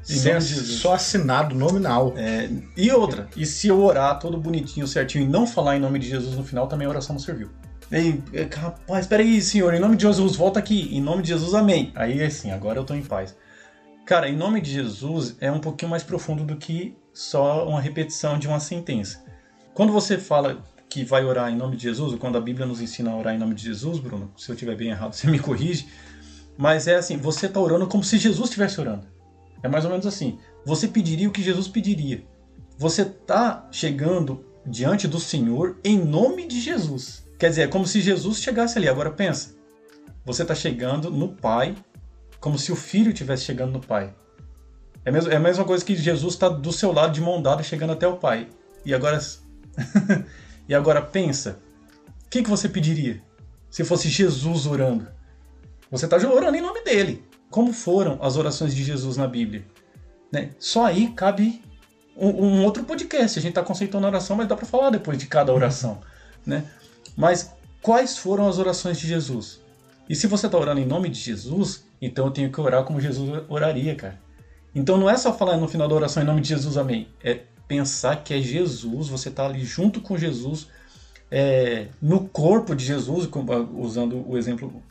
Sem, 0.02 0.40
só 0.40 0.94
assinado 0.94 1.54
nominal. 1.54 2.14
É, 2.16 2.48
e 2.74 2.90
outra, 2.90 3.28
e 3.36 3.44
se 3.44 3.68
eu 3.68 3.78
orar 3.78 4.18
todo 4.18 4.38
bonitinho, 4.38 4.86
certinho 4.86 5.24
e 5.24 5.28
não 5.28 5.46
falar 5.46 5.76
em 5.76 5.80
nome 5.80 5.98
de 5.98 6.08
Jesus 6.08 6.34
no 6.34 6.42
final, 6.42 6.66
também 6.66 6.86
a 6.86 6.90
oração 6.90 7.14
não 7.14 7.20
serviu. 7.20 7.50
Ei, 7.92 8.22
é, 8.32 8.48
rapaz, 8.54 9.04
espera 9.04 9.22
aí, 9.22 9.40
senhor, 9.42 9.72
em 9.74 9.78
nome 9.78 9.96
de 9.96 10.04
Jesus, 10.04 10.34
volta 10.34 10.58
aqui. 10.58 10.88
Em 10.96 11.00
nome 11.00 11.22
de 11.22 11.28
Jesus, 11.28 11.52
amém. 11.52 11.92
Aí 11.94 12.22
assim, 12.22 12.50
agora 12.50 12.78
eu 12.78 12.84
tô 12.84 12.94
em 12.94 13.02
paz. 13.02 13.36
Cara, 14.06 14.28
em 14.28 14.36
nome 14.36 14.60
de 14.62 14.72
Jesus 14.72 15.36
é 15.40 15.52
um 15.52 15.60
pouquinho 15.60 15.90
mais 15.90 16.02
profundo 16.02 16.42
do 16.42 16.56
que 16.56 16.96
só 17.18 17.68
uma 17.68 17.80
repetição 17.80 18.38
de 18.38 18.46
uma 18.46 18.60
sentença. 18.60 19.24
Quando 19.74 19.92
você 19.92 20.16
fala 20.16 20.62
que 20.88 21.04
vai 21.04 21.24
orar 21.24 21.50
em 21.50 21.56
nome 21.56 21.76
de 21.76 21.82
Jesus, 21.82 22.12
ou 22.12 22.18
quando 22.18 22.38
a 22.38 22.40
Bíblia 22.40 22.64
nos 22.64 22.80
ensina 22.80 23.10
a 23.10 23.16
orar 23.16 23.34
em 23.34 23.38
nome 23.38 23.56
de 23.56 23.64
Jesus, 23.64 23.98
Bruno, 23.98 24.32
se 24.36 24.48
eu 24.48 24.54
estiver 24.54 24.76
bem 24.76 24.90
errado, 24.90 25.14
você 25.16 25.26
me 25.26 25.40
corrige. 25.40 25.88
Mas 26.56 26.86
é 26.86 26.94
assim, 26.94 27.16
você 27.16 27.46
está 27.46 27.58
orando 27.58 27.88
como 27.88 28.04
se 28.04 28.18
Jesus 28.18 28.48
estivesse 28.48 28.80
orando. 28.80 29.04
É 29.64 29.68
mais 29.68 29.84
ou 29.84 29.90
menos 29.90 30.06
assim. 30.06 30.38
Você 30.64 30.86
pediria 30.86 31.28
o 31.28 31.32
que 31.32 31.42
Jesus 31.42 31.66
pediria. 31.66 32.22
Você 32.78 33.02
está 33.02 33.66
chegando 33.72 34.44
diante 34.64 35.08
do 35.08 35.18
Senhor 35.18 35.76
em 35.82 35.98
nome 35.98 36.46
de 36.46 36.60
Jesus. 36.60 37.24
Quer 37.36 37.48
dizer, 37.48 37.62
é 37.62 37.66
como 37.66 37.84
se 37.84 38.00
Jesus 38.00 38.38
chegasse 38.38 38.78
ali. 38.78 38.88
Agora 38.88 39.10
pensa. 39.10 39.56
Você 40.24 40.42
está 40.42 40.54
chegando 40.54 41.10
no 41.10 41.30
Pai 41.30 41.74
como 42.38 42.56
se 42.56 42.70
o 42.70 42.76
Filho 42.76 43.10
estivesse 43.10 43.42
chegando 43.42 43.72
no 43.72 43.80
Pai. 43.80 44.14
É, 45.04 45.10
mesmo, 45.10 45.32
é 45.32 45.36
a 45.36 45.40
mesma 45.40 45.64
coisa 45.64 45.84
que 45.84 45.96
Jesus 45.96 46.34
está 46.34 46.48
do 46.48 46.72
seu 46.72 46.92
lado 46.92 47.12
de 47.12 47.20
mão 47.20 47.40
dada 47.40 47.62
chegando 47.62 47.92
até 47.92 48.06
o 48.06 48.16
Pai. 48.16 48.48
E 48.84 48.94
agora 48.94 49.18
E 50.68 50.74
agora 50.74 51.00
pensa, 51.00 51.58
o 52.26 52.28
que, 52.28 52.42
que 52.42 52.50
você 52.50 52.68
pediria 52.68 53.22
se 53.70 53.84
fosse 53.84 54.08
Jesus 54.10 54.66
orando? 54.66 55.08
Você 55.90 56.04
está 56.04 56.18
orando 56.28 56.58
em 56.58 56.60
nome 56.60 56.82
dele. 56.84 57.24
Como 57.48 57.72
foram 57.72 58.18
as 58.20 58.36
orações 58.36 58.74
de 58.74 58.84
Jesus 58.84 59.16
na 59.16 59.26
Bíblia? 59.26 59.64
Né? 60.30 60.50
Só 60.58 60.84
aí 60.84 61.08
cabe 61.12 61.62
um, 62.14 62.28
um 62.28 62.64
outro 62.64 62.84
podcast. 62.84 63.38
A 63.38 63.42
gente 63.42 63.52
está 63.52 63.62
conceituando 63.62 64.06
oração, 64.06 64.36
mas 64.36 64.46
dá 64.46 64.54
para 64.54 64.66
falar 64.66 64.90
depois 64.90 65.16
de 65.16 65.26
cada 65.26 65.54
oração. 65.54 66.00
Né? 66.44 66.66
Mas 67.16 67.50
quais 67.80 68.18
foram 68.18 68.46
as 68.46 68.58
orações 68.58 68.98
de 68.98 69.08
Jesus? 69.08 69.62
E 70.06 70.14
se 70.14 70.26
você 70.26 70.46
está 70.46 70.58
orando 70.58 70.82
em 70.82 70.86
nome 70.86 71.08
de 71.08 71.18
Jesus, 71.18 71.86
então 72.00 72.26
eu 72.26 72.30
tenho 72.30 72.52
que 72.52 72.60
orar 72.60 72.84
como 72.84 73.00
Jesus 73.00 73.42
oraria, 73.48 73.94
cara. 73.94 74.20
Então 74.74 74.96
não 74.96 75.08
é 75.08 75.16
só 75.16 75.32
falar 75.32 75.56
no 75.56 75.68
final 75.68 75.88
da 75.88 75.94
oração 75.94 76.22
em 76.22 76.26
nome 76.26 76.40
de 76.40 76.48
Jesus, 76.48 76.76
amém. 76.76 77.08
É 77.22 77.42
pensar 77.66 78.22
que 78.22 78.32
é 78.32 78.40
Jesus, 78.40 79.08
você 79.08 79.28
está 79.28 79.46
ali 79.46 79.64
junto 79.64 80.00
com 80.00 80.16
Jesus, 80.16 80.68
é, 81.30 81.88
no 82.00 82.28
corpo 82.28 82.74
de 82.74 82.84
Jesus, 82.84 83.28
usando 83.74 84.28
o 84.28 84.36
exemplo 84.38 84.82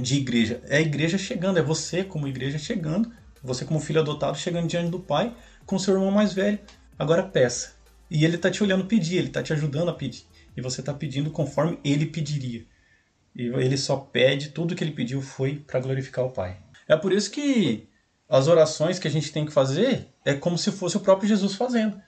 de 0.00 0.16
igreja. 0.16 0.60
É 0.68 0.78
a 0.78 0.80
igreja 0.80 1.18
chegando, 1.18 1.58
é 1.58 1.62
você 1.62 2.04
como 2.04 2.28
igreja 2.28 2.58
chegando, 2.58 3.10
você 3.42 3.64
como 3.64 3.80
filho 3.80 4.00
adotado 4.00 4.38
chegando 4.38 4.68
diante 4.68 4.90
do 4.90 5.00
Pai 5.00 5.34
com 5.66 5.78
seu 5.78 5.94
irmão 5.94 6.10
mais 6.10 6.32
velho. 6.32 6.58
Agora 6.98 7.22
peça. 7.22 7.74
E 8.10 8.24
ele 8.24 8.36
está 8.36 8.50
te 8.50 8.62
olhando 8.62 8.84
pedir, 8.84 9.16
ele 9.16 9.28
está 9.28 9.42
te 9.42 9.52
ajudando 9.52 9.88
a 9.88 9.94
pedir. 9.94 10.24
E 10.56 10.60
você 10.60 10.80
está 10.80 10.92
pedindo 10.92 11.30
conforme 11.30 11.78
ele 11.82 12.06
pediria. 12.06 12.64
E 13.34 13.46
ele 13.46 13.76
só 13.76 13.96
pede, 13.96 14.50
tudo 14.50 14.74
que 14.74 14.84
ele 14.84 14.92
pediu 14.92 15.22
foi 15.22 15.56
para 15.66 15.80
glorificar 15.80 16.24
o 16.24 16.30
Pai. 16.30 16.58
É 16.86 16.96
por 16.96 17.12
isso 17.12 17.30
que 17.30 17.88
as 18.32 18.48
orações 18.48 18.98
que 18.98 19.06
a 19.06 19.10
gente 19.10 19.30
tem 19.30 19.44
que 19.44 19.52
fazer 19.52 20.08
é 20.24 20.32
como 20.32 20.56
se 20.56 20.72
fosse 20.72 20.96
o 20.96 21.00
próprio 21.00 21.28
Jesus 21.28 21.54
fazendo. 21.54 22.00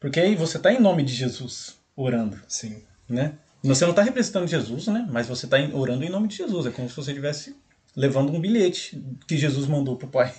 Porque 0.00 0.18
aí 0.18 0.34
você 0.34 0.56
está 0.56 0.72
em 0.72 0.80
nome 0.80 1.04
de 1.04 1.14
Jesus 1.14 1.78
orando. 1.94 2.40
Sim. 2.48 2.82
Né? 3.08 3.34
Você 3.62 3.84
não 3.84 3.90
está 3.90 4.02
representando 4.02 4.48
Jesus, 4.48 4.88
né? 4.88 5.06
Mas 5.08 5.28
você 5.28 5.46
está 5.46 5.58
orando 5.72 6.02
em 6.02 6.10
nome 6.10 6.26
de 6.26 6.38
Jesus. 6.38 6.66
É 6.66 6.70
como 6.70 6.88
se 6.88 6.96
você 6.96 7.12
estivesse 7.12 7.54
levando 7.94 8.32
um 8.32 8.40
bilhete 8.40 9.00
que 9.28 9.36
Jesus 9.36 9.68
mandou 9.68 9.96
para 9.96 10.08
o 10.08 10.10
Pai. 10.10 10.34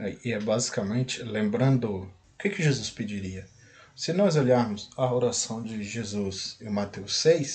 É, 0.00 0.16
e 0.24 0.32
é 0.32 0.40
basicamente 0.40 1.22
lembrando 1.22 1.88
o 1.88 2.10
que, 2.36 2.50
que 2.50 2.60
Jesus 2.60 2.90
pediria. 2.90 3.46
Se 3.94 4.12
nós 4.12 4.34
olharmos 4.34 4.90
a 4.96 5.14
oração 5.14 5.62
de 5.62 5.80
Jesus 5.84 6.56
em 6.60 6.70
Mateus 6.70 7.14
6, 7.18 7.54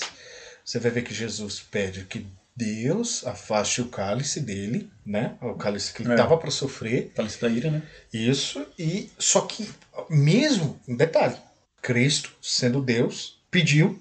você 0.64 0.78
vai 0.78 0.90
ver 0.90 1.02
que 1.02 1.12
Jesus 1.12 1.60
pede 1.60 2.06
que 2.06 2.26
Deus 2.54 3.26
afaste 3.26 3.80
o 3.80 3.88
cálice 3.88 4.40
dele, 4.40 4.90
né? 5.04 5.36
O 5.40 5.54
cálice 5.54 5.92
que 5.92 6.02
ele 6.02 6.10
estava 6.10 6.34
é. 6.34 6.38
para 6.38 6.50
sofrer. 6.50 7.10
Cálice 7.14 7.40
da 7.40 7.48
ira, 7.48 7.70
né? 7.70 7.82
Isso, 8.12 8.66
e 8.78 9.10
só 9.18 9.42
que, 9.42 9.68
mesmo, 10.10 10.78
um 10.86 10.94
detalhe, 10.94 11.36
Cristo, 11.80 12.32
sendo 12.40 12.82
Deus, 12.82 13.42
pediu 13.50 14.00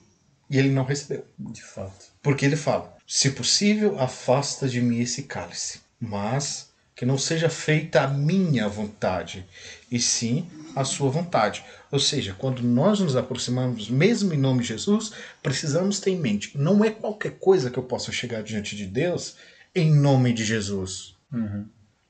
e 0.50 0.58
ele 0.58 0.70
não 0.70 0.84
recebeu. 0.84 1.26
De 1.40 1.64
fato. 1.64 2.12
Porque 2.22 2.46
ele 2.46 2.58
fala: 2.58 2.96
se 3.08 3.32
possível, 3.32 3.98
afasta 4.00 4.68
de 4.68 4.82
mim 4.82 5.00
esse 5.00 5.24
cálice, 5.24 5.80
mas 6.00 6.70
que 6.94 7.06
não 7.06 7.18
seja 7.18 7.50
feita 7.50 8.02
a 8.02 8.08
minha 8.08 8.68
vontade, 8.68 9.48
e 9.90 10.00
sim 10.00 10.48
a 10.76 10.84
sua 10.84 11.10
vontade. 11.10 11.64
Ou 11.92 12.00
seja, 12.00 12.36
quando 12.38 12.62
nós 12.62 13.00
nos 13.00 13.16
aproximamos, 13.16 13.90
mesmo 13.90 14.34
em 14.34 14.38
nome 14.38 14.62
de 14.62 14.70
Jesus, 14.70 15.12
precisamos 15.42 16.00
ter 16.00 16.12
em 16.12 16.20
mente: 16.20 16.58
não 16.58 16.84
é 16.84 16.90
qualquer 16.90 17.38
coisa 17.40 17.70
que 17.70 17.78
eu 17.78 17.84
possa 17.84 18.12
chegar 18.12 18.44
diante 18.44 18.76
de 18.76 18.86
Deus 18.86 19.36
em 19.76 19.94
nome 19.94 20.34
de 20.34 20.44
Jesus. 20.44 21.16
Uhum. 21.32 21.66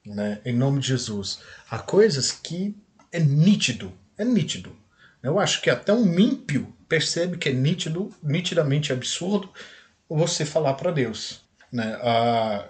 Né? 0.06 0.42
Em 0.46 0.54
nome 0.54 0.80
de 0.80 0.88
Jesus. 0.88 1.40
Há 1.70 1.80
coisas 1.80 2.32
que 2.32 2.76
é 3.12 3.20
nítido, 3.20 3.92
é 4.18 4.26
nítido. 4.26 4.76
Eu 5.22 5.40
acho 5.40 5.62
que 5.62 5.70
até 5.70 5.94
um 5.94 6.20
ímpio 6.20 6.74
percebe 6.90 7.38
que 7.38 7.50
é 7.50 7.54
nítido, 7.54 8.10
nitidamente 8.24 8.92
absurdo 8.92 9.50
você 10.10 10.46
falar 10.46 10.74
para 10.74 10.92
Deus. 10.92 11.42
Né? 11.72 11.98
Ah, 12.02 12.68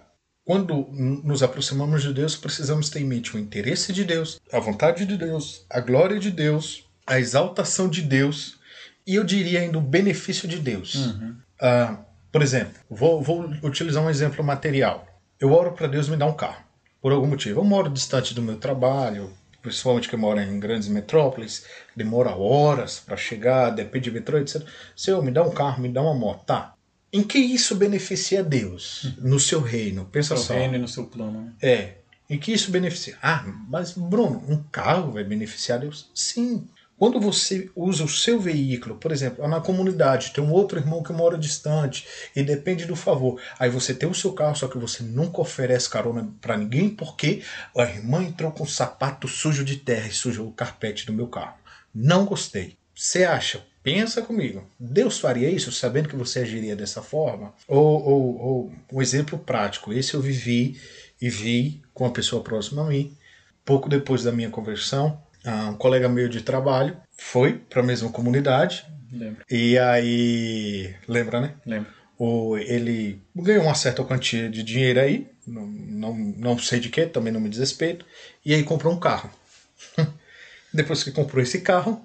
quando 0.51 0.85
nos 0.91 1.41
aproximamos 1.41 2.01
de 2.01 2.13
Deus, 2.13 2.35
precisamos 2.35 2.89
ter 2.89 2.99
em 2.99 3.05
mente 3.05 3.33
o 3.33 3.39
interesse 3.39 3.93
de 3.93 4.03
Deus, 4.03 4.37
a 4.51 4.59
vontade 4.59 5.05
de 5.05 5.15
Deus, 5.15 5.65
a 5.69 5.79
glória 5.79 6.19
de 6.19 6.29
Deus, 6.29 6.83
a 7.07 7.17
exaltação 7.17 7.87
de 7.87 8.01
Deus 8.01 8.59
e 9.07 9.15
eu 9.15 9.23
diria 9.23 9.61
ainda 9.61 9.77
o 9.77 9.81
benefício 9.81 10.49
de 10.49 10.59
Deus. 10.59 10.95
Uhum. 10.95 11.37
Uh, 11.61 11.97
por 12.29 12.41
exemplo, 12.41 12.73
vou, 12.89 13.21
vou, 13.21 13.49
utilizar 13.63 14.03
um 14.03 14.09
exemplo 14.09 14.43
material. 14.43 15.07
Eu 15.39 15.53
oro 15.53 15.71
para 15.71 15.87
Deus 15.87 16.09
me 16.09 16.17
dar 16.17 16.25
um 16.25 16.33
carro, 16.33 16.61
por 17.01 17.13
algum 17.13 17.27
motivo. 17.27 17.61
Eu 17.61 17.63
moro 17.63 17.89
distante 17.89 18.33
do 18.33 18.41
meu 18.41 18.57
trabalho, 18.57 19.31
principalmente 19.61 20.09
que 20.09 20.17
mora 20.17 20.43
em 20.43 20.59
grandes 20.59 20.89
metrópoles, 20.89 21.65
demora 21.95 22.35
horas 22.35 22.99
para 22.99 23.15
chegar, 23.15 23.69
depende 23.69 24.09
de 24.09 24.11
metrô, 24.11 24.37
etc. 24.37 24.61
Senhor, 24.97 25.23
me 25.23 25.31
dá 25.31 25.43
um 25.43 25.51
carro, 25.51 25.81
me 25.81 25.87
dá 25.87 26.01
uma 26.01 26.13
moto. 26.13 26.43
Tá, 26.43 26.73
em 27.11 27.23
que 27.23 27.37
isso 27.37 27.75
beneficia 27.75 28.43
Deus 28.43 29.13
no 29.17 29.39
seu 29.39 29.61
reino? 29.61 30.05
Pensa 30.05 30.35
no 30.35 30.41
reino 30.41 30.75
e 30.75 30.79
no 30.79 30.87
seu 30.87 31.05
plano. 31.05 31.41
Né? 31.41 31.53
É. 31.61 31.93
Em 32.29 32.37
que 32.37 32.53
isso 32.53 32.71
beneficia? 32.71 33.17
Ah, 33.21 33.45
mas 33.67 33.91
Bruno, 33.91 34.43
um 34.47 34.63
carro 34.71 35.11
vai 35.11 35.23
beneficiar 35.23 35.79
Deus? 35.79 36.09
Sim. 36.15 36.67
Quando 36.97 37.19
você 37.19 37.69
usa 37.75 38.03
o 38.03 38.07
seu 38.07 38.39
veículo, 38.39 38.95
por 38.95 39.11
exemplo, 39.11 39.45
na 39.47 39.59
comunidade, 39.59 40.31
tem 40.31 40.43
um 40.43 40.51
outro 40.51 40.77
irmão 40.79 41.01
que 41.01 41.11
mora 41.11 41.35
distante 41.35 42.05
e 42.35 42.43
depende 42.43 42.85
do 42.85 42.95
favor. 42.95 43.41
Aí 43.57 43.71
você 43.71 43.91
tem 43.91 44.07
o 44.07 44.13
seu 44.13 44.33
carro, 44.33 44.55
só 44.55 44.67
que 44.67 44.77
você 44.77 45.01
nunca 45.01 45.41
oferece 45.41 45.89
carona 45.89 46.31
para 46.39 46.55
ninguém 46.55 46.89
porque 46.89 47.41
a 47.75 47.83
irmã 47.83 48.23
entrou 48.23 48.51
com 48.51 48.63
um 48.63 48.67
sapato 48.67 49.27
sujo 49.27 49.65
de 49.65 49.77
terra 49.77 50.07
e 50.07 50.13
sujou 50.13 50.47
o 50.47 50.53
carpete 50.53 51.07
do 51.07 51.11
meu 51.11 51.27
carro. 51.27 51.55
Não 51.93 52.23
gostei. 52.23 52.77
Você 52.95 53.23
acha 53.23 53.65
Pensa 53.83 54.21
comigo. 54.21 54.63
Deus 54.79 55.19
faria 55.19 55.49
isso 55.49 55.71
sabendo 55.71 56.09
que 56.09 56.15
você 56.15 56.39
agiria 56.39 56.75
dessa 56.75 57.01
forma? 57.01 57.53
Ou, 57.67 58.03
ou, 58.03 58.39
ou 58.39 58.73
um 58.93 59.01
exemplo 59.01 59.39
prático. 59.39 59.91
Esse 59.91 60.13
eu 60.13 60.21
vivi 60.21 60.79
e 61.21 61.29
vi 61.29 61.81
com 61.93 62.03
uma 62.03 62.13
pessoa 62.13 62.43
próxima 62.43 62.83
a 62.83 62.87
mim. 62.87 63.15
Pouco 63.65 63.89
depois 63.89 64.23
da 64.23 64.31
minha 64.31 64.49
conversão, 64.49 65.21
um 65.45 65.73
colega 65.73 66.07
meu 66.07 66.29
de 66.29 66.41
trabalho 66.41 66.97
foi 67.17 67.53
para 67.53 67.81
a 67.81 67.85
mesma 67.85 68.09
comunidade. 68.09 68.85
Lembro. 69.11 69.43
E 69.49 69.77
aí. 69.77 70.95
Lembra, 71.07 71.41
né? 71.41 71.55
Lembro. 71.65 71.91
O, 72.17 72.55
ele 72.57 73.19
ganhou 73.35 73.63
uma 73.63 73.73
certa 73.73 74.03
quantia 74.03 74.47
de 74.47 74.61
dinheiro 74.61 74.99
aí, 74.99 75.27
não, 75.45 75.65
não, 75.65 76.13
não 76.13 76.57
sei 76.57 76.79
de 76.79 76.89
que, 76.89 77.07
também 77.07 77.33
não 77.33 77.39
me 77.39 77.49
desrespeito, 77.49 78.05
e 78.45 78.53
aí 78.53 78.63
comprou 78.63 78.93
um 78.93 78.99
carro. 78.99 79.31
Depois 80.71 81.03
que 81.03 81.11
comprou 81.11 81.41
esse 81.41 81.61
carro, 81.61 81.99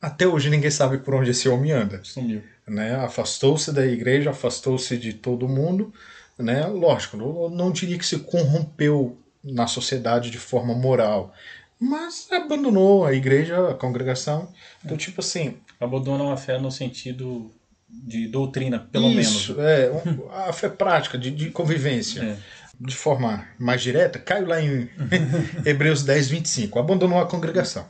até 0.00 0.26
hoje 0.26 0.50
ninguém 0.50 0.70
sabe 0.70 0.98
por 0.98 1.14
onde 1.14 1.30
esse 1.30 1.48
homem 1.48 1.72
anda. 1.72 2.00
Sumiu. 2.02 2.42
Né? 2.66 2.94
Afastou-se 2.96 3.72
da 3.72 3.86
igreja, 3.86 4.30
afastou-se 4.30 4.96
de 4.96 5.12
todo 5.12 5.48
mundo. 5.48 5.92
Né? 6.38 6.66
Lógico, 6.66 7.16
não, 7.16 7.50
não 7.50 7.72
diria 7.72 7.98
que 7.98 8.06
se 8.06 8.18
corrompeu 8.20 9.18
na 9.42 9.66
sociedade 9.66 10.30
de 10.30 10.38
forma 10.38 10.74
moral, 10.74 11.32
mas 11.80 12.28
abandonou 12.30 13.04
a 13.04 13.12
igreja, 13.12 13.70
a 13.70 13.74
congregação. 13.74 14.52
Então, 14.84 14.96
é. 14.96 14.98
tipo 14.98 15.20
assim. 15.20 15.56
Abandona 15.80 16.32
a 16.32 16.36
fé 16.36 16.58
no 16.58 16.70
sentido 16.70 17.52
de 17.88 18.28
doutrina, 18.28 18.78
pelo 18.78 19.08
isso, 19.08 19.54
menos. 19.54 19.64
É, 19.64 19.90
a 20.48 20.52
fé 20.52 20.68
prática, 20.68 21.16
de, 21.16 21.30
de 21.30 21.50
convivência. 21.50 22.20
É. 22.22 22.36
De 22.80 22.94
forma 22.94 23.44
mais 23.58 23.82
direta, 23.82 24.20
caiu 24.20 24.46
lá 24.46 24.60
em 24.62 24.88
Hebreus 25.66 26.04
10, 26.04 26.28
25. 26.28 26.78
Abandonou 26.78 27.18
a 27.18 27.26
congregação. 27.26 27.86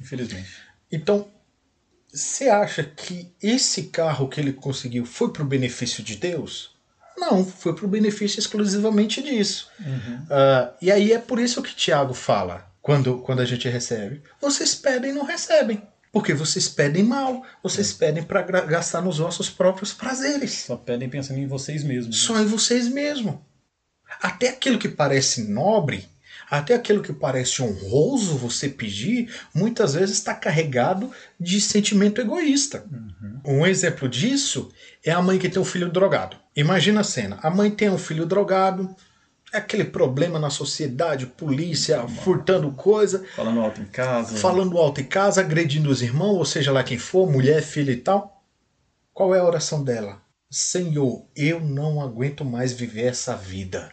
Infelizmente. 0.00 0.63
Então, 0.94 1.26
você 2.12 2.48
acha 2.48 2.84
que 2.84 3.32
esse 3.42 3.84
carro 3.84 4.28
que 4.28 4.40
ele 4.40 4.52
conseguiu 4.52 5.04
foi 5.04 5.32
para 5.32 5.42
o 5.42 5.46
benefício 5.46 6.02
de 6.02 6.16
Deus? 6.16 6.70
Não, 7.16 7.44
foi 7.44 7.74
para 7.74 7.84
o 7.84 7.88
benefício 7.88 8.38
exclusivamente 8.38 9.22
disso. 9.22 9.68
Uhum. 9.80 10.16
Uh, 10.24 10.74
e 10.80 10.92
aí 10.92 11.12
é 11.12 11.18
por 11.18 11.38
isso 11.38 11.62
que 11.62 11.74
Tiago 11.74 12.14
fala 12.14 12.70
quando, 12.80 13.18
quando 13.18 13.40
a 13.40 13.44
gente 13.44 13.68
recebe. 13.68 14.22
Vocês 14.40 14.74
pedem 14.74 15.10
e 15.10 15.14
não 15.14 15.24
recebem. 15.24 15.82
Porque 16.12 16.32
vocês 16.32 16.68
pedem 16.68 17.02
mal, 17.02 17.44
vocês 17.60 17.92
é. 17.92 17.94
pedem 17.98 18.22
para 18.22 18.42
gastar 18.42 19.00
nos 19.00 19.18
vossos 19.18 19.50
próprios 19.50 19.92
prazeres. 19.92 20.64
Só 20.66 20.76
pedem 20.76 21.08
pensando 21.08 21.40
em 21.40 21.46
vocês 21.46 21.82
mesmos. 21.82 22.20
Só 22.20 22.40
em 22.40 22.46
vocês 22.46 22.86
mesmos. 22.86 23.36
Até 24.22 24.50
aquilo 24.50 24.78
que 24.78 24.88
parece 24.88 25.42
nobre, 25.48 26.08
Até 26.50 26.74
aquilo 26.74 27.02
que 27.02 27.12
parece 27.12 27.62
honroso 27.62 28.36
você 28.36 28.68
pedir, 28.68 29.32
muitas 29.54 29.94
vezes 29.94 30.18
está 30.18 30.34
carregado 30.34 31.10
de 31.38 31.60
sentimento 31.60 32.20
egoísta. 32.20 32.84
Uhum. 32.90 33.60
Um 33.60 33.66
exemplo 33.66 34.08
disso 34.08 34.70
é 35.04 35.10
a 35.10 35.22
mãe 35.22 35.38
que 35.38 35.48
tem 35.48 35.60
um 35.60 35.64
filho 35.64 35.90
drogado. 35.90 36.36
Imagina 36.56 37.00
a 37.00 37.04
cena: 37.04 37.38
a 37.42 37.50
mãe 37.50 37.70
tem 37.70 37.88
um 37.88 37.98
filho 37.98 38.26
drogado, 38.26 38.94
é 39.52 39.58
aquele 39.58 39.84
problema 39.84 40.38
na 40.38 40.50
sociedade, 40.50 41.26
polícia 41.26 42.06
furtando 42.08 42.72
coisa. 42.72 43.24
Falando 43.36 43.60
alto 43.60 43.80
em 43.80 43.86
casa. 43.86 44.36
Falando 44.36 44.78
alto 44.78 45.00
em 45.00 45.04
casa, 45.04 45.40
agredindo 45.40 45.90
os 45.90 46.02
irmãos, 46.02 46.36
ou 46.36 46.44
seja 46.44 46.72
lá 46.72 46.82
quem 46.82 46.98
for, 46.98 47.30
mulher, 47.30 47.62
filha 47.62 47.92
e 47.92 47.96
tal. 47.96 48.42
Qual 49.12 49.32
é 49.32 49.38
a 49.38 49.44
oração 49.44 49.84
dela? 49.84 50.20
Senhor, 50.50 51.26
eu 51.36 51.60
não 51.60 52.00
aguento 52.00 52.44
mais 52.44 52.72
viver 52.72 53.06
essa 53.06 53.36
vida. 53.36 53.90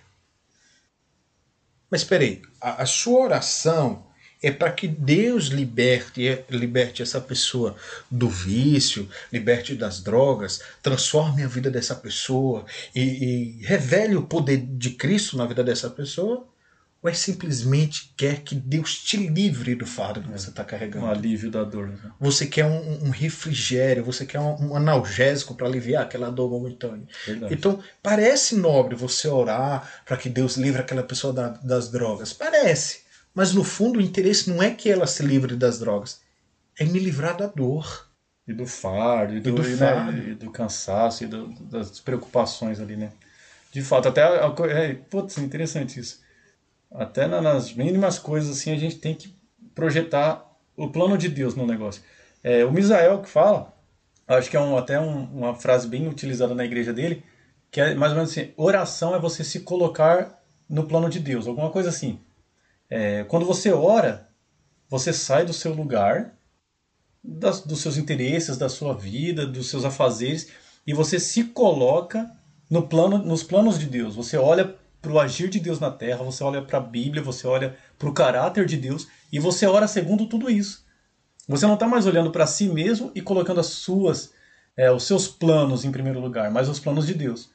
Mas 1.91 2.01
espera 2.01 2.23
aí, 2.23 2.41
a, 2.61 2.83
a 2.83 2.85
sua 2.85 3.25
oração 3.25 4.07
é 4.41 4.49
para 4.49 4.71
que 4.71 4.87
Deus 4.87 5.47
liberte, 5.47 6.43
liberte 6.49 7.03
essa 7.03 7.21
pessoa 7.21 7.75
do 8.09 8.27
vício, 8.27 9.07
liberte 9.31 9.75
das 9.75 10.01
drogas, 10.01 10.61
transforme 10.81 11.43
a 11.43 11.47
vida 11.47 11.69
dessa 11.69 11.93
pessoa 11.93 12.65
e, 12.95 13.01
e 13.59 13.65
revele 13.65 14.15
o 14.15 14.23
poder 14.23 14.57
de 14.57 14.91
Cristo 14.91 15.37
na 15.37 15.45
vida 15.45 15.63
dessa 15.63 15.89
pessoa? 15.89 16.47
Ou 17.03 17.09
é 17.09 17.13
simplesmente 17.15 18.13
quer 18.15 18.41
que 18.41 18.53
Deus 18.53 18.99
te 18.99 19.17
livre 19.17 19.73
do 19.73 19.87
fardo 19.87 20.21
que 20.21 20.29
você 20.29 20.49
está 20.49 20.63
carregando? 20.63 21.07
Um 21.07 21.09
alívio 21.09 21.49
da 21.49 21.63
dor. 21.63 21.87
Né? 21.87 21.97
Você 22.19 22.45
quer 22.45 22.65
um, 22.65 23.05
um, 23.05 23.09
refrigério, 23.09 24.03
você 24.03 24.23
quer 24.23 24.39
um, 24.39 24.69
um 24.69 24.75
analgésico 24.75 25.55
para 25.55 25.65
aliviar 25.65 26.03
aquela 26.03 26.29
dor 26.29 26.51
momentânea. 26.51 27.07
Verdade. 27.25 27.53
Então, 27.55 27.83
parece 28.03 28.55
nobre 28.55 28.95
você 28.95 29.27
orar 29.27 30.03
para 30.05 30.15
que 30.15 30.29
Deus 30.29 30.57
livre 30.57 30.79
aquela 30.79 31.01
pessoa 31.01 31.33
da, 31.33 31.49
das 31.49 31.89
drogas. 31.89 32.33
Parece. 32.33 33.01
Mas 33.33 33.51
no 33.51 33.63
fundo 33.63 33.97
o 33.97 34.01
interesse 34.01 34.47
não 34.47 34.61
é 34.61 34.69
que 34.69 34.87
ela 34.87 35.07
se 35.07 35.23
livre 35.23 35.55
das 35.55 35.79
drogas, 35.79 36.21
é 36.77 36.85
me 36.85 36.99
livrar 36.99 37.35
da 37.35 37.47
dor. 37.47 38.07
E 38.47 38.53
do 38.53 38.67
fardo, 38.67 39.35
e 39.35 39.39
do, 39.39 39.49
e 39.49 39.51
do, 39.53 39.63
fardo. 39.63 40.11
Né, 40.11 40.29
e 40.29 40.35
do 40.35 40.51
cansaço, 40.51 41.23
e 41.23 41.27
do, 41.27 41.47
das 41.65 41.99
preocupações 41.99 42.79
ali, 42.79 42.95
né? 42.95 43.11
De 43.71 43.81
fato, 43.81 44.09
até. 44.09 44.21
É, 44.21 44.93
putz, 44.93 45.37
interessante 45.37 45.99
isso. 45.99 46.19
Até 46.91 47.25
nas 47.27 47.73
mínimas 47.73 48.19
coisas 48.19 48.57
assim 48.57 48.71
a 48.71 48.77
gente 48.77 48.97
tem 48.97 49.15
que 49.15 49.33
projetar 49.73 50.45
o 50.75 50.89
plano 50.89 51.17
de 51.17 51.29
Deus 51.29 51.55
no 51.55 51.65
negócio. 51.65 52.01
É, 52.43 52.65
o 52.65 52.71
Misael 52.71 53.21
que 53.21 53.29
fala, 53.29 53.73
acho 54.27 54.49
que 54.49 54.57
é 54.57 54.59
um, 54.59 54.77
até 54.77 54.99
um, 54.99 55.23
uma 55.25 55.55
frase 55.55 55.87
bem 55.87 56.07
utilizada 56.07 56.53
na 56.53 56.65
igreja 56.65 56.91
dele, 56.91 57.23
que 57.69 57.79
é 57.79 57.95
mais 57.95 58.11
ou 58.11 58.17
menos 58.17 58.31
assim: 58.31 58.51
oração 58.57 59.15
é 59.15 59.19
você 59.19 59.43
se 59.43 59.61
colocar 59.61 60.43
no 60.69 60.85
plano 60.85 61.09
de 61.09 61.19
Deus, 61.19 61.47
alguma 61.47 61.69
coisa 61.69 61.89
assim. 61.89 62.19
É, 62.89 63.23
quando 63.25 63.45
você 63.45 63.71
ora, 63.71 64.29
você 64.89 65.13
sai 65.13 65.45
do 65.45 65.53
seu 65.53 65.73
lugar, 65.73 66.33
das, 67.23 67.61
dos 67.61 67.79
seus 67.79 67.95
interesses, 67.97 68.57
da 68.57 68.67
sua 68.67 68.93
vida, 68.93 69.45
dos 69.45 69.69
seus 69.69 69.85
afazeres, 69.85 70.49
e 70.85 70.93
você 70.93 71.19
se 71.19 71.45
coloca 71.45 72.29
no 72.69 72.87
plano, 72.87 73.17
nos 73.17 73.43
planos 73.43 73.79
de 73.79 73.85
Deus. 73.85 74.15
Você 74.15 74.35
olha 74.35 74.75
para 75.01 75.11
o 75.11 75.19
agir 75.19 75.49
de 75.49 75.59
Deus 75.59 75.79
na 75.79 75.89
terra, 75.89 76.23
você 76.23 76.43
olha 76.43 76.61
para 76.61 76.77
a 76.77 76.81
Bíblia, 76.81 77.23
você 77.23 77.47
olha 77.47 77.75
para 77.97 78.07
o 78.07 78.13
caráter 78.13 78.65
de 78.65 78.77
Deus 78.77 79.07
e 79.31 79.39
você 79.39 79.65
ora 79.65 79.87
segundo 79.87 80.27
tudo 80.27 80.49
isso. 80.49 80.85
Você 81.47 81.65
não 81.65 81.73
está 81.73 81.87
mais 81.87 82.05
olhando 82.05 82.31
para 82.31 82.45
si 82.45 82.67
mesmo 82.67 83.11
e 83.15 83.21
colocando 83.21 83.59
as 83.59 83.67
suas, 83.67 84.31
é, 84.77 84.91
os 84.91 85.03
seus 85.03 85.27
planos 85.27 85.83
em 85.83 85.91
primeiro 85.91 86.19
lugar, 86.19 86.51
mas 86.51 86.69
os 86.69 86.79
planos 86.79 87.07
de 87.07 87.15
Deus. 87.15 87.49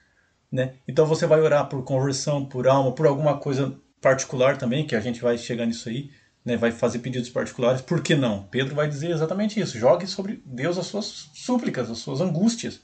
Né? 0.51 0.75
Então 0.89 1.07
você 1.07 1.27
vai 1.27 1.41
orar 1.41 1.69
por 1.69 1.83
conversão, 1.85 2.45
por 2.45 2.67
alma, 2.67 2.93
por 2.93 3.07
alguma 3.07 3.39
coisa 3.39 3.79
particular 4.01 4.57
também, 4.59 4.87
que 4.87 4.97
a 4.97 5.01
gente 5.01 5.21
vai 5.21 5.39
chegar 5.39 5.67
nisso 5.67 5.89
aí, 5.89 6.11
né, 6.45 6.57
vai 6.57 6.71
fazer 6.71 7.01
pedidos 7.01 7.29
particulares, 7.29 7.83
por 7.83 8.01
que 8.01 8.15
não? 8.15 8.45
Pedro 8.45 8.75
vai 8.75 8.89
dizer 8.89 9.11
exatamente 9.11 9.59
isso: 9.59 9.79
jogue 9.79 10.07
sobre 10.07 10.41
Deus 10.47 10.79
as 10.79 10.87
suas 10.87 11.29
súplicas, 11.35 11.91
as 11.91 11.99
suas 11.99 12.21
angústias. 12.21 12.81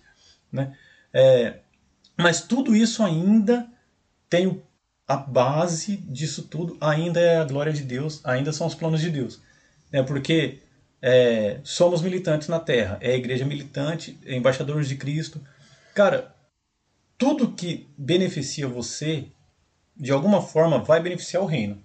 Né? 0.50 0.76
É, 1.12 1.60
mas 2.18 2.42
tudo 2.42 2.74
isso 2.74 3.02
ainda 3.04 3.68
tem 4.32 4.62
a 5.06 5.14
base 5.14 5.94
disso 5.94 6.44
tudo, 6.44 6.78
ainda 6.80 7.20
é 7.20 7.36
a 7.36 7.44
glória 7.44 7.70
de 7.70 7.82
Deus, 7.82 8.22
ainda 8.24 8.50
são 8.50 8.66
os 8.66 8.74
planos 8.74 9.02
de 9.02 9.10
Deus. 9.10 9.42
Né? 9.92 10.02
Porque 10.02 10.60
é, 11.02 11.60
somos 11.62 12.00
militantes 12.00 12.48
na 12.48 12.58
terra, 12.58 12.96
é 13.02 13.10
a 13.12 13.16
igreja 13.16 13.44
militante, 13.44 14.18
é 14.24 14.34
embaixadores 14.34 14.88
de 14.88 14.96
Cristo. 14.96 15.38
Cara, 15.94 16.34
tudo 17.18 17.52
que 17.52 17.90
beneficia 17.98 18.66
você 18.66 19.26
de 19.94 20.10
alguma 20.10 20.40
forma 20.40 20.78
vai 20.78 20.98
beneficiar 20.98 21.42
o 21.42 21.46
reino. 21.46 21.84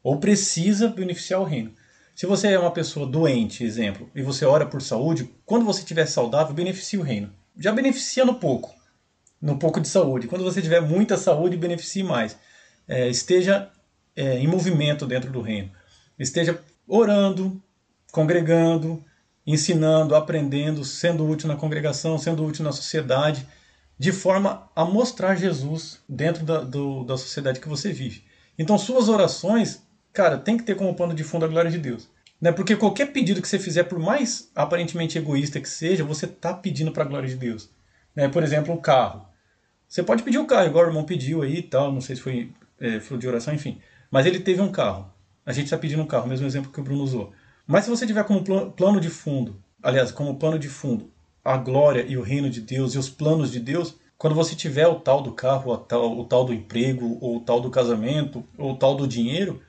Ou 0.00 0.20
precisa 0.20 0.86
beneficiar 0.86 1.40
o 1.40 1.44
reino. 1.44 1.74
Se 2.14 2.24
você 2.24 2.52
é 2.52 2.58
uma 2.58 2.70
pessoa 2.70 3.04
doente, 3.04 3.64
exemplo, 3.64 4.08
e 4.14 4.22
você 4.22 4.44
ora 4.44 4.64
por 4.64 4.80
saúde, 4.80 5.28
quando 5.44 5.64
você 5.64 5.80
estiver 5.80 6.06
saudável, 6.06 6.54
beneficia 6.54 7.00
o 7.00 7.02
reino. 7.02 7.32
Já 7.58 7.72
beneficia 7.72 8.24
no 8.24 8.36
pouco, 8.36 8.72
no 9.44 9.58
pouco 9.58 9.78
de 9.78 9.88
saúde. 9.88 10.26
Quando 10.26 10.42
você 10.42 10.62
tiver 10.62 10.80
muita 10.80 11.18
saúde, 11.18 11.58
beneficie 11.58 12.02
mais. 12.02 12.34
É, 12.88 13.08
esteja 13.10 13.70
é, 14.16 14.38
em 14.38 14.46
movimento 14.46 15.06
dentro 15.06 15.30
do 15.30 15.42
reino. 15.42 15.70
Esteja 16.18 16.58
orando, 16.88 17.62
congregando, 18.10 19.04
ensinando, 19.46 20.14
aprendendo, 20.14 20.82
sendo 20.82 21.28
útil 21.28 21.46
na 21.46 21.56
congregação, 21.56 22.16
sendo 22.16 22.42
útil 22.42 22.64
na 22.64 22.72
sociedade 22.72 23.46
de 23.98 24.12
forma 24.12 24.70
a 24.74 24.82
mostrar 24.82 25.36
Jesus 25.36 26.00
dentro 26.08 26.42
da, 26.42 26.60
do, 26.60 27.04
da 27.04 27.18
sociedade 27.18 27.60
que 27.60 27.68
você 27.68 27.92
vive. 27.92 28.24
Então, 28.58 28.78
suas 28.78 29.10
orações, 29.10 29.82
cara, 30.10 30.38
tem 30.38 30.56
que 30.56 30.64
ter 30.64 30.74
como 30.74 30.94
pano 30.94 31.12
de 31.12 31.22
fundo 31.22 31.44
a 31.44 31.48
glória 31.48 31.70
de 31.70 31.78
Deus. 31.78 32.08
Né? 32.40 32.50
Porque 32.50 32.76
qualquer 32.76 33.12
pedido 33.12 33.42
que 33.42 33.48
você 33.48 33.58
fizer, 33.58 33.84
por 33.84 33.98
mais 33.98 34.50
aparentemente 34.54 35.18
egoísta 35.18 35.60
que 35.60 35.68
seja, 35.68 36.02
você 36.02 36.24
está 36.24 36.54
pedindo 36.54 36.92
para 36.92 37.04
a 37.04 37.06
glória 37.06 37.28
de 37.28 37.36
Deus. 37.36 37.68
Né? 38.16 38.26
Por 38.26 38.42
exemplo, 38.42 38.72
um 38.72 38.80
carro. 38.80 39.33
Você 39.88 40.02
pode 40.02 40.22
pedir 40.22 40.38
o 40.38 40.46
carro, 40.46 40.66
igual 40.66 40.84
o 40.84 40.88
irmão 40.88 41.04
pediu 41.04 41.42
aí 41.42 41.58
e 41.58 41.62
tal, 41.62 41.92
não 41.92 42.00
sei 42.00 42.16
se 42.16 42.22
foi 42.22 42.52
é, 42.80 42.98
de 42.98 43.28
oração, 43.28 43.54
enfim. 43.54 43.78
Mas 44.10 44.26
ele 44.26 44.40
teve 44.40 44.60
um 44.60 44.72
carro. 44.72 45.10
A 45.46 45.52
gente 45.52 45.66
está 45.66 45.76
pedindo 45.76 46.02
um 46.02 46.06
carro, 46.06 46.26
mesmo 46.26 46.46
exemplo 46.46 46.72
que 46.72 46.80
o 46.80 46.84
Bruno 46.84 47.02
usou. 47.02 47.32
Mas 47.66 47.84
se 47.84 47.90
você 47.90 48.06
tiver 48.06 48.24
como 48.24 48.42
plano 48.72 49.00
de 49.00 49.10
fundo, 49.10 49.56
aliás, 49.82 50.10
como 50.10 50.36
plano 50.36 50.58
de 50.58 50.68
fundo, 50.68 51.10
a 51.44 51.56
glória 51.56 52.04
e 52.06 52.16
o 52.16 52.22
reino 52.22 52.48
de 52.48 52.60
Deus 52.60 52.94
e 52.94 52.98
os 52.98 53.08
planos 53.08 53.50
de 53.50 53.60
Deus, 53.60 53.96
quando 54.16 54.34
você 54.34 54.54
tiver 54.54 54.86
o 54.86 55.00
tal 55.00 55.22
do 55.22 55.32
carro, 55.32 55.72
o 55.72 55.76
tal, 55.76 56.18
o 56.18 56.24
tal 56.24 56.44
do 56.44 56.54
emprego, 56.54 57.18
ou 57.20 57.36
o 57.36 57.40
tal 57.40 57.60
do 57.60 57.70
casamento, 57.70 58.44
ou 58.56 58.72
o 58.72 58.76
tal 58.76 58.96
do 58.96 59.06
dinheiro, 59.06 59.60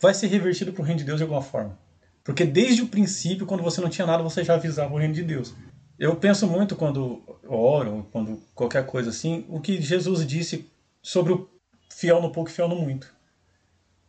vai 0.00 0.12
ser 0.12 0.26
revertido 0.26 0.72
para 0.72 0.82
o 0.82 0.84
reino 0.84 0.98
de 0.98 1.04
Deus 1.04 1.18
de 1.18 1.22
alguma 1.22 1.42
forma. 1.42 1.78
Porque 2.24 2.44
desde 2.44 2.82
o 2.82 2.88
princípio, 2.88 3.46
quando 3.46 3.62
você 3.62 3.80
não 3.80 3.88
tinha 3.88 4.06
nada, 4.06 4.22
você 4.22 4.42
já 4.42 4.54
avisava 4.54 4.92
o 4.92 4.98
reino 4.98 5.14
de 5.14 5.22
Deus. 5.22 5.54
Eu 5.98 6.16
penso 6.16 6.46
muito 6.46 6.76
quando 6.76 7.22
oro, 7.48 8.06
quando 8.12 8.42
qualquer 8.54 8.84
coisa 8.84 9.10
assim, 9.10 9.46
o 9.48 9.60
que 9.60 9.80
Jesus 9.80 10.26
disse 10.26 10.70
sobre 11.02 11.32
o 11.32 11.48
fiel 11.90 12.20
no 12.20 12.30
pouco 12.30 12.50
e 12.50 12.52
fiel 12.52 12.68
no 12.68 12.76
muito. 12.76 13.14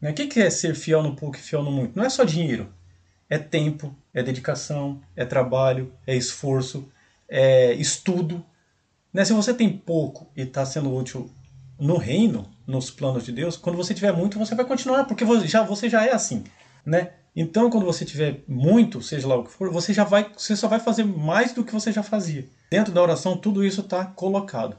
Né? 0.01 0.11
O 0.11 0.13
que 0.13 0.39
é 0.39 0.49
ser 0.49 0.75
fiel 0.75 1.01
no 1.01 1.15
pouco 1.15 1.37
e 1.37 1.39
fiel 1.39 1.63
no 1.63 1.71
muito? 1.71 1.95
Não 1.95 2.03
é 2.03 2.09
só 2.09 2.23
dinheiro. 2.23 2.73
É 3.29 3.37
tempo, 3.37 3.95
é 4.13 4.23
dedicação, 4.23 5.01
é 5.15 5.25
trabalho, 5.25 5.93
é 6.05 6.15
esforço, 6.15 6.89
é 7.27 7.73
estudo. 7.73 8.43
Né? 9.13 9.23
Se 9.25 9.33
você 9.33 9.53
tem 9.53 9.69
pouco 9.69 10.29
e 10.35 10.41
está 10.41 10.65
sendo 10.65 10.93
útil 10.93 11.29
no 11.79 11.97
reino, 11.97 12.49
nos 12.65 12.89
planos 12.89 13.25
de 13.25 13.31
Deus, 13.31 13.55
quando 13.55 13.75
você 13.75 13.93
tiver 13.93 14.11
muito, 14.11 14.39
você 14.39 14.55
vai 14.55 14.65
continuar, 14.65 15.05
porque 15.05 15.25
já, 15.45 15.63
você 15.63 15.89
já 15.89 16.05
é 16.05 16.11
assim. 16.11 16.43
Né? 16.85 17.11
Então, 17.39 17.69
quando 17.69 17.85
você 17.85 18.03
tiver 18.03 18.43
muito, 18.47 18.99
seja 18.99 19.27
lá 19.27 19.35
o 19.35 19.43
que 19.43 19.51
for, 19.51 19.71
você 19.71 19.93
já 19.93 20.03
vai, 20.03 20.27
você 20.35 20.55
só 20.55 20.67
vai 20.67 20.79
fazer 20.79 21.03
mais 21.03 21.53
do 21.53 21.63
que 21.63 21.71
você 21.71 21.91
já 21.91 22.01
fazia. 22.01 22.47
Dentro 22.71 22.91
da 22.91 22.99
oração, 22.99 23.37
tudo 23.37 23.63
isso 23.63 23.81
está 23.81 24.03
colocado, 24.05 24.75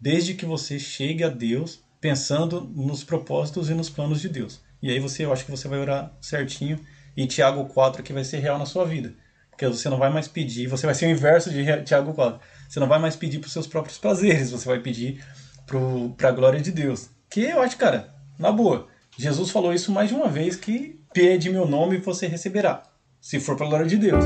desde 0.00 0.32
que 0.32 0.46
você 0.46 0.78
chegue 0.78 1.22
a 1.22 1.28
Deus 1.28 1.84
pensando 2.00 2.62
nos 2.74 3.04
propósitos 3.04 3.68
e 3.68 3.74
nos 3.74 3.90
planos 3.90 4.18
de 4.18 4.30
Deus. 4.30 4.62
E 4.82 4.90
aí 4.90 4.98
você, 4.98 5.26
eu 5.26 5.32
acho 5.32 5.44
que 5.44 5.50
você 5.50 5.68
vai 5.68 5.78
orar 5.78 6.10
certinho 6.22 6.80
e 7.14 7.26
Tiago 7.26 7.66
4 7.66 8.02
que 8.02 8.14
vai 8.14 8.24
ser 8.24 8.38
real 8.38 8.58
na 8.58 8.64
sua 8.64 8.86
vida. 8.86 9.12
Porque 9.50 9.66
você 9.66 9.90
não 9.90 9.98
vai 9.98 10.08
mais 10.08 10.26
pedir, 10.26 10.68
você 10.68 10.86
vai 10.86 10.94
ser 10.94 11.04
o 11.04 11.10
inverso 11.10 11.50
de 11.50 11.82
Tiago 11.82 12.14
4. 12.14 12.40
Você 12.66 12.80
não 12.80 12.88
vai 12.88 12.98
mais 12.98 13.14
pedir 13.14 13.40
para 13.40 13.48
os 13.48 13.52
seus 13.52 13.66
próprios 13.66 13.98
prazeres, 13.98 14.52
você 14.52 14.66
vai 14.66 14.80
pedir 14.80 15.22
para 16.16 16.30
a 16.30 16.32
glória 16.32 16.62
de 16.62 16.72
Deus. 16.72 17.10
Que 17.28 17.42
eu 17.42 17.60
acho, 17.60 17.76
cara, 17.76 18.14
na 18.38 18.50
boa. 18.50 18.88
Jesus 19.18 19.50
falou 19.50 19.74
isso 19.74 19.92
mais 19.92 20.08
de 20.08 20.14
uma 20.14 20.28
vez 20.28 20.56
que 20.56 20.99
pede 21.12 21.50
meu 21.50 21.66
nome 21.66 21.96
e 21.96 22.00
você 22.00 22.26
receberá, 22.26 22.82
se 23.20 23.40
for 23.40 23.56
para 23.56 23.66
a 23.66 23.68
glória 23.68 23.86
de 23.86 23.96
Deus. 23.96 24.24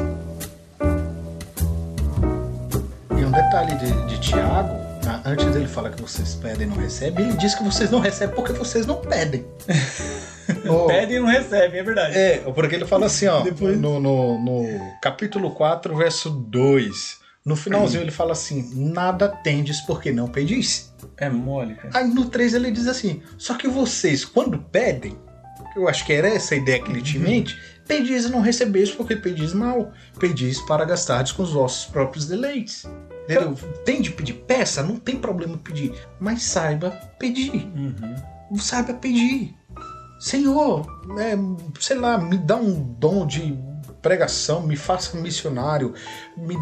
E 3.11 3.25
um 3.25 3.31
detalhe 3.31 3.75
de, 3.77 4.07
de 4.07 4.20
Tiago, 4.20 4.75
né, 5.05 5.23
antes 5.25 5.47
dele 5.47 5.66
falar 5.66 5.90
que 5.90 6.03
vocês 6.03 6.35
pedem 6.35 6.66
e 6.66 6.70
não 6.70 6.77
recebem, 6.77 7.29
ele 7.29 7.37
diz 7.38 7.55
que 7.55 7.64
vocês 7.64 7.90
não 7.90 8.01
recebem 8.01 8.35
porque 8.35 8.53
vocês 8.53 8.85
não 8.85 8.97
pedem. 8.97 9.47
oh, 10.68 10.87
Pede 10.87 11.14
e 11.14 11.18
não 11.18 11.27
recebe, 11.27 11.79
é 11.79 11.83
verdade. 11.83 12.16
É, 12.16 12.38
porque 12.38 12.75
ele 12.75 12.87
fala 12.87 13.07
assim, 13.07 13.27
ó, 13.29 13.40
Depois... 13.42 13.79
no, 13.81 13.99
no, 13.99 14.38
no 14.38 14.99
capítulo 15.01 15.53
4, 15.53 15.97
verso 15.97 16.29
2. 16.29 17.25
No 17.44 17.57
finalzinho 17.57 18.03
ele 18.03 18.11
fala 18.11 18.33
assim: 18.33 18.70
nada 18.75 19.29
tendes 19.29 19.79
porque 19.83 20.11
não 20.11 20.29
pedis. 20.29 20.94
É 21.18 21.29
mole, 21.29 21.75
cara. 21.75 21.90
Aí 21.99 22.09
no 22.09 22.25
3 22.31 22.55
ele 22.55 22.70
diz 22.70 22.87
assim: 22.87 23.23
só 23.37 23.55
que 23.55 23.68
vocês, 23.68 24.25
quando 24.25 24.59
pedem, 24.59 25.14
eu 25.77 25.89
acho 25.89 26.05
que 26.05 26.13
era 26.13 26.29
essa 26.29 26.55
a 26.55 26.59
ideia 26.59 26.83
que 26.83 26.91
ele 26.91 27.03
tinha 27.03 27.23
em 27.23 27.27
mente, 27.27 27.59
pedis 27.87 28.25
e 28.25 28.31
não 28.31 28.41
recebeis, 28.41 28.91
porque 28.91 29.17
pedis 29.17 29.53
mal, 29.53 29.93
pedis 30.19 30.61
para 30.63 30.85
gastardes 30.85 31.33
com 31.33 31.43
os 31.43 31.53
vossos 31.53 31.87
próprios 31.87 32.27
deleites. 32.27 32.87
Entendeu? 33.25 33.55
Tem 33.85 34.03
de 34.03 34.11
pedir 34.11 34.35
peça, 34.35 34.83
não 34.83 34.97
tem 34.97 35.17
problema 35.17 35.57
pedir, 35.57 35.95
mas 36.21 36.43
saiba 36.43 36.91
pedir. 37.19 37.53
Uhum. 37.75 38.59
Saiba 38.59 38.93
pedir. 38.95 39.55
Senhor, 40.21 40.87
é, 41.19 41.35
sei 41.81 41.97
lá, 41.97 42.19
me 42.19 42.39
dá 42.39 42.57
um 42.57 42.75
dom 42.99 43.27
de 43.27 43.59
pregação, 44.01 44.63
me 44.63 44.77
faça 44.77 45.17
missionário, 45.17 45.95
me 46.37 46.55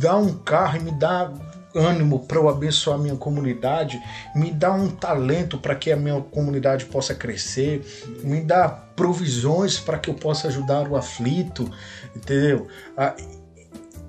dá 0.00 0.16
um 0.16 0.38
carro 0.38 0.78
e 0.78 0.80
me 0.80 0.90
dá 0.92 1.30
ânimo 1.76 2.26
para 2.26 2.38
eu 2.38 2.48
abençoar 2.48 2.98
minha 2.98 3.16
comunidade, 3.16 4.00
me 4.34 4.50
dá 4.50 4.72
um 4.72 4.88
talento 4.88 5.58
para 5.58 5.74
que 5.74 5.92
a 5.92 5.96
minha 5.96 6.20
comunidade 6.20 6.86
possa 6.86 7.14
crescer, 7.14 7.84
me 8.22 8.40
dá 8.40 8.68
provisões 8.68 9.78
para 9.78 9.98
que 9.98 10.08
eu 10.08 10.14
possa 10.14 10.48
ajudar 10.48 10.88
o 10.88 10.96
aflito, 10.96 11.70
entendeu? 12.14 12.66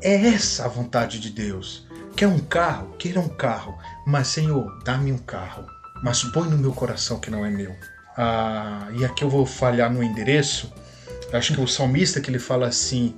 É 0.01 0.27
essa 0.27 0.65
a 0.65 0.67
vontade 0.67 1.19
de 1.19 1.29
Deus. 1.29 1.85
Quer 2.15 2.27
um 2.27 2.39
carro? 2.39 2.95
Queira 2.97 3.19
um 3.19 3.29
carro. 3.29 3.77
Mas, 4.05 4.29
Senhor, 4.29 4.79
dá-me 4.83 5.11
um 5.11 5.17
carro. 5.17 5.65
Mas 6.03 6.23
põe 6.23 6.49
no 6.49 6.57
meu 6.57 6.71
coração 6.71 7.19
que 7.19 7.29
não 7.29 7.45
é 7.45 7.49
meu. 7.49 7.75
Ah, 8.15 8.87
e 8.93 9.05
aqui 9.05 9.23
eu 9.23 9.29
vou 9.29 9.45
falhar 9.45 9.91
no 9.91 10.01
endereço. 10.01 10.73
Acho 11.31 11.53
que 11.53 11.61
o 11.61 11.67
salmista 11.67 12.19
que 12.19 12.31
ele 12.31 12.39
fala 12.39 12.67
assim: 12.67 13.15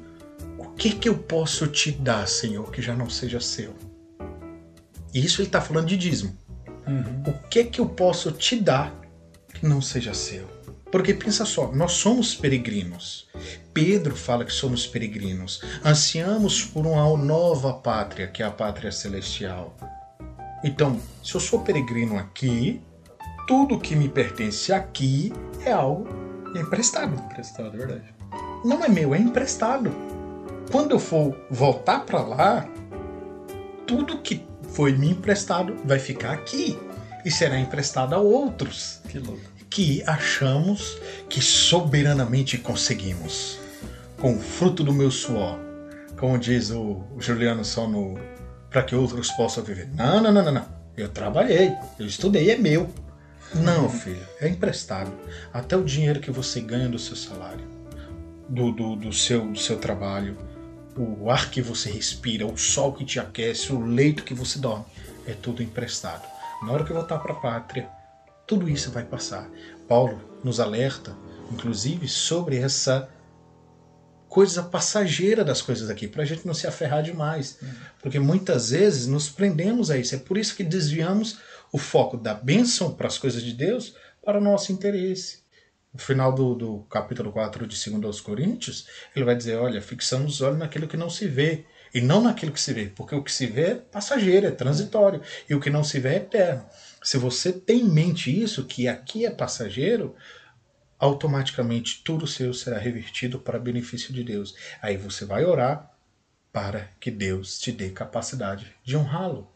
O 0.58 0.66
que 0.72 0.92
que 0.92 1.08
eu 1.08 1.18
posso 1.18 1.68
te 1.68 1.92
dar, 1.92 2.28
Senhor, 2.28 2.72
que 2.72 2.82
já 2.82 2.96
não 2.96 3.10
seja 3.10 3.40
seu? 3.40 3.74
E 5.14 5.24
isso 5.24 5.42
ele 5.42 5.48
está 5.48 5.62
falando 5.62 5.88
de 5.88 5.98
dízimo. 5.98 6.38
Uhum. 6.88 7.24
O 7.28 7.48
que 7.50 7.64
que 7.66 7.80
eu 7.80 7.88
posso 7.88 8.32
te 8.32 8.56
dar 8.56 8.94
que 9.54 9.66
não 9.66 9.82
seja 9.82 10.14
seu? 10.14 10.48
Porque 10.92 11.14
pensa 11.14 11.46
só, 11.46 11.72
nós 11.72 11.94
somos 11.94 12.34
peregrinos. 12.34 13.28
Pedro 13.74 14.16
fala 14.16 14.44
que 14.44 14.52
somos 14.52 14.88
peregrinos. 14.88 15.62
Ansiamos 15.86 16.64
por 16.64 16.88
uma 16.88 17.16
nova 17.16 17.74
pátria, 17.74 18.28
que 18.28 18.42
é 18.42 18.46
a 18.46 18.52
pátria 18.52 18.92
celestial. 18.92 19.78
Então, 20.64 21.00
se 21.24 21.36
eu 21.36 21.40
sou 21.40 21.62
peregrino 21.62 22.18
aqui, 22.18 22.82
tudo 23.48 23.80
que 23.80 23.96
me 23.96 24.10
pertence 24.10 24.74
aqui 24.74 25.32
é 25.64 25.72
algo 25.72 26.08
emprestado. 26.56 27.16
Emprestado, 27.16 27.76
é 27.76 27.78
verdade. 27.78 28.14
Não 28.66 28.84
é 28.84 28.90
meu, 28.90 29.14
é 29.14 29.20
emprestado. 29.20 29.92
Quando 30.72 30.92
eu 30.92 31.00
for 31.00 31.36
voltar 31.50 32.02
para 32.02 32.22
lá, 32.22 32.70
tudo 33.88 34.20
que 34.20 34.49
foi 34.74 34.94
me 34.94 35.10
emprestado 35.12 35.76
vai 35.86 36.00
ficar 36.00 36.32
aqui 36.32 36.78
e 37.26 37.32
será 37.32 37.60
emprestado 37.60 38.14
a 38.16 38.18
outros 38.20 39.00
Que 39.08 39.20
louco. 39.20 39.42
que 39.70 40.04
achamos 40.08 40.98
que 41.30 41.42
soberanamente 41.42 42.58
conseguimos 42.58 43.60
com 44.18 44.36
o 44.36 44.40
fruto 44.40 44.84
do 44.84 44.94
meu 44.94 45.10
suor, 45.12 45.58
como 46.18 46.38
diz 46.38 46.72
o 46.72 47.04
Juliano 47.18 47.64
só 47.64 47.88
no 47.88 48.18
para 48.70 48.84
que 48.84 48.94
outros 48.96 49.32
possam 49.32 49.64
viver. 49.64 49.90
Não, 49.96 50.22
não, 50.22 50.32
não, 50.32 50.44
não, 50.44 50.52
não. 50.52 50.66
Eu 50.96 51.10
trabalhei, 51.10 51.72
eu 51.98 52.06
estudei, 52.06 52.52
é 52.52 52.58
meu. 52.58 52.90
Não, 53.56 53.90
filho, 53.90 54.22
é 54.40 54.48
emprestado. 54.48 55.12
Até 55.52 55.76
o 55.76 55.84
dinheiro 55.84 56.20
que 56.20 56.30
você 56.30 56.62
ganha 56.62 56.88
do 56.88 57.00
seu 57.00 57.16
salário, 57.16 57.64
do, 58.48 58.72
do, 58.72 58.96
do 58.96 59.14
seu, 59.14 59.48
do 59.52 59.58
seu 59.58 59.78
trabalho, 59.78 60.38
o 61.02 61.32
ar 61.32 61.50
que 61.50 61.62
você 61.62 61.90
respira, 61.90 62.46
o 62.46 62.58
sol 62.58 62.92
que 62.92 63.06
te 63.06 63.20
aquece, 63.20 63.72
o 63.72 63.80
leito 63.80 64.24
que 64.24 64.34
você 64.34 64.60
dorme, 64.60 64.86
é 65.26 65.34
tudo 65.34 65.64
emprestado. 65.64 66.28
Na 66.62 66.74
hora 66.74 66.84
que 66.84 66.92
voltar 66.92 67.20
para 67.20 67.32
a 67.32 67.38
pátria, 67.38 67.90
tudo 68.46 68.68
isso 68.68 68.92
vai 68.92 69.06
passar. 69.06 69.50
Paulo 69.88 70.20
nos 70.44 70.60
alerta, 70.60 71.16
inclusive, 71.52 72.06
sobre 72.08 72.58
essa 72.58 73.10
coisa 74.28 74.62
passageira 74.62 75.44
das 75.44 75.62
coisas 75.62 75.90
aqui, 75.90 76.06
para 76.06 76.24
a 76.24 76.26
gente 76.26 76.46
não 76.46 76.54
se 76.54 76.68
aferrar 76.68 77.02
demais. 77.02 77.60
Porque 78.02 78.20
muitas 78.20 78.72
vezes 78.72 79.08
nos 79.08 79.30
prendemos 79.30 79.90
a 79.90 79.98
isso. 79.98 80.16
É 80.16 80.18
por 80.18 80.38
isso 80.38 80.54
que 80.54 80.64
desviamos 80.64 81.40
o 81.72 81.78
foco 81.78 82.18
da 82.18 82.34
bênção 82.34 82.94
para 82.94 83.08
as 83.08 83.18
coisas 83.18 83.42
de 83.42 83.54
Deus 83.54 83.96
para 84.24 84.38
o 84.38 84.44
nosso 84.44 84.74
interesse. 84.74 85.39
No 85.94 86.00
final 86.00 86.34
do, 86.34 86.54
do 86.54 86.80
capítulo 86.90 87.32
4 87.32 87.66
de 87.66 87.90
2 87.90 88.04
aos 88.04 88.22
Coríntios, 88.22 88.88
ele 89.16 89.26
vai 89.26 89.36
dizer: 89.36 89.56
olha, 89.58 89.82
fixamos 89.82 90.36
os 90.36 90.42
olhos 90.42 90.60
naquilo 90.60 90.88
que 90.88 90.98
não 90.98 91.10
se 91.10 91.28
vê. 91.28 91.66
E 91.92 92.00
não 92.02 92.22
naquilo 92.22 92.52
que 92.52 92.62
se 92.62 92.72
vê, 92.72 92.86
porque 92.86 93.16
o 93.16 93.24
que 93.24 93.32
se 93.32 93.48
vê 93.48 93.72
é 93.72 93.76
passageiro, 93.76 94.46
é 94.46 94.52
transitório, 94.52 95.24
e 95.50 95.56
o 95.56 95.60
que 95.60 95.72
não 95.72 95.84
se 95.84 96.00
vê 96.00 96.10
é 96.10 96.16
eterno. 96.18 96.64
Se 97.02 97.18
você 97.18 97.52
tem 97.52 97.80
em 97.80 97.90
mente 97.90 98.30
isso, 98.30 98.66
que 98.66 98.88
aqui 98.88 99.26
é 99.26 99.32
passageiro, 99.32 100.16
automaticamente 101.00 102.04
tudo 102.04 102.28
seu 102.28 102.54
será 102.54 102.78
revertido 102.78 103.40
para 103.40 103.58
benefício 103.58 104.14
de 104.14 104.24
Deus. 104.24 104.54
Aí 104.82 104.98
você 104.98 105.26
vai 105.26 105.46
orar 105.46 105.92
para 106.52 106.90
que 107.00 107.10
Deus 107.10 107.58
te 107.58 107.72
dê 107.72 107.90
capacidade 107.90 108.76
de 108.84 108.98
honrá-lo 108.98 109.50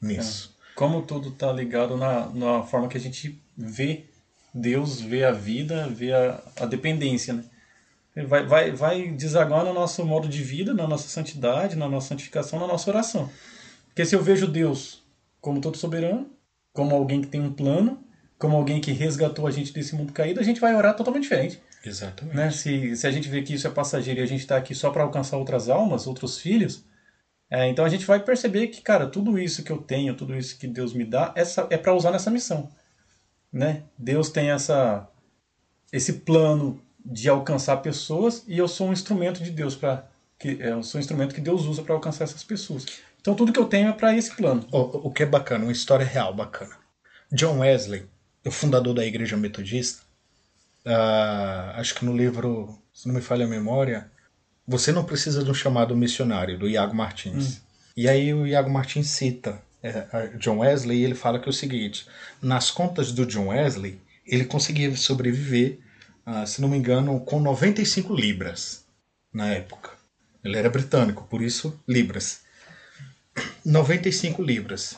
nisso. 0.00 0.56
Como 0.74 1.02
tudo 1.02 1.30
está 1.30 1.50
ligado 1.52 1.96
na, 1.96 2.28
na 2.28 2.62
forma 2.62 2.88
que 2.88 2.96
a 2.96 3.00
gente 3.00 3.42
vê 3.56 4.09
Deus, 4.52 5.00
vê 5.00 5.24
a 5.24 5.32
vida, 5.32 5.88
vê 5.88 6.12
a, 6.12 6.42
a 6.60 6.66
dependência, 6.66 7.34
né? 7.34 7.44
Vai, 8.26 8.44
vai, 8.44 8.72
vai 8.72 9.08
desaguar 9.08 9.64
no 9.64 9.72
nosso 9.72 10.04
modo 10.04 10.28
de 10.28 10.42
vida, 10.42 10.74
na 10.74 10.86
nossa 10.86 11.08
santidade, 11.08 11.76
na 11.76 11.88
nossa 11.88 12.08
santificação, 12.08 12.58
na 12.58 12.66
nossa 12.66 12.90
oração. 12.90 13.30
Porque 13.86 14.04
se 14.04 14.16
eu 14.16 14.22
vejo 14.22 14.48
Deus 14.48 15.02
como 15.40 15.60
todo 15.60 15.76
soberano, 15.76 16.28
como 16.72 16.94
alguém 16.94 17.22
que 17.22 17.28
tem 17.28 17.40
um 17.40 17.52
plano, 17.52 18.02
como 18.38 18.56
alguém 18.56 18.80
que 18.80 18.90
resgatou 18.90 19.46
a 19.46 19.50
gente 19.50 19.72
desse 19.72 19.94
mundo 19.94 20.12
caído, 20.12 20.40
a 20.40 20.42
gente 20.42 20.60
vai 20.60 20.74
orar 20.74 20.96
totalmente 20.96 21.22
diferente. 21.22 21.60
Exatamente. 21.84 22.36
Né? 22.36 22.50
Se, 22.50 22.96
se 22.96 23.06
a 23.06 23.10
gente 23.10 23.28
vê 23.28 23.42
que 23.42 23.54
isso 23.54 23.66
é 23.66 23.70
passageiro 23.70 24.20
e 24.20 24.22
a 24.22 24.26
gente 24.26 24.40
está 24.40 24.56
aqui 24.56 24.74
só 24.74 24.90
para 24.90 25.02
alcançar 25.02 25.36
outras 25.36 25.68
almas, 25.68 26.06
outros 26.06 26.38
filhos, 26.38 26.84
é, 27.50 27.68
então 27.68 27.84
a 27.84 27.88
gente 27.88 28.06
vai 28.06 28.20
perceber 28.20 28.68
que, 28.68 28.80
cara, 28.80 29.06
tudo 29.06 29.38
isso 29.38 29.62
que 29.62 29.70
eu 29.70 29.78
tenho, 29.78 30.14
tudo 30.14 30.36
isso 30.36 30.58
que 30.58 30.66
Deus 30.66 30.92
me 30.92 31.04
dá, 31.04 31.32
essa, 31.34 31.66
é 31.70 31.76
para 31.76 31.94
usar 31.94 32.10
nessa 32.10 32.30
missão. 32.30 32.70
Né? 33.52 33.82
Deus 33.98 34.30
tem 34.30 34.50
essa, 34.50 35.08
esse 35.92 36.14
plano 36.14 36.80
de 37.04 37.28
alcançar 37.28 37.78
pessoas 37.78 38.44
e 38.46 38.56
eu 38.56 38.68
sou 38.68 38.88
um 38.88 38.92
instrumento 38.92 39.42
de 39.42 39.50
Deus 39.50 39.74
para 39.74 40.08
que 40.38 40.58
é, 40.60 40.72
eu 40.72 40.82
sou 40.82 40.98
um 40.98 41.02
instrumento 41.02 41.34
que 41.34 41.40
Deus 41.40 41.64
usa 41.64 41.82
para 41.82 41.94
alcançar 41.94 42.24
essas 42.24 42.44
pessoas. 42.44 42.86
Então 43.20 43.34
tudo 43.34 43.52
que 43.52 43.58
eu 43.58 43.66
tenho 43.66 43.88
é 43.88 43.92
para 43.92 44.16
esse 44.16 44.34
plano. 44.34 44.66
O, 44.72 45.08
o 45.08 45.12
que 45.12 45.22
é 45.22 45.26
bacana, 45.26 45.64
uma 45.64 45.72
história 45.72 46.06
real 46.06 46.34
bacana. 46.34 46.76
John 47.32 47.58
Wesley, 47.58 48.08
o 48.46 48.50
fundador 48.50 48.94
da 48.94 49.04
Igreja 49.04 49.36
Metodista, 49.36 50.02
ah, 50.84 51.74
acho 51.76 51.94
que 51.94 52.04
no 52.04 52.16
livro, 52.16 52.78
se 52.92 53.06
não 53.06 53.14
me 53.14 53.20
falha 53.20 53.44
a 53.44 53.48
memória, 53.48 54.10
você 54.66 54.92
não 54.92 55.04
precisa 55.04 55.44
de 55.44 55.50
um 55.50 55.54
chamado 55.54 55.96
missionário, 55.96 56.58
do 56.58 56.68
Iago 56.68 56.94
Martins. 56.94 57.60
E 57.96 58.08
aí 58.08 58.32
o 58.32 58.46
Iago 58.46 58.70
Martins 58.70 59.08
cita 59.08 59.60
é, 59.82 60.28
John 60.38 60.58
Wesley 60.58 61.02
ele 61.04 61.14
fala 61.14 61.38
que 61.38 61.48
é 61.48 61.50
o 61.50 61.54
seguinte: 61.54 62.06
nas 62.40 62.70
contas 62.70 63.12
do 63.12 63.26
John 63.26 63.48
Wesley, 63.48 64.00
ele 64.26 64.44
conseguia 64.44 64.94
sobreviver, 64.96 65.78
ah, 66.24 66.46
se 66.46 66.60
não 66.60 66.68
me 66.68 66.76
engano, 66.76 67.20
com 67.20 67.40
95 67.40 68.14
libras 68.14 68.84
na 69.32 69.48
época. 69.48 69.90
Ele 70.44 70.56
era 70.56 70.70
britânico, 70.70 71.24
por 71.24 71.42
isso 71.42 71.78
libras. 71.86 72.42
95 73.64 74.42
libras. 74.42 74.96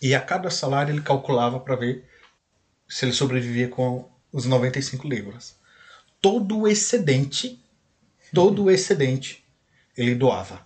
E 0.00 0.14
a 0.14 0.20
cada 0.20 0.50
salário 0.50 0.92
ele 0.92 1.02
calculava 1.02 1.58
para 1.58 1.76
ver 1.76 2.04
se 2.88 3.04
ele 3.04 3.12
sobrevivia 3.12 3.68
com 3.68 4.08
os 4.32 4.44
95 4.44 5.08
libras. 5.08 5.56
Todo 6.20 6.60
o 6.60 6.68
excedente, 6.68 7.60
todo 8.32 8.64
o 8.64 8.70
excedente 8.70 9.44
ele 9.96 10.14
doava. 10.14 10.65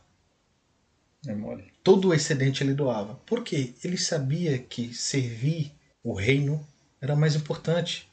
É 1.27 1.35
mole. 1.35 1.73
Todo 1.85 2.09
o 2.09 2.15
excedente 2.15 2.63
ele 2.63 2.75
doava. 2.75 3.15
Por 3.27 3.45
quê? 3.45 3.75
Ele 3.85 3.99
sabia 3.99 4.59
que 4.59 4.95
servir 4.95 5.73
o 6.03 6.15
reino 6.15 6.67
era 7.01 7.15
mais 7.15 7.35
importante. 7.35 8.09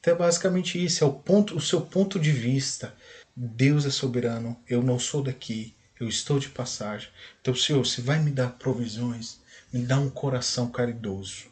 Então 0.00 0.14
é 0.14 0.16
basicamente 0.16 0.82
isso, 0.82 1.04
é 1.04 1.06
o 1.06 1.12
ponto, 1.12 1.56
o 1.56 1.60
seu 1.60 1.80
ponto 1.80 2.18
de 2.18 2.32
vista. 2.32 2.94
Deus 3.34 3.86
é 3.86 3.90
soberano, 3.90 4.58
eu 4.68 4.82
não 4.82 4.98
sou 4.98 5.22
daqui, 5.22 5.74
eu 5.98 6.08
estou 6.08 6.38
de 6.38 6.48
passagem. 6.48 7.08
Então, 7.40 7.54
Senhor, 7.54 7.84
se 7.86 8.00
vai 8.00 8.18
me 8.18 8.30
dar 8.30 8.50
provisões, 8.58 9.38
me 9.72 9.80
dá 9.86 9.98
um 9.98 10.10
coração 10.10 10.70
caridoso. 10.70 11.46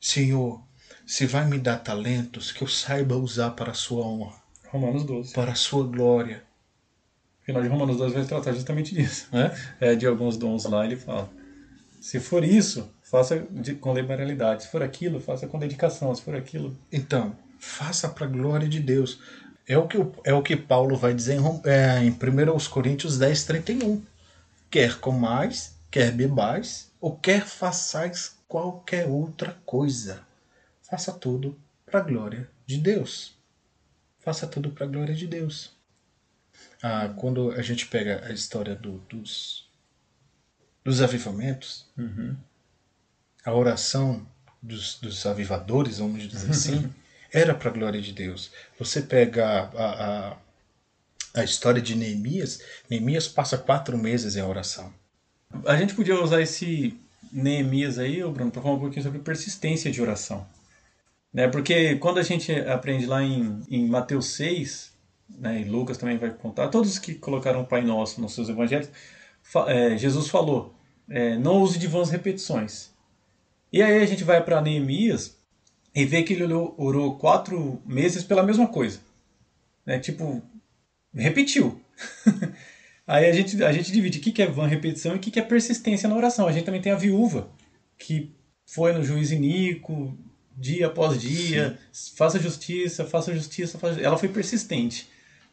Senhor, 0.00 0.62
se 1.06 1.26
vai 1.26 1.46
me 1.46 1.58
dar 1.58 1.78
talentos, 1.78 2.52
que 2.52 2.62
eu 2.62 2.68
saiba 2.68 3.16
usar 3.16 3.50
para 3.50 3.72
a 3.72 3.74
sua 3.74 4.06
honra, 4.06 4.40
Romanos 4.68 5.04
12. 5.04 5.32
para 5.32 5.52
a 5.52 5.56
sua 5.56 5.84
glória. 5.84 6.44
Final 7.50 7.62
de 7.62 7.68
Romanos 7.68 7.96
12 7.96 8.14
vai 8.14 8.24
tratar 8.24 8.52
justamente 8.52 8.94
disso. 8.94 9.26
Né? 9.32 9.52
É, 9.80 9.94
de 9.96 10.06
alguns 10.06 10.36
dons 10.36 10.64
lá, 10.66 10.84
ele 10.84 10.94
fala: 10.96 11.28
se 12.00 12.20
for 12.20 12.44
isso, 12.44 12.88
faça 13.02 13.44
de, 13.50 13.74
com 13.74 13.92
liberalidade. 13.92 14.62
Se 14.62 14.68
for 14.68 14.82
aquilo, 14.82 15.20
faça 15.20 15.48
com 15.48 15.58
dedicação. 15.58 16.14
Se 16.14 16.22
for 16.22 16.36
aquilo. 16.36 16.76
Então, 16.92 17.36
faça 17.58 18.08
para 18.08 18.26
a 18.26 18.28
glória 18.28 18.68
de 18.68 18.78
Deus. 18.78 19.20
É 19.66 19.76
o 19.76 19.86
que, 19.88 19.98
é 20.24 20.32
o 20.32 20.42
que 20.42 20.56
Paulo 20.56 20.96
vai 20.96 21.12
dizer 21.12 21.34
em, 21.34 21.60
é, 21.64 22.04
em 22.04 22.10
1 22.10 22.70
Coríntios 22.70 23.18
10, 23.18 23.44
31. 23.44 24.02
Quer 24.70 25.00
comais, 25.00 25.74
quer 25.90 26.12
bebais, 26.12 26.90
ou 27.00 27.16
quer 27.16 27.44
façais 27.44 28.36
qualquer 28.46 29.08
outra 29.08 29.56
coisa. 29.66 30.20
Faça 30.88 31.12
tudo 31.12 31.58
para 31.84 31.98
a 31.98 32.02
glória 32.02 32.48
de 32.64 32.78
Deus. 32.78 33.34
faça 34.20 34.46
tudo 34.46 34.70
para 34.70 34.86
a 34.86 34.88
glória 34.88 35.14
de 35.14 35.26
Deus. 35.26 35.79
Ah, 36.82 37.12
quando 37.16 37.50
a 37.52 37.62
gente 37.62 37.86
pega 37.86 38.24
a 38.26 38.32
história 38.32 38.74
do, 38.74 38.98
dos, 39.08 39.68
dos 40.84 41.02
avivamentos, 41.02 41.86
Uhum. 41.96 42.34
a 43.44 43.52
oração 43.54 44.26
dos, 44.62 44.98
dos 44.98 45.24
avivadores, 45.26 45.98
vamos 45.98 46.22
dizer 46.28 46.50
assim, 46.50 46.92
era 47.32 47.54
para 47.54 47.70
a 47.70 47.72
glória 47.72 48.00
de 48.00 48.12
Deus. 48.12 48.50
Você 48.78 49.02
pega 49.02 49.46
a, 49.76 50.30
a, 50.30 50.36
a 51.34 51.44
história 51.44 51.80
de 51.82 51.94
Neemias, 51.94 52.62
Neemias 52.88 53.28
passa 53.28 53.58
quatro 53.58 53.96
meses 53.98 54.36
em 54.36 54.42
oração. 54.42 54.92
A 55.66 55.76
gente 55.76 55.94
podia 55.94 56.20
usar 56.22 56.40
esse 56.40 56.96
Neemias 57.32 57.98
aí, 57.98 58.22
Bruno, 58.24 58.50
para 58.50 58.62
falar 58.62 58.74
um 58.74 58.80
pouquinho 58.80 59.02
sobre 59.02 59.18
persistência 59.20 59.90
de 59.90 60.00
oração. 60.00 60.46
Né? 61.32 61.46
Porque 61.46 61.96
quando 61.96 62.18
a 62.18 62.22
gente 62.22 62.52
aprende 62.52 63.06
lá 63.06 63.22
em, 63.22 63.62
em 63.68 63.86
Mateus 63.86 64.26
6, 64.34 64.89
né, 65.38 65.60
e 65.60 65.64
Lucas 65.64 65.96
também 65.98 66.18
vai 66.18 66.30
contar, 66.30 66.68
todos 66.68 66.98
que 66.98 67.14
colocaram 67.14 67.62
o 67.62 67.66
Pai 67.66 67.82
Nosso 67.82 68.20
nos 68.20 68.34
seus 68.34 68.48
evangelhos, 68.48 68.88
é, 69.66 69.96
Jesus 69.96 70.28
falou, 70.28 70.74
é, 71.08 71.36
não 71.36 71.60
use 71.62 71.78
de 71.78 71.86
vãs 71.86 72.10
repetições. 72.10 72.90
E 73.72 73.82
aí 73.82 74.02
a 74.02 74.06
gente 74.06 74.24
vai 74.24 74.42
para 74.42 74.60
Neemias 74.60 75.36
e 75.94 76.04
vê 76.04 76.22
que 76.22 76.32
ele 76.32 76.44
orou, 76.44 76.74
orou 76.76 77.16
quatro 77.16 77.80
meses 77.84 78.22
pela 78.22 78.42
mesma 78.42 78.66
coisa. 78.66 79.00
Né? 79.84 79.98
Tipo, 79.98 80.42
repetiu. 81.14 81.80
Aí 83.06 83.28
a 83.28 83.32
gente, 83.32 83.62
a 83.64 83.72
gente 83.72 83.90
divide 83.90 84.18
o 84.18 84.20
que 84.20 84.30
que 84.30 84.40
é 84.40 84.46
van 84.46 84.68
repetição 84.68 85.14
e 85.14 85.16
o 85.16 85.18
que 85.18 85.32
que 85.32 85.40
é 85.40 85.42
persistência 85.42 86.08
na 86.08 86.14
oração. 86.14 86.46
A 86.46 86.52
gente 86.52 86.64
também 86.64 86.80
tem 86.80 86.92
a 86.92 86.96
viúva, 86.96 87.50
que 87.98 88.32
foi 88.64 88.92
no 88.92 89.02
juiz 89.02 89.32
Inico, 89.32 90.16
dia 90.56 90.86
após 90.86 91.20
dia, 91.20 91.76
faça 92.14 92.38
justiça, 92.38 93.04
faça 93.04 93.34
justiça, 93.34 93.78
faça... 93.78 94.00
ela 94.00 94.16
foi 94.16 94.28
persistente. 94.28 95.08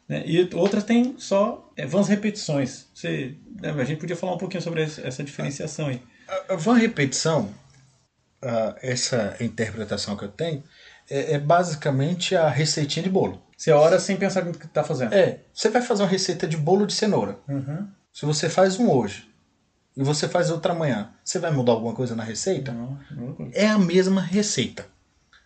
Né? 0.08 0.22
E 0.26 0.48
outras 0.54 0.84
tem 0.84 1.16
só 1.18 1.70
é, 1.76 1.84
vãs 1.86 2.08
repetições. 2.08 2.86
Você, 2.94 3.36
né, 3.60 3.70
a 3.70 3.84
gente 3.84 4.00
podia 4.00 4.16
falar 4.16 4.34
um 4.34 4.38
pouquinho 4.38 4.62
sobre 4.62 4.82
essa 4.82 5.22
diferenciação 5.22 5.88
aí. 5.88 6.02
A, 6.26 6.54
a 6.54 6.56
van 6.56 6.74
repetição, 6.74 7.52
ah, 8.42 8.74
essa 8.80 9.36
interpretação 9.40 10.16
que 10.16 10.24
eu 10.24 10.28
tenho, 10.28 10.64
é, 11.10 11.34
é 11.34 11.38
basicamente 11.38 12.34
a 12.34 12.48
receitinha 12.48 13.02
de 13.02 13.10
bolo. 13.10 13.42
Você 13.56 13.72
ora 13.72 13.98
sem 13.98 14.16
pensar 14.16 14.44
no 14.44 14.52
que 14.52 14.66
está 14.66 14.84
fazendo. 14.84 15.12
É, 15.12 15.40
você 15.52 15.68
vai 15.68 15.82
fazer 15.82 16.02
uma 16.04 16.08
receita 16.08 16.46
de 16.46 16.56
bolo 16.56 16.86
de 16.86 16.94
cenoura. 16.94 17.38
Uhum. 17.48 17.88
Se 18.12 18.24
você 18.24 18.48
faz 18.48 18.78
um 18.78 18.90
hoje 18.90 19.28
e 19.96 20.02
você 20.02 20.28
faz 20.28 20.50
outra 20.50 20.72
amanhã, 20.72 21.12
você 21.24 21.38
vai 21.38 21.50
mudar 21.50 21.72
alguma 21.72 21.92
coisa 21.92 22.14
na 22.14 22.22
receita? 22.22 22.72
Não, 22.72 22.98
não 23.10 23.50
é. 23.52 23.64
É 23.64 23.68
a 23.68 23.78
mesma 23.78 24.20
receita. 24.20 24.86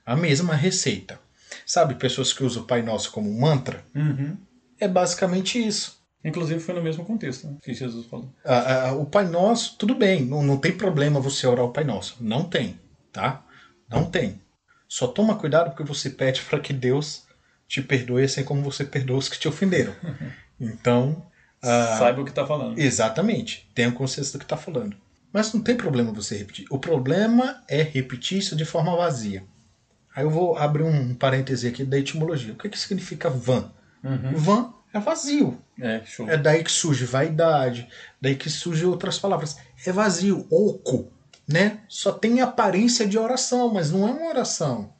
A 0.04 0.14
mesma 0.14 0.54
receita. 0.54 1.18
Sabe, 1.64 1.94
pessoas 1.94 2.32
que 2.32 2.44
usam 2.44 2.62
o 2.62 2.66
Pai 2.66 2.82
Nosso 2.82 3.10
como 3.12 3.32
mantra? 3.32 3.82
Uhum. 3.94 4.36
É 4.82 4.88
basicamente 4.88 5.64
isso. 5.64 6.02
Inclusive 6.24 6.58
foi 6.58 6.74
no 6.74 6.82
mesmo 6.82 7.04
contexto 7.04 7.46
né, 7.46 7.56
que 7.62 7.72
Jesus 7.72 8.06
falou. 8.06 8.32
Ah, 8.44 8.88
ah, 8.88 8.92
o 8.94 9.06
Pai 9.06 9.24
Nosso, 9.26 9.76
tudo 9.78 9.94
bem, 9.94 10.24
não, 10.24 10.42
não 10.42 10.56
tem 10.56 10.72
problema 10.72 11.20
você 11.20 11.46
orar 11.46 11.64
o 11.64 11.72
Pai 11.72 11.84
Nosso. 11.84 12.16
Não 12.20 12.42
tem, 12.42 12.80
tá? 13.12 13.44
Não 13.88 14.04
tem. 14.04 14.40
Só 14.88 15.06
toma 15.06 15.36
cuidado 15.36 15.70
porque 15.70 15.84
você 15.84 16.10
pede 16.10 16.42
para 16.50 16.58
que 16.58 16.72
Deus 16.72 17.24
te 17.68 17.80
perdoe 17.80 18.24
assim 18.24 18.42
como 18.42 18.60
você 18.60 18.84
perdoa 18.84 19.18
os 19.18 19.28
que 19.28 19.38
te 19.38 19.48
ofenderam. 19.48 19.94
Então, 20.64 21.26
ah, 21.60 21.96
Saiba 21.98 22.20
o 22.20 22.24
que 22.24 22.30
está 22.30 22.46
falando. 22.46 22.78
exatamente, 22.78 23.68
tenha 23.74 23.90
consciência 23.90 24.32
do 24.34 24.38
que 24.38 24.44
está 24.44 24.56
falando. 24.56 24.96
Mas 25.32 25.52
não 25.52 25.60
tem 25.60 25.74
problema 25.74 26.12
você 26.12 26.36
repetir. 26.36 26.66
O 26.70 26.78
problema 26.78 27.64
é 27.68 27.82
repetir 27.82 28.38
isso 28.38 28.54
de 28.54 28.64
forma 28.64 28.94
vazia. 28.94 29.42
Aí 30.14 30.22
eu 30.22 30.30
vou 30.30 30.56
abrir 30.56 30.84
um 30.84 31.14
parêntese 31.14 31.66
aqui 31.66 31.82
da 31.84 31.98
etimologia. 31.98 32.52
O 32.52 32.56
que, 32.56 32.68
que 32.68 32.78
significa 32.78 33.28
van? 33.28 33.72
Uhum. 34.02 34.32
Van 34.34 34.74
é 34.92 35.00
vazio. 35.00 35.58
É. 35.80 36.02
É 36.28 36.36
daí 36.36 36.62
que 36.62 36.70
surge 36.70 37.04
vaidade, 37.04 37.88
daí 38.20 38.34
que 38.34 38.50
surge 38.50 38.84
outras 38.84 39.18
palavras. 39.18 39.56
É 39.86 39.92
vazio, 39.92 40.46
oco, 40.50 41.10
né? 41.48 41.80
Só 41.88 42.12
tem 42.12 42.40
aparência 42.40 43.06
de 43.06 43.18
oração, 43.18 43.72
mas 43.72 43.90
não 43.90 44.06
é 44.06 44.12
uma 44.12 44.28
oração. 44.28 44.92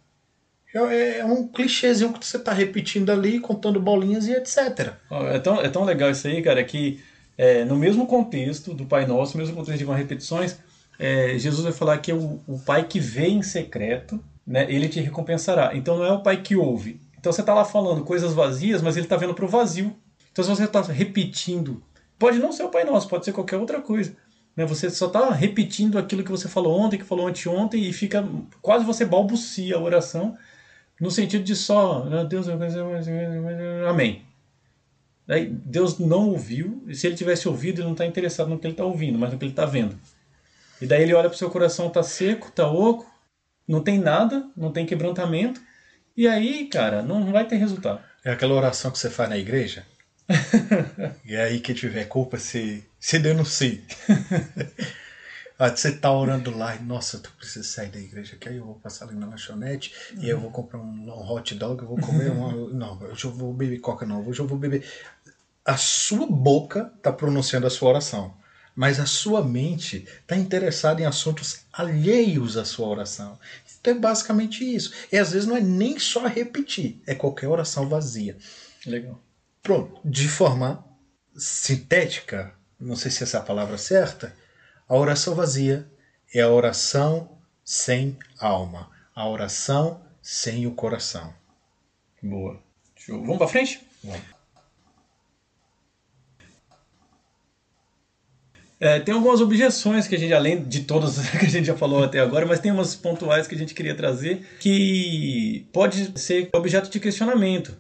É, 0.75 1.19
é 1.19 1.25
um 1.25 1.47
clichêzinho 1.47 2.13
que 2.13 2.27
você 2.27 2.39
está 2.39 2.53
repetindo 2.53 3.11
ali, 3.11 3.39
contando 3.39 3.79
bolinhas 3.79 4.27
e 4.27 4.33
etc. 4.33 4.95
É 5.31 5.39
tão, 5.39 5.61
é 5.61 5.69
tão 5.69 5.85
legal 5.85 6.11
isso 6.11 6.27
aí, 6.27 6.41
cara, 6.41 6.65
que 6.65 7.03
é, 7.37 7.65
no 7.65 7.77
mesmo 7.77 8.07
contexto 8.07 8.73
do 8.73 8.87
Pai 8.87 9.05
Nosso, 9.05 9.37
no 9.37 9.43
mesmo 9.43 9.57
contexto 9.57 9.79
de 9.79 9.85
Van 9.85 9.97
Repetições, 9.97 10.59
é, 10.99 11.39
Jesus 11.39 11.65
vai 11.65 11.73
falar 11.73 11.99
que 11.99 12.11
é 12.11 12.15
o, 12.15 12.41
o 12.47 12.59
Pai 12.59 12.85
que 12.85 12.99
vê 12.99 13.27
em 13.27 13.43
secreto, 13.43 14.23
né, 14.47 14.67
ele 14.71 14.89
te 14.89 15.01
recompensará. 15.01 15.73
Então 15.75 15.99
não 15.99 16.07
é 16.07 16.13
o 16.13 16.23
Pai 16.23 16.41
que 16.41 16.57
ouve. 16.57 16.99
Então 17.23 17.33
você 17.33 17.41
está 17.41 17.55
lá 17.55 17.65
falando 17.65 18.03
coisas 18.03 18.35
vazias, 18.35 18.83
mas 18.83 18.97
ele 18.97 19.07
está 19.07 19.17
vendo 19.17 19.33
para 19.33 19.45
o 19.45 19.49
vazio. 19.49 19.97
Então 20.33 20.43
se 20.43 20.51
você 20.51 20.65
está 20.65 20.83
repetindo, 20.83 21.81
pode 22.19 22.41
não 22.41 22.51
ser 22.51 22.65
o 22.65 22.69
Pai 22.69 22.83
Nosso, 22.83 23.09
pode 23.09 23.25
ser 23.25 23.31
qualquer 23.31 23.59
outra 23.59 23.81
coisa. 23.81 24.17
Né? 24.57 24.67
Você 24.67 24.91
só 24.91 25.07
está 25.07 25.31
repetindo 25.31 26.01
aquilo 26.01 26.25
que 26.25 26.33
você 26.33 26.49
falou 26.49 26.77
ontem, 26.77 26.99
que 26.99 27.05
falou 27.05 27.29
anteontem, 27.29 27.85
e 27.85 27.93
fica 27.93 28.29
quase 28.61 28.85
você 28.85 29.05
balbucia 29.05 29.77
a 29.77 29.81
oração, 29.81 30.37
no 31.01 31.13
sentido 31.13 31.45
de 31.45 31.55
só, 31.55 32.09
"Ah, 32.11 32.25
Deus, 32.25 32.47
amém. 33.89 34.23
Deus 35.65 36.01
não 36.01 36.31
ouviu, 36.31 36.83
e 36.89 36.95
se 36.97 37.07
ele 37.07 37.15
tivesse 37.15 37.49
ouvido, 37.49 37.79
ele 37.79 37.85
não 37.85 37.93
está 37.93 38.05
interessado 38.05 38.49
no 38.49 38.59
que 38.59 38.67
ele 38.67 38.75
está 38.75 38.85
ouvindo, 38.85 39.17
mas 39.17 39.31
no 39.31 39.39
que 39.39 39.45
ele 39.45 39.53
está 39.53 39.65
vendo. 39.65 39.97
E 40.81 40.87
daí 40.87 41.03
ele 41.03 41.15
olha 41.15 41.29
para 41.29 41.37
o 41.37 41.39
seu 41.39 41.49
coração, 41.51 41.89
tá 41.89 42.03
seco, 42.03 42.51
tá 42.51 42.69
oco, 42.69 43.07
não 43.67 43.81
tem 43.81 44.01
nada, 44.01 44.45
não 44.57 44.73
tem 44.73 44.85
quebrantamento, 44.85 45.61
e 46.17 46.29
aí, 46.29 46.67
cara, 46.67 47.03
não 47.03 47.31
vai 47.33 47.47
ter 47.47 47.57
resultado. 47.57 48.01
É 48.25 48.33
aquela 48.33 48.55
oração 48.55 48.91
que 48.91 48.99
você 48.99 49.11
faz 49.11 49.29
na 49.29 49.39
igreja. 49.39 49.87
e 51.25 51.37
aí 51.37 51.61
que 51.61 51.75
tiver 51.75 52.05
culpa, 52.05 52.39
se, 52.39 52.85
se 52.99 53.19
denuncie. 53.19 53.85
Ah, 55.59 55.69
Você 55.69 55.93
tá 55.93 56.11
orando 56.11 56.51
lá 56.57 56.75
e, 56.75 56.83
nossa, 56.83 57.21
tu 57.21 57.31
precisa 57.39 57.65
sair 57.65 57.89
da 57.89 58.01
igreja, 58.01 58.37
que 58.37 58.49
aí 58.49 58.57
eu 58.57 58.65
vou 58.65 58.75
passar 58.75 59.05
ali 59.07 59.15
na 59.15 59.29
lanchonete 59.29 59.93
e 60.17 60.25
aí 60.25 60.31
eu 60.31 60.41
vou 60.41 60.51
comprar 60.51 60.81
um, 60.81 60.83
um 60.83 61.31
hot 61.31 61.55
dog, 61.55 61.81
eu 61.81 61.87
vou 61.89 62.01
comer 62.01 62.33
uma. 62.33 62.51
Não, 62.75 63.01
hoje 63.01 63.25
eu 63.27 63.31
vou 63.31 63.53
beber 63.53 63.79
coca, 63.79 64.05
não, 64.05 64.27
hoje 64.27 64.41
eu 64.41 64.47
vou 64.47 64.59
beber. 64.59 64.85
A 65.65 65.77
sua 65.77 66.27
boca 66.27 66.93
tá 67.01 67.13
pronunciando 67.13 67.69
a 67.69 67.71
sua 67.71 67.91
oração, 67.91 68.35
mas 68.75 68.99
a 68.99 69.07
sua 69.07 69.45
mente 69.45 70.07
tá 70.27 70.37
interessada 70.37 71.03
em 71.03 71.05
assuntos 71.05 71.61
alheios 71.73 72.57
à 72.57 72.65
sua 72.65 72.89
oração. 72.89 73.39
Então 73.81 73.95
é 73.95 73.99
basicamente 73.99 74.65
isso. 74.65 74.93
E 75.11 75.19
às 75.19 75.33
vezes 75.33 75.47
não 75.47 75.57
é 75.57 75.61
nem 75.61 75.99
só 75.99 76.27
repetir, 76.27 77.01
é 77.07 77.15
qualquer 77.15 77.49
oração 77.49 77.89
vazia. 77.89 78.37
Legal. 78.87 79.21
Pronto, 79.63 80.01
de 80.05 80.29
forma 80.29 80.85
sintética, 81.37 82.53
não 82.79 82.97
sei 82.97 83.11
se 83.11 83.23
essa 83.23 83.39
é 83.39 83.41
a 83.41 83.45
palavra 83.45 83.79
certa, 83.79 84.35
a 84.89 84.97
oração 84.97 85.35
vazia 85.35 85.89
é 86.35 86.41
a 86.41 86.51
oração 86.51 87.39
sem 87.65 88.19
alma, 88.39 88.91
a 89.15 89.29
oração 89.29 90.03
sem 90.21 90.67
o 90.67 90.73
coração. 90.73 91.35
Boa. 92.23 92.61
Show. 92.97 93.21
Vamos 93.21 93.39
para 93.39 93.49
frente? 93.49 93.81
Vamos. 94.03 94.42
É, 98.83 98.99
tem 98.99 99.15
algumas 99.15 99.41
objeções 99.41 100.09
que 100.09 100.17
a 100.17 100.19
gente, 100.19 100.35
além 100.35 100.61
de 100.61 100.81
todas 100.81 101.17
que 101.39 101.47
a 101.47 101.49
gente 101.49 101.67
já 101.67 101.77
falou 101.77 102.03
até 102.03 102.19
agora, 102.19 102.45
mas 102.45 102.59
tem 102.59 102.73
umas 102.73 102.97
pontuais 102.97 103.47
que 103.47 103.55
a 103.55 103.59
gente 103.59 103.75
queria 103.75 103.95
trazer 103.95 104.45
que 104.59 105.69
pode 105.73 106.19
ser 106.19 106.49
objeto 106.53 106.91
de 106.91 106.99
questionamento. 106.99 107.77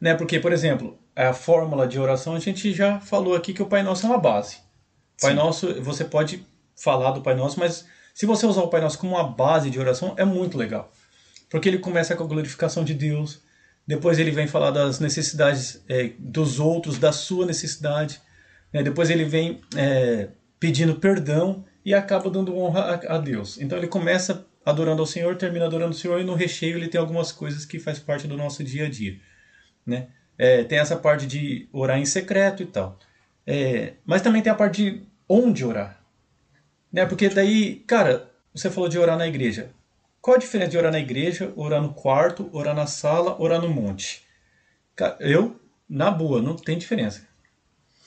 Né? 0.00 0.12
Porque, 0.12 0.40
por 0.40 0.52
exemplo, 0.52 0.98
a 1.14 1.32
fórmula 1.32 1.86
de 1.86 2.00
oração 2.00 2.34
a 2.34 2.40
gente 2.40 2.72
já 2.72 2.98
falou 2.98 3.36
aqui 3.36 3.52
que 3.54 3.62
o 3.62 3.66
Pai 3.66 3.84
Nosso 3.84 4.04
é 4.04 4.08
uma 4.08 4.18
base. 4.18 4.56
Pai 5.20 5.30
Sim. 5.30 5.36
Nosso, 5.36 5.82
você 5.82 6.04
pode 6.04 6.44
falar 6.74 7.12
do 7.12 7.20
Pai 7.20 7.36
Nosso, 7.36 7.60
mas 7.60 7.86
se 8.12 8.26
você 8.26 8.44
usar 8.44 8.62
o 8.62 8.68
Pai 8.68 8.80
Nosso 8.80 8.98
como 8.98 9.14
uma 9.14 9.22
base 9.22 9.70
de 9.70 9.78
oração, 9.78 10.14
é 10.16 10.24
muito 10.24 10.58
legal. 10.58 10.90
Porque 11.48 11.68
ele 11.68 11.78
começa 11.78 12.16
com 12.16 12.24
a 12.24 12.26
glorificação 12.26 12.82
de 12.82 12.94
Deus, 12.94 13.40
depois 13.86 14.18
ele 14.18 14.32
vem 14.32 14.48
falar 14.48 14.72
das 14.72 14.98
necessidades 14.98 15.80
é, 15.88 16.10
dos 16.18 16.58
outros, 16.58 16.98
da 16.98 17.12
sua 17.12 17.46
necessidade, 17.46 18.20
né? 18.72 18.82
depois 18.82 19.10
ele 19.10 19.24
vem 19.24 19.60
é, 19.76 20.30
pedindo 20.60 20.96
perdão 20.96 21.64
e 21.82 21.94
acaba 21.94 22.30
dando 22.30 22.56
honra 22.56 22.80
a, 22.82 23.16
a 23.16 23.18
Deus. 23.18 23.58
Então 23.58 23.78
ele 23.78 23.88
começa 23.88 24.46
adorando 24.64 25.00
ao 25.00 25.06
Senhor, 25.06 25.34
termina 25.36 25.64
adorando 25.64 25.92
o 25.92 25.98
Senhor 25.98 26.20
e 26.20 26.24
no 26.24 26.34
recheio 26.34 26.76
ele 26.76 26.88
tem 26.88 27.00
algumas 27.00 27.32
coisas 27.32 27.64
que 27.64 27.78
faz 27.78 27.98
parte 27.98 28.28
do 28.28 28.36
nosso 28.36 28.62
dia 28.62 28.84
a 28.84 28.90
dia. 28.90 29.18
Né? 29.86 30.08
É, 30.36 30.62
tem 30.62 30.78
essa 30.78 30.96
parte 30.96 31.26
de 31.26 31.66
orar 31.72 31.98
em 31.98 32.04
secreto 32.04 32.62
e 32.62 32.66
tal. 32.66 32.98
É, 33.46 33.94
mas 34.04 34.20
também 34.20 34.42
tem 34.42 34.52
a 34.52 34.54
parte 34.54 34.82
de 34.82 35.02
onde 35.26 35.64
orar. 35.64 35.98
Né? 36.92 37.06
Porque 37.06 37.28
daí, 37.30 37.76
cara, 37.86 38.30
você 38.52 38.70
falou 38.70 38.88
de 38.88 38.98
orar 38.98 39.16
na 39.16 39.26
igreja. 39.26 39.70
Qual 40.20 40.36
a 40.36 40.38
diferença 40.38 40.70
de 40.70 40.78
orar 40.78 40.92
na 40.92 40.98
igreja, 40.98 41.50
orar 41.56 41.80
no 41.80 41.94
quarto, 41.94 42.50
orar 42.52 42.74
na 42.74 42.86
sala, 42.86 43.40
orar 43.40 43.60
no 43.60 43.70
monte? 43.70 44.26
Eu, 45.18 45.58
na 45.88 46.10
boa, 46.10 46.42
não 46.42 46.54
tem 46.54 46.76
diferença. 46.76 47.26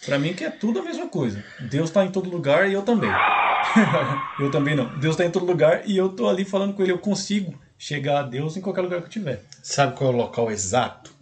Pra 0.05 0.19
mim 0.19 0.33
que 0.33 0.43
é 0.43 0.49
tudo 0.49 0.79
a 0.79 0.83
mesma 0.83 1.07
coisa. 1.07 1.43
Deus 1.59 1.89
tá 1.89 2.05
em 2.05 2.11
todo 2.11 2.29
lugar 2.29 2.69
e 2.69 2.73
eu 2.73 2.81
também. 2.81 3.11
eu 4.39 4.51
também 4.51 4.75
não. 4.75 4.97
Deus 4.99 5.15
tá 5.15 5.25
em 5.25 5.31
todo 5.31 5.45
lugar 5.45 5.87
e 5.87 5.95
eu 5.95 6.09
tô 6.09 6.27
ali 6.27 6.43
falando 6.45 6.73
com 6.73 6.81
ele. 6.81 6.91
Eu 6.91 6.99
consigo 6.99 7.59
chegar 7.77 8.19
a 8.19 8.23
Deus 8.23 8.57
em 8.57 8.61
qualquer 8.61 8.81
lugar 8.81 8.99
que 8.99 9.05
eu 9.05 9.11
tiver. 9.11 9.43
Sabe 9.61 9.95
qual 9.95 10.11
é 10.11 10.13
o 10.13 10.17
local 10.17 10.51
exato 10.51 11.13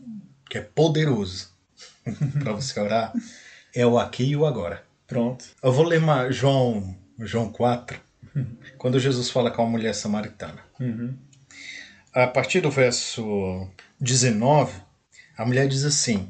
que 0.52 0.58
é 0.58 0.62
poderoso 0.62 1.50
para 2.44 2.52
você 2.52 2.78
orar, 2.78 3.14
é 3.74 3.86
o 3.86 3.98
aqui 3.98 4.26
e 4.26 4.36
o 4.36 4.46
agora. 4.46 4.84
Pronto. 5.08 5.46
Eu 5.64 5.72
vou 5.72 5.86
ler 5.86 6.00
uma, 6.00 6.30
João, 6.30 6.94
João 7.20 7.50
4, 7.50 7.98
quando 8.78 9.00
Jesus 9.00 9.30
fala 9.30 9.50
com 9.50 9.64
a 9.64 9.70
mulher 9.70 9.96
samaritana. 9.96 10.60
Uhum. 10.78 11.16
A 12.14 12.28
partir 12.28 12.60
do 12.60 12.70
verso 12.70 13.66
19, 14.00 14.74
a 15.38 15.46
mulher 15.46 15.70
diz 15.70 15.86
assim: 15.86 16.30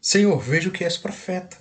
Senhor, 0.00 0.38
vejo 0.40 0.72
que 0.72 0.82
és 0.82 0.96
profeta. 0.96 1.56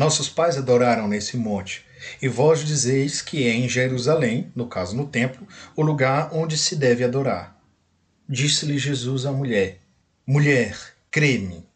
Nossos 0.00 0.30
pais 0.30 0.56
adoraram 0.56 1.06
nesse 1.06 1.36
monte, 1.36 1.84
e 2.22 2.26
vós 2.26 2.60
dizeis 2.60 3.20
que 3.20 3.46
é 3.46 3.52
em 3.52 3.68
Jerusalém, 3.68 4.50
no 4.56 4.66
caso 4.66 4.96
no 4.96 5.06
templo, 5.06 5.46
o 5.76 5.82
lugar 5.82 6.30
onde 6.32 6.56
se 6.56 6.74
deve 6.74 7.04
adorar. 7.04 7.54
Disse-lhe 8.26 8.78
Jesus 8.78 9.26
à 9.26 9.30
mulher: 9.30 9.82
Mulher, 10.26 10.74
crê-me, 11.10 11.68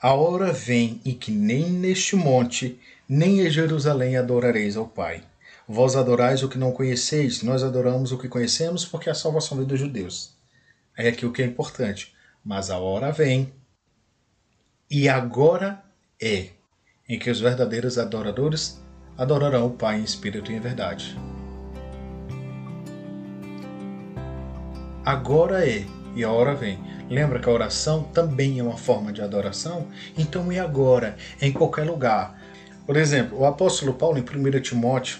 a 0.00 0.14
hora 0.14 0.54
vem 0.54 1.02
em 1.04 1.12
que 1.12 1.30
nem 1.30 1.68
neste 1.68 2.16
monte, 2.16 2.80
nem 3.06 3.40
em 3.46 3.50
Jerusalém 3.50 4.16
adorareis 4.16 4.74
ao 4.74 4.88
Pai. 4.88 5.22
Vós 5.68 5.96
adorais 5.96 6.42
o 6.42 6.48
que 6.48 6.56
não 6.56 6.72
conheceis, 6.72 7.42
nós 7.42 7.62
adoramos 7.62 8.10
o 8.10 8.16
que 8.16 8.26
conhecemos, 8.26 8.86
porque 8.86 9.10
a 9.10 9.14
salvação 9.14 9.58
vem 9.58 9.66
dos 9.66 9.78
judeus. 9.78 10.34
É 10.96 11.08
aqui 11.08 11.26
o 11.26 11.32
que 11.32 11.42
é 11.42 11.44
importante. 11.44 12.16
Mas 12.42 12.70
a 12.70 12.78
hora 12.78 13.12
vem, 13.12 13.52
e 14.90 15.10
agora 15.10 15.84
é, 16.18 16.55
em 17.08 17.18
que 17.18 17.30
os 17.30 17.40
verdadeiros 17.40 17.98
adoradores 17.98 18.80
adorarão 19.16 19.66
o 19.66 19.70
Pai 19.70 20.00
em 20.00 20.04
espírito 20.04 20.50
e 20.50 20.56
em 20.56 20.60
verdade. 20.60 21.16
Agora 25.04 25.64
é, 25.64 25.86
e 26.16 26.24
a 26.24 26.30
hora 26.30 26.54
vem. 26.54 26.78
Lembra 27.08 27.38
que 27.38 27.48
a 27.48 27.52
oração 27.52 28.02
também 28.02 28.58
é 28.58 28.62
uma 28.62 28.76
forma 28.76 29.12
de 29.12 29.22
adoração? 29.22 29.86
Então 30.18 30.50
é 30.50 30.58
agora, 30.58 31.16
em 31.40 31.52
qualquer 31.52 31.84
lugar. 31.84 32.40
Por 32.84 32.96
exemplo, 32.96 33.38
o 33.38 33.46
apóstolo 33.46 33.94
Paulo, 33.94 34.18
em 34.18 34.22
1 34.22 34.60
Timóteo, 34.60 35.18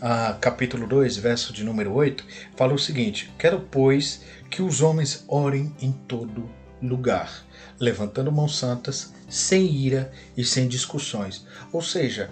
ah, 0.00 0.36
capítulo 0.40 0.86
2, 0.86 1.16
verso 1.16 1.52
de 1.52 1.64
número 1.64 1.92
8, 1.92 2.24
fala 2.56 2.74
o 2.74 2.78
seguinte: 2.78 3.32
Quero, 3.36 3.58
pois, 3.58 4.22
que 4.48 4.62
os 4.62 4.80
homens 4.80 5.24
orem 5.26 5.74
em 5.80 5.90
todo 5.90 6.48
lugar, 6.80 7.44
levantando 7.80 8.30
mãos 8.30 8.56
santas, 8.56 9.12
sem 9.28 9.66
ira 9.70 10.10
e 10.36 10.44
sem 10.44 10.66
discussões. 10.66 11.46
Ou 11.72 11.82
seja, 11.82 12.30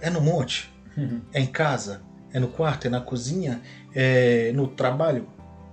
é 0.00 0.08
no 0.10 0.20
monte, 0.20 0.72
Uhum. 0.96 1.20
é 1.32 1.40
em 1.40 1.46
casa, 1.46 2.02
é 2.32 2.40
no 2.40 2.48
quarto, 2.48 2.86
é 2.86 2.90
na 2.90 3.00
cozinha, 3.00 3.60
é 3.94 4.52
no 4.54 4.66
trabalho, 4.68 5.28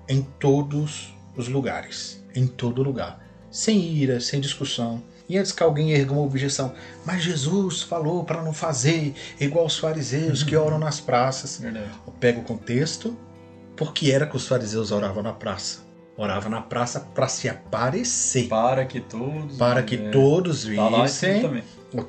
em 0.07 0.21
todos 0.39 1.13
os 1.35 1.47
lugares, 1.47 2.23
em 2.35 2.45
todo 2.47 2.83
lugar, 2.83 3.23
sem 3.49 3.79
ira, 3.79 4.19
sem 4.19 4.39
discussão. 4.39 5.01
E 5.27 5.37
antes 5.39 5.51
que 5.51 5.63
alguém 5.63 5.91
erga 5.93 6.13
uma 6.13 6.21
objeção, 6.21 6.73
mas 7.03 7.23
Jesus 7.23 7.81
falou 7.81 8.23
para 8.23 8.43
não 8.43 8.53
fazer 8.53 9.15
igual 9.39 9.65
os 9.65 9.77
fariseus 9.77 10.43
que 10.43 10.55
oram 10.55 10.77
nas 10.77 10.99
praças. 10.99 11.57
Verdade. 11.59 11.89
Eu 12.05 12.13
pego 12.13 12.41
o 12.41 12.43
contexto, 12.43 13.17
porque 13.75 14.11
era 14.11 14.27
que 14.27 14.35
os 14.37 14.47
fariseus 14.47 14.91
oravam 14.91 15.23
na 15.23 15.33
praça. 15.33 15.79
Oravam 16.17 16.49
na 16.49 16.61
praça 16.61 16.99
para 16.99 17.27
se 17.27 17.49
aparecer, 17.49 18.47
Para 18.47 18.85
que 18.85 19.01
todos. 19.01 19.57
para 19.57 19.83
que 19.83 19.95
é, 19.95 20.09
todos 20.11 20.63
Tá 20.63 20.89
vissem. 21.03 21.61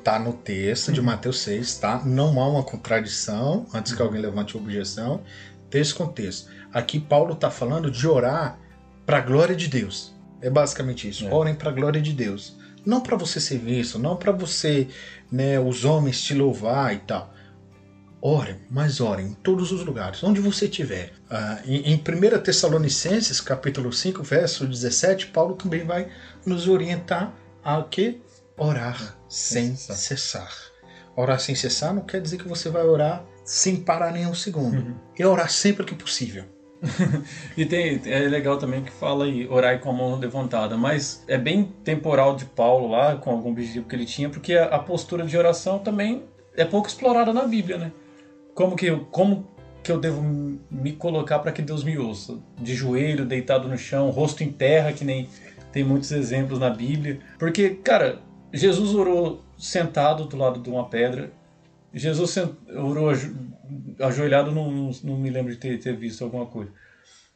Tá 0.03 0.19
no 0.19 0.33
texto 0.33 0.91
de 0.91 1.01
Mateus 1.01 1.39
6, 1.41 1.75
tá? 1.77 2.01
Não 2.05 2.41
há 2.41 2.47
uma 2.49 2.63
contradição, 2.63 3.65
antes 3.73 3.93
que 3.93 4.01
alguém 4.01 4.21
levante 4.21 4.55
objeção. 4.57 5.21
Texto 5.69 5.97
com 5.97 6.07
texto. 6.07 6.49
Aqui 6.73 6.99
Paulo 6.99 7.33
está 7.33 7.49
falando 7.49 7.91
de 7.91 8.07
orar 8.07 8.57
para 9.05 9.17
a 9.17 9.21
glória 9.21 9.55
de 9.55 9.67
Deus. 9.67 10.13
É 10.41 10.49
basicamente 10.49 11.07
isso. 11.09 11.25
É. 11.27 11.33
Orem 11.33 11.55
para 11.55 11.69
a 11.69 11.73
glória 11.73 12.01
de 12.01 12.13
Deus. 12.13 12.55
Não 12.85 13.01
para 13.01 13.17
você 13.17 13.39
ser 13.41 13.57
visto, 13.57 13.99
não 13.99 14.15
para 14.15 14.31
você, 14.31 14.87
né, 15.31 15.59
os 15.59 15.83
homens 15.83 16.21
te 16.21 16.33
louvar 16.33 16.93
e 16.93 16.99
tal. 16.99 17.33
Orem, 18.21 18.55
mas 18.69 18.99
orem 18.99 19.27
em 19.27 19.33
todos 19.33 19.71
os 19.71 19.85
lugares, 19.85 20.23
onde 20.23 20.41
você 20.41 20.65
estiver. 20.65 21.13
Ah, 21.29 21.59
em, 21.65 21.93
em 21.93 21.95
1 21.95 22.39
Tessalonicenses, 22.41 23.39
capítulo 23.39 23.93
5, 23.93 24.23
verso 24.23 24.65
17, 24.65 25.27
Paulo 25.27 25.55
também 25.55 25.85
vai 25.85 26.09
nos 26.45 26.67
orientar 26.67 27.33
a 27.63 27.81
que? 27.83 28.19
Orar 28.57 29.15
sem 29.29 29.75
cessar. 29.75 29.95
cessar. 29.95 30.55
Orar 31.15 31.39
sem 31.39 31.53
cessar 31.53 31.93
não 31.93 32.01
quer 32.01 32.19
dizer 32.19 32.37
que 32.37 32.47
você 32.47 32.69
vai 32.69 32.83
orar 32.83 33.23
sem 33.43 33.77
parar 33.77 34.11
nem 34.11 34.25
um 34.25 34.33
segundo. 34.33 34.77
Uhum. 34.77 34.95
É 35.17 35.25
orar 35.25 35.49
sempre 35.49 35.85
que 35.85 35.93
possível. 35.93 36.43
E 37.55 37.65
tem, 37.65 38.01
é 38.05 38.19
legal 38.19 38.57
também 38.57 38.83
que 38.83 38.91
fala 38.91 39.25
aí, 39.25 39.47
orar 39.47 39.79
com 39.79 39.89
a 39.89 39.93
mão 39.93 40.15
levantada, 40.19 40.77
mas 40.77 41.23
é 41.27 41.37
bem 41.37 41.71
temporal 41.83 42.35
de 42.35 42.45
Paulo 42.45 42.89
lá, 42.89 43.15
com 43.15 43.31
algum 43.31 43.51
objetivo 43.51 43.87
que 43.87 43.95
ele 43.95 44.05
tinha, 44.05 44.29
porque 44.29 44.53
a, 44.53 44.65
a 44.65 44.79
postura 44.79 45.25
de 45.25 45.35
oração 45.35 45.79
também 45.79 46.23
é 46.55 46.65
pouco 46.65 46.87
explorada 46.87 47.33
na 47.33 47.43
Bíblia, 47.47 47.77
né? 47.77 47.91
Como 48.57 48.75
que 48.75 48.87
eu, 48.87 49.05
como 49.11 49.47
que 49.83 49.91
eu 49.91 49.99
devo 49.99 50.19
me 50.71 50.93
colocar 50.93 51.37
para 51.37 51.51
que 51.51 51.61
Deus 51.61 51.83
me 51.83 51.95
ouça? 51.95 52.39
De 52.59 52.73
joelho, 52.73 53.23
deitado 53.23 53.67
no 53.67 53.77
chão, 53.77 54.09
rosto 54.09 54.43
em 54.43 54.51
terra, 54.51 54.91
que 54.91 55.05
nem 55.05 55.29
tem 55.71 55.83
muitos 55.83 56.11
exemplos 56.11 56.57
na 56.57 56.71
Bíblia. 56.71 57.19
Porque, 57.37 57.69
cara, 57.69 58.17
Jesus 58.51 58.95
orou 58.95 59.43
sentado 59.59 60.25
do 60.25 60.35
lado 60.35 60.59
de 60.59 60.71
uma 60.71 60.89
pedra. 60.89 61.31
Jesus 61.93 62.35
orou 62.75 63.11
ajo- 63.11 63.35
ajoelhado, 63.99 64.51
não, 64.51 64.71
não, 64.71 64.91
não 65.03 65.17
me 65.17 65.29
lembro 65.29 65.51
de 65.51 65.59
ter, 65.59 65.77
ter 65.79 65.95
visto 65.95 66.23
alguma 66.23 66.47
coisa. 66.47 66.71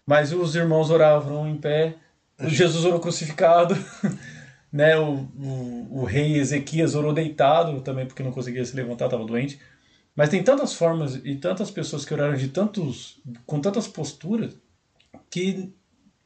Mas 0.04 0.34
os 0.34 0.56
irmãos 0.56 0.90
oravam 0.90 1.48
em 1.48 1.56
pé. 1.56 1.98
Jesus 2.48 2.84
orou 2.84 3.00
crucificado. 3.00 3.78
né? 4.74 4.98
O, 4.98 5.28
o, 5.38 5.88
o 6.00 6.04
rei 6.04 6.40
Ezequias 6.40 6.96
orou 6.96 7.14
deitado 7.14 7.80
também, 7.82 8.08
porque 8.08 8.24
não 8.24 8.32
conseguia 8.32 8.66
se 8.66 8.76
levantar, 8.76 9.06
estava 9.06 9.24
doente. 9.24 9.60
Mas 10.16 10.30
tem 10.30 10.44
tantas 10.44 10.74
formas 10.74 11.16
e 11.24 11.36
tantas 11.36 11.72
pessoas 11.72 12.04
que 12.06 12.14
oraram 12.14 12.36
de 12.36 12.50
tantos, 12.50 13.20
com 13.46 13.60
tantas 13.62 13.88
posturas 13.88 14.54
que 15.30 15.74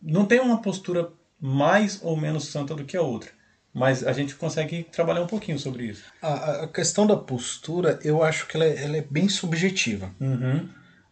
não 0.02 0.26
tem 0.26 0.40
uma 0.40 0.62
postura 0.62 1.12
mais 1.40 2.00
ou 2.04 2.18
menos 2.18 2.46
santa 2.48 2.74
do 2.76 2.84
que 2.86 2.98
a 2.98 3.02
outra. 3.02 3.30
Mas 3.74 4.06
a 4.08 4.14
gente 4.14 4.36
consegue 4.36 4.84
trabalhar 4.84 5.22
um 5.22 5.28
pouquinho 5.28 5.60
sobre 5.60 5.86
isso. 5.86 6.04
A, 6.22 6.64
a- 6.64 6.68
questão 6.68 7.06
da 7.06 7.18
postura, 7.18 8.00
eu 8.04 8.24
acho 8.24 8.48
que 8.48 8.56
ela 8.56 8.66
é, 8.66 8.84
ela 8.84 8.98
é 8.98 9.02
bem 9.02 9.28
subjetiva. 9.28 10.10
Uhum. 10.20 10.70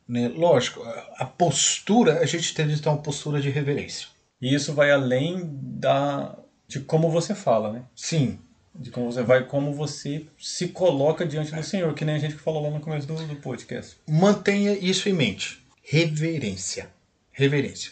Né? 0.08 0.30
Lógico, 0.30 0.82
a, 1.18 1.26
postura, 1.26 2.20
a 2.20 2.26
gente 2.26 2.54
tem 2.54 2.68
que 2.68 2.80
ter 2.80 2.90
uma 2.90 3.02
postura 3.02 3.42
de 3.42 3.50
reverência. 3.50 4.08
E 4.42 4.54
isso 4.54 4.74
vai 4.74 4.92
além 4.92 5.42
da 5.62 6.38
de 6.68 6.80
como 6.80 7.10
você 7.10 7.36
fala, 7.36 7.72
né? 7.72 7.84
Sim, 7.96 8.40
De 8.76 8.90
como 8.90 9.12
você 9.12 9.22
vai, 9.22 9.46
como 9.46 9.74
você 9.74 10.26
se 10.40 10.70
coloca 10.70 11.26
diante 11.26 11.54
do 11.54 11.64
Senhor, 11.64 11.94
que 11.94 12.04
nem 12.04 12.16
a 12.16 12.20
gente 12.20 12.36
falou 12.36 12.64
lá 12.64 12.70
no 12.72 12.80
começo 12.80 13.06
do, 13.06 13.16
do 13.16 13.36
podcast. 13.36 13.98
mantenha 14.08 14.74
isso 14.74 15.08
em 15.08 15.14
mente. 15.14 15.64
Reverência. 15.84 16.90
Reverência. 17.32 17.92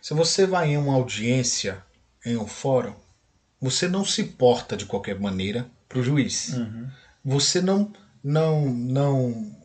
Se 0.00 0.14
você 0.14 0.46
vai 0.46 0.70
em 0.70 0.76
uma 0.76 0.94
audiência, 0.94 1.82
em 2.24 2.36
um 2.36 2.46
fórum, 2.46 2.94
você 3.60 3.88
não 3.88 4.04
se 4.04 4.22
porta 4.24 4.76
de 4.76 4.86
qualquer 4.86 5.18
maneira 5.18 5.66
para 5.88 5.98
o 5.98 6.02
juiz. 6.02 6.54
Você 7.24 7.60
não, 7.60 7.92
não, 8.22 8.66
não 8.66 9.56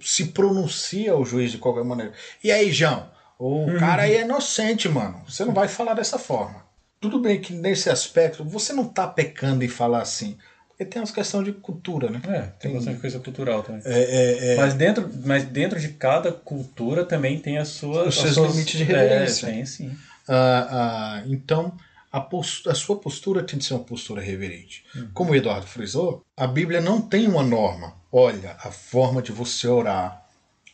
se 0.00 0.26
pronuncia 0.26 1.12
ao 1.12 1.24
juiz 1.24 1.52
de 1.52 1.58
qualquer 1.58 1.84
maneira. 1.84 2.12
E 2.42 2.50
aí, 2.50 2.72
João? 2.72 3.08
O 3.38 3.78
cara 3.78 4.02
aí 4.02 4.16
é 4.16 4.22
inocente, 4.22 4.88
mano. 4.88 5.22
Você 5.28 5.44
não 5.44 5.52
vai 5.52 5.68
falar 5.68 5.94
dessa 5.94 6.18
forma. 6.18 6.64
Tudo 7.00 7.18
bem 7.20 7.40
que 7.40 7.52
nesse 7.52 7.90
aspecto 7.90 8.44
você 8.44 8.72
não 8.72 8.86
tá 8.88 9.06
pecando 9.06 9.64
em 9.64 9.68
falar 9.68 10.02
assim. 10.02 10.36
Porque 10.68 10.84
tem 10.84 11.00
umas 11.00 11.10
questões 11.12 11.44
de 11.44 11.52
cultura, 11.52 12.10
né? 12.10 12.20
É, 12.26 12.40
tem 12.58 12.72
bastante 12.72 13.00
coisa 13.00 13.20
cultural 13.20 13.62
também. 13.62 13.82
É, 13.84 14.00
é, 14.02 14.52
é, 14.54 14.56
Mas, 14.56 14.74
dentro, 14.74 15.08
mas 15.24 15.44
dentro 15.44 15.78
de 15.78 15.88
cada 15.90 16.32
cultura 16.32 17.04
também 17.04 17.38
tem 17.38 17.58
as 17.58 17.68
suas, 17.68 18.08
Os 18.08 18.14
as 18.16 18.22
seus 18.22 18.34
suas- 18.34 18.52
limites 18.52 18.78
de 18.78 18.84
reverência. 18.84 19.46
É, 19.46 19.50
tem 19.52 19.66
sim. 19.66 19.96
Ah, 20.26 20.66
ah, 20.70 21.22
então, 21.26 21.76
a, 22.10 22.20
pos- 22.20 22.62
a 22.66 22.74
sua 22.74 22.96
postura 22.98 23.42
tem 23.44 23.58
de 23.58 23.64
ser 23.66 23.74
uma 23.74 23.84
postura 23.84 24.20
reverente. 24.22 24.84
Como 25.12 25.30
o 25.32 25.36
Eduardo 25.36 25.66
frisou, 25.66 26.22
a 26.36 26.46
Bíblia 26.46 26.80
não 26.80 27.00
tem 27.00 27.28
uma 27.28 27.42
norma. 27.42 27.94
Olha, 28.10 28.56
a 28.60 28.70
forma 28.72 29.20
de 29.22 29.30
você 29.30 29.68
orar, 29.68 30.24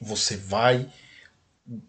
você 0.01 0.37
vai 0.37 0.87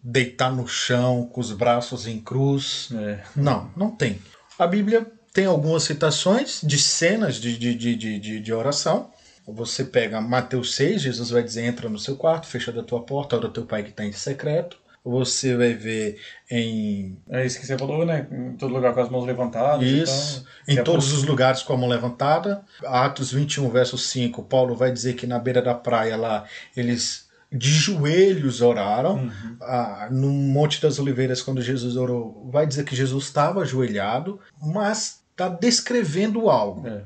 deitar 0.02 0.54
no 0.54 0.66
chão 0.68 1.26
com 1.26 1.40
os 1.40 1.52
braços 1.52 2.06
em 2.06 2.20
cruz. 2.20 2.90
É. 2.94 3.20
Não, 3.34 3.70
não 3.76 3.90
tem. 3.90 4.20
A 4.58 4.66
Bíblia 4.66 5.10
tem 5.32 5.46
algumas 5.46 5.82
citações 5.82 6.60
de 6.62 6.78
cenas 6.78 7.36
de, 7.36 7.58
de, 7.58 7.74
de, 7.74 7.96
de, 8.18 8.40
de- 8.40 8.52
oração. 8.52 9.10
Você 9.46 9.84
pega 9.84 10.20
Mateus 10.20 10.76
6, 10.76 11.02
Jesus 11.02 11.30
vai 11.30 11.42
dizer: 11.42 11.64
entra 11.64 11.88
no 11.88 11.98
seu 11.98 12.16
quarto, 12.16 12.46
fecha 12.46 12.70
da 12.70 12.82
tua 12.82 13.02
porta, 13.02 13.36
ora 13.36 13.48
teu 13.48 13.66
pai 13.66 13.82
que 13.82 13.90
está 13.90 14.04
em 14.04 14.12
secreto. 14.12 14.80
Você 15.04 15.56
vai 15.56 15.74
ver 15.74 16.20
em 16.48 17.18
É 17.28 17.44
isso 17.44 17.58
que 17.58 17.66
você 17.66 17.76
falou, 17.76 18.06
né? 18.06 18.28
Em 18.30 18.56
todo 18.56 18.72
lugar 18.72 18.94
com 18.94 19.00
as 19.00 19.08
mãos 19.08 19.26
levantadas. 19.26 19.84
Isso, 19.84 20.46
e 20.68 20.74
em 20.74 20.84
todos 20.84 21.12
os 21.12 21.24
lugares 21.24 21.60
com 21.60 21.72
a 21.72 21.76
mão 21.76 21.88
levantada. 21.88 22.62
Atos 22.84 23.32
21, 23.32 23.68
verso 23.68 23.98
5, 23.98 24.44
Paulo 24.44 24.76
vai 24.76 24.92
dizer 24.92 25.14
que 25.14 25.26
na 25.26 25.40
beira 25.40 25.60
da 25.60 25.74
praia 25.74 26.16
lá, 26.16 26.44
eles 26.76 27.28
de 27.52 27.70
joelhos 27.70 28.60
oraram. 28.60 29.16
Uhum. 29.16 29.56
Ah, 29.60 30.08
no 30.10 30.28
Monte 30.28 30.80
das 30.80 30.98
Oliveiras, 30.98 31.42
quando 31.42 31.60
Jesus 31.60 31.96
orou, 31.96 32.48
vai 32.50 32.66
dizer 32.66 32.84
que 32.84 32.96
Jesus 32.96 33.24
estava 33.24 33.60
ajoelhado, 33.60 34.40
mas 34.60 35.22
está 35.30 35.48
descrevendo 35.48 36.48
algo. 36.48 36.86
É. 36.86 37.04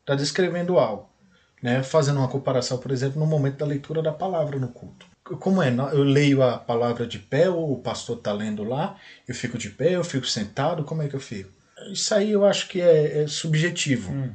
Está 0.00 0.14
descrevendo 0.14 0.78
algo. 0.78 1.08
Né? 1.62 1.82
Fazendo 1.82 2.18
uma 2.18 2.28
comparação, 2.28 2.78
por 2.78 2.90
exemplo, 2.90 3.18
no 3.18 3.26
momento 3.26 3.58
da 3.58 3.66
leitura 3.66 4.00
da 4.00 4.12
palavra 4.12 4.58
no 4.58 4.68
culto. 4.68 5.06
Como 5.22 5.62
é? 5.62 5.68
Eu 5.92 6.02
leio 6.02 6.42
a 6.42 6.56
palavra 6.56 7.06
de 7.06 7.18
pé, 7.18 7.50
ou 7.50 7.72
o 7.72 7.82
pastor 7.82 8.16
está 8.16 8.32
lendo 8.32 8.64
lá, 8.64 8.96
eu 9.26 9.34
fico 9.34 9.58
de 9.58 9.68
pé, 9.68 9.94
eu 9.94 10.04
fico 10.04 10.26
sentado, 10.26 10.84
como 10.84 11.02
é 11.02 11.08
que 11.08 11.14
eu 11.14 11.20
fico? 11.20 11.50
Isso 11.92 12.14
aí 12.14 12.32
eu 12.32 12.46
acho 12.46 12.68
que 12.68 12.80
é, 12.80 13.22
é 13.22 13.26
subjetivo. 13.26 14.10
Uhum. 14.10 14.32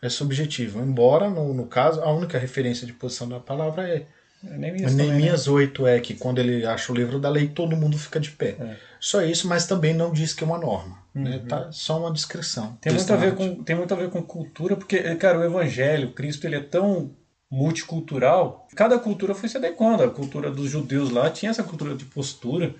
É 0.00 0.08
subjetivo. 0.08 0.80
Embora, 0.80 1.28
no, 1.28 1.52
no 1.52 1.66
caso, 1.66 2.00
a 2.00 2.12
única 2.12 2.38
referência 2.38 2.86
de 2.86 2.92
posição 2.92 3.28
da 3.28 3.40
palavra 3.40 3.88
é 3.88 4.06
Neemias 4.42 4.94
né? 4.94 5.04
Neemias 5.04 5.48
8 5.48 5.86
é 5.86 6.00
que 6.00 6.14
quando 6.14 6.38
ele 6.38 6.64
acha 6.64 6.92
o 6.92 6.94
livro 6.94 7.18
da 7.18 7.28
lei, 7.28 7.48
todo 7.48 7.76
mundo 7.76 7.98
fica 7.98 8.20
de 8.20 8.30
pé. 8.30 8.56
É. 8.58 8.76
Só 9.00 9.22
isso, 9.22 9.48
mas 9.48 9.66
também 9.66 9.94
não 9.94 10.12
diz 10.12 10.32
que 10.32 10.44
é 10.44 10.46
uma 10.46 10.58
norma. 10.58 10.98
Né? 11.14 11.36
Uhum. 11.36 11.48
Tá 11.48 11.72
só 11.72 11.98
uma 11.98 12.12
descrição. 12.12 12.76
Tem 12.80 12.92
muito, 12.92 13.12
a 13.12 13.16
ver 13.16 13.34
com, 13.34 13.62
tem 13.62 13.76
muito 13.76 13.92
a 13.92 13.96
ver 13.96 14.10
com 14.10 14.22
cultura, 14.22 14.76
porque, 14.76 14.98
cara, 15.16 15.38
o 15.38 15.44
evangelho, 15.44 16.12
Cristo, 16.12 16.46
ele 16.46 16.56
é 16.56 16.60
tão 16.60 17.10
multicultural. 17.50 18.66
Cada 18.74 18.98
cultura 18.98 19.34
foi 19.34 19.48
se 19.48 19.56
adequando. 19.56 20.02
A 20.02 20.10
cultura 20.10 20.50
dos 20.50 20.70
judeus 20.70 21.10
lá 21.10 21.30
tinha 21.30 21.50
essa 21.50 21.62
cultura 21.62 21.94
de 21.94 22.04
postura, 22.04 22.74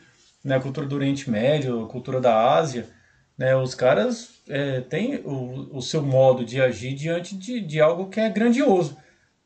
né? 0.44 0.56
a 0.56 0.60
cultura 0.60 0.86
do 0.86 0.94
Oriente 0.94 1.30
Médio, 1.30 1.84
a 1.84 1.88
cultura 1.88 2.20
da 2.20 2.54
Ásia. 2.54 2.88
Né? 3.38 3.54
Os 3.56 3.74
caras 3.74 4.30
é, 4.48 4.80
têm 4.80 5.16
o, 5.24 5.76
o 5.76 5.82
seu 5.82 6.02
modo 6.02 6.44
de 6.44 6.60
agir 6.60 6.94
diante 6.94 7.36
de, 7.36 7.60
de 7.60 7.80
algo 7.80 8.08
que 8.08 8.20
é 8.20 8.28
grandioso. 8.28 8.96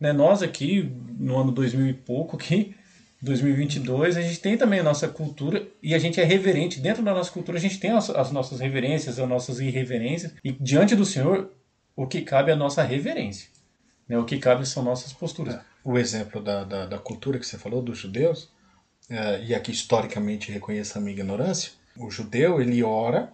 Né? 0.01 0.12
Nós 0.12 0.42
aqui, 0.42 0.90
no 1.18 1.36
ano 1.36 1.53
2000 1.53 1.86
e 1.88 1.94
pouco, 1.94 2.36
aqui, 2.36 2.74
2022, 3.22 4.16
a 4.16 4.22
gente 4.22 4.40
tem 4.40 4.57
também 4.57 4.80
a 4.80 4.82
nossa 4.82 5.07
cultura 5.07 5.68
e 5.82 5.94
a 5.94 5.98
gente 5.98 6.18
é 6.18 6.24
reverente. 6.24 6.80
Dentro 6.80 7.03
da 7.03 7.12
nossa 7.12 7.30
cultura, 7.30 7.59
a 7.59 7.61
gente 7.61 7.78
tem 7.78 7.90
as, 7.90 8.09
as 8.09 8.32
nossas 8.32 8.61
reverências, 8.61 9.18
as 9.18 9.28
nossas 9.28 9.61
irreverências. 9.61 10.32
E 10.42 10.53
diante 10.53 10.96
do 10.96 11.05
Senhor, 11.05 11.53
o 11.94 12.07
que 12.07 12.22
cabe 12.22 12.51
é 12.51 12.55
a 12.55 12.57
nossa 12.57 12.82
reverência. 12.82 13.48
Né? 14.09 14.18
O 14.18 14.24
que 14.24 14.38
cabe 14.38 14.66
são 14.66 14.82
nossas 14.82 15.12
posturas. 15.12 15.59
O 15.84 15.98
exemplo 15.98 16.42
da, 16.42 16.64
da, 16.64 16.86
da 16.86 16.98
cultura 16.98 17.38
que 17.38 17.46
você 17.46 17.59
falou, 17.59 17.82
dos 17.82 17.98
judeus, 17.98 18.51
é, 19.11 19.44
e 19.44 19.55
aqui 19.55 19.70
historicamente 19.70 20.51
reconheço 20.51 20.96
a 20.96 21.01
minha 21.01 21.12
ignorância, 21.12 21.72
o 21.96 22.11
judeu, 22.11 22.61
ele 22.61 22.82
ora 22.82 23.32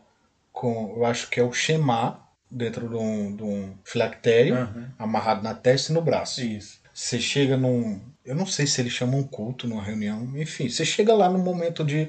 com, 0.53 0.95
eu 0.97 1.05
acho 1.05 1.29
que 1.29 1.39
é 1.39 1.43
o 1.43 1.53
Shema, 1.53 2.26
dentro 2.51 2.89
de 2.89 2.95
um, 2.97 3.37
de 3.37 3.43
um 3.43 3.75
filactério, 3.85 4.55
Uhum. 4.57 4.87
amarrado 4.99 5.43
na 5.43 5.55
testa 5.55 5.91
e 5.93 5.95
no 5.95 6.01
braço. 6.03 6.41
Isso. 6.43 6.81
Você 6.93 7.21
chega 7.21 7.57
num. 7.57 8.01
Eu 8.25 8.35
não 8.35 8.47
sei 8.47 8.67
se 8.67 8.81
eles 8.81 8.93
chamam 8.93 9.21
um 9.21 9.25
culto, 9.27 9.69
numa 9.69 9.83
reunião, 9.83 10.37
enfim, 10.37 10.69
você 10.69 10.85
chega 10.85 11.15
lá 11.15 11.29
no 11.29 11.39
momento 11.39 11.85
de, 11.85 12.09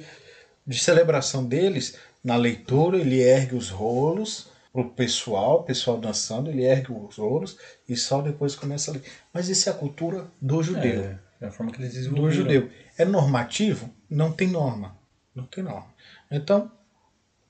de 0.65 0.79
celebração 0.79 1.45
deles, 1.45 1.95
na 2.23 2.35
leitura, 2.35 2.97
ele 2.97 3.19
ergue 3.21 3.55
os 3.55 3.69
rolos 3.69 4.47
pro 4.71 4.89
pessoal, 4.91 5.59
o 5.59 5.63
pessoal 5.63 5.97
dançando, 5.99 6.49
ele 6.49 6.63
ergue 6.63 6.91
os 6.91 7.17
rolos 7.17 7.57
e 7.87 7.95
só 7.97 8.21
depois 8.21 8.55
começa 8.55 8.91
a 8.91 8.93
ler. 8.95 9.03
Mas 9.33 9.49
isso 9.49 9.67
é 9.69 9.71
a 9.71 9.75
cultura 9.75 10.27
do 10.41 10.61
judeu. 10.63 11.03
É, 11.41 11.45
é 11.45 11.47
a 11.47 11.51
forma 11.51 11.71
que 11.71 11.79
eles 11.81 11.93
Do 11.93 11.97
desenvolveram. 11.99 12.31
judeu. 12.35 12.69
É 12.97 13.03
normativo? 13.05 13.89
Não 14.09 14.31
tem 14.31 14.47
norma. 14.47 14.95
Não 15.35 15.45
tem 15.45 15.63
norma. 15.63 15.87
Então, 16.31 16.71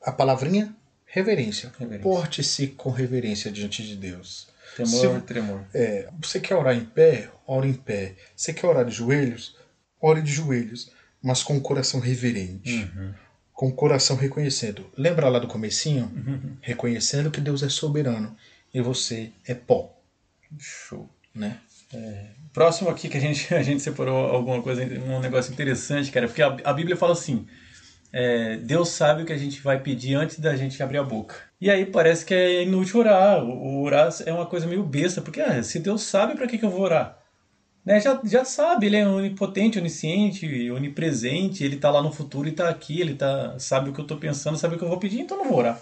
a 0.01 0.11
palavrinha, 0.11 0.75
reverência. 1.18 1.72
Reverência. 1.80 2.03
Porte-se 2.03 2.68
com 2.68 2.89
reverência 2.89 3.51
diante 3.51 3.86
de 3.86 3.95
Deus. 3.95 4.47
Temor, 4.76 5.15
Se- 5.15 5.22
tremor. 5.22 5.61
É, 5.74 6.07
você 6.22 6.39
quer 6.39 6.55
orar 6.55 6.76
em 6.76 6.86
pé? 6.86 7.30
Ore 7.45 7.70
em 7.70 7.74
pé. 7.74 8.15
Você 8.36 8.53
quer 8.53 8.68
orar 8.68 8.86
de 8.86 8.91
joelhos? 8.91 9.55
Ore 9.99 10.22
de 10.22 10.32
joelhos, 10.32 10.91
mas 11.22 11.41
com 11.41 11.57
o 11.57 11.61
coração 11.61 11.99
reverente. 11.99 12.84
Uhum. 12.95 13.13
Com 13.53 13.68
o 13.70 13.74
coração 13.74 14.15
reconhecendo. 14.15 14.86
Lembra 14.95 15.28
lá 15.30 15.39
do 15.39 15.47
comecinho? 15.47 16.11
Uhum. 16.15 16.57
Reconhecendo 16.61 17.32
que 17.32 17.41
Deus 17.41 17.63
é 17.63 17.70
soberano 17.70 18.36
e 18.74 18.80
você 18.82 19.32
é 19.47 19.55
pó, 19.55 19.91
Show. 20.59 21.09
né? 21.34 21.57
Próximo 22.53 22.89
aqui 22.89 23.07
que 23.09 23.18
a 23.18 23.20
gente, 23.20 23.51
a 23.55 23.63
gente 23.63 23.82
separou 23.82 24.28
alguma 24.28 24.61
coisa, 24.61 24.84
um 24.84 25.20
negócio 25.20 25.51
interessante, 25.51 26.11
cara, 26.11 26.28
porque 26.28 26.41
a, 26.43 26.55
a 26.65 26.74
Bíblia 26.74 26.95
fala 26.97 27.13
assim: 27.13 27.47
é, 28.12 28.58
Deus 28.58 28.89
sabe 28.89 29.24
o 29.24 29.26
que 29.26 29.34
a 29.34 29.38
gente 29.38 29.62
vai 29.62 29.80
pedir 29.80 30.16
antes 30.16 30.39
da 30.39 30.55
gente 30.55 30.82
abrir 30.82 30.97
a 30.97 31.03
boca. 31.03 31.36
E 31.60 31.70
aí 31.70 31.86
parece 31.86 32.26
que 32.26 32.34
é 32.34 32.64
inútil 32.64 32.99
orar. 32.99 33.43
O, 33.43 33.82
orar 33.82 34.14
é 34.26 34.34
uma 34.34 34.45
coisa 34.45 34.68
meio 34.68 34.84
besta, 34.84 35.22
porque 35.22 35.41
ah, 35.41 35.62
se 35.62 35.80
Deus 35.80 36.03
sabe, 36.03 36.36
para 36.36 36.47
que, 36.47 36.58
que 36.58 36.66
eu 36.66 36.70
vou 36.70 36.82
orar? 36.82 37.18
Né, 37.86 38.01
já, 38.01 38.20
já 38.26 38.43
sabe, 38.43 38.88
ele 38.88 38.97
é 38.97 39.08
onipotente, 39.08 39.80
onisciente, 39.80 40.70
onipresente, 40.72 41.64
ele 41.64 41.78
tá 41.78 41.89
lá 41.89 42.01
no 42.03 42.12
futuro 42.12 42.45
e 42.45 42.51
tá 42.51 42.68
aqui, 42.68 42.99
ele 42.99 43.16
tá, 43.16 43.58
sabe 43.60 43.89
o 43.89 43.93
que 43.93 44.01
eu 44.01 44.05
tô 44.05 44.18
pensando, 44.18 44.58
sabe 44.58 44.76
o 44.76 44.78
que 44.78 44.84
eu 44.84 44.89
vou 44.89 44.99
pedir, 44.99 45.22
então 45.22 45.38
não 45.38 45.45
vou 45.45 45.60
orar. 45.60 45.82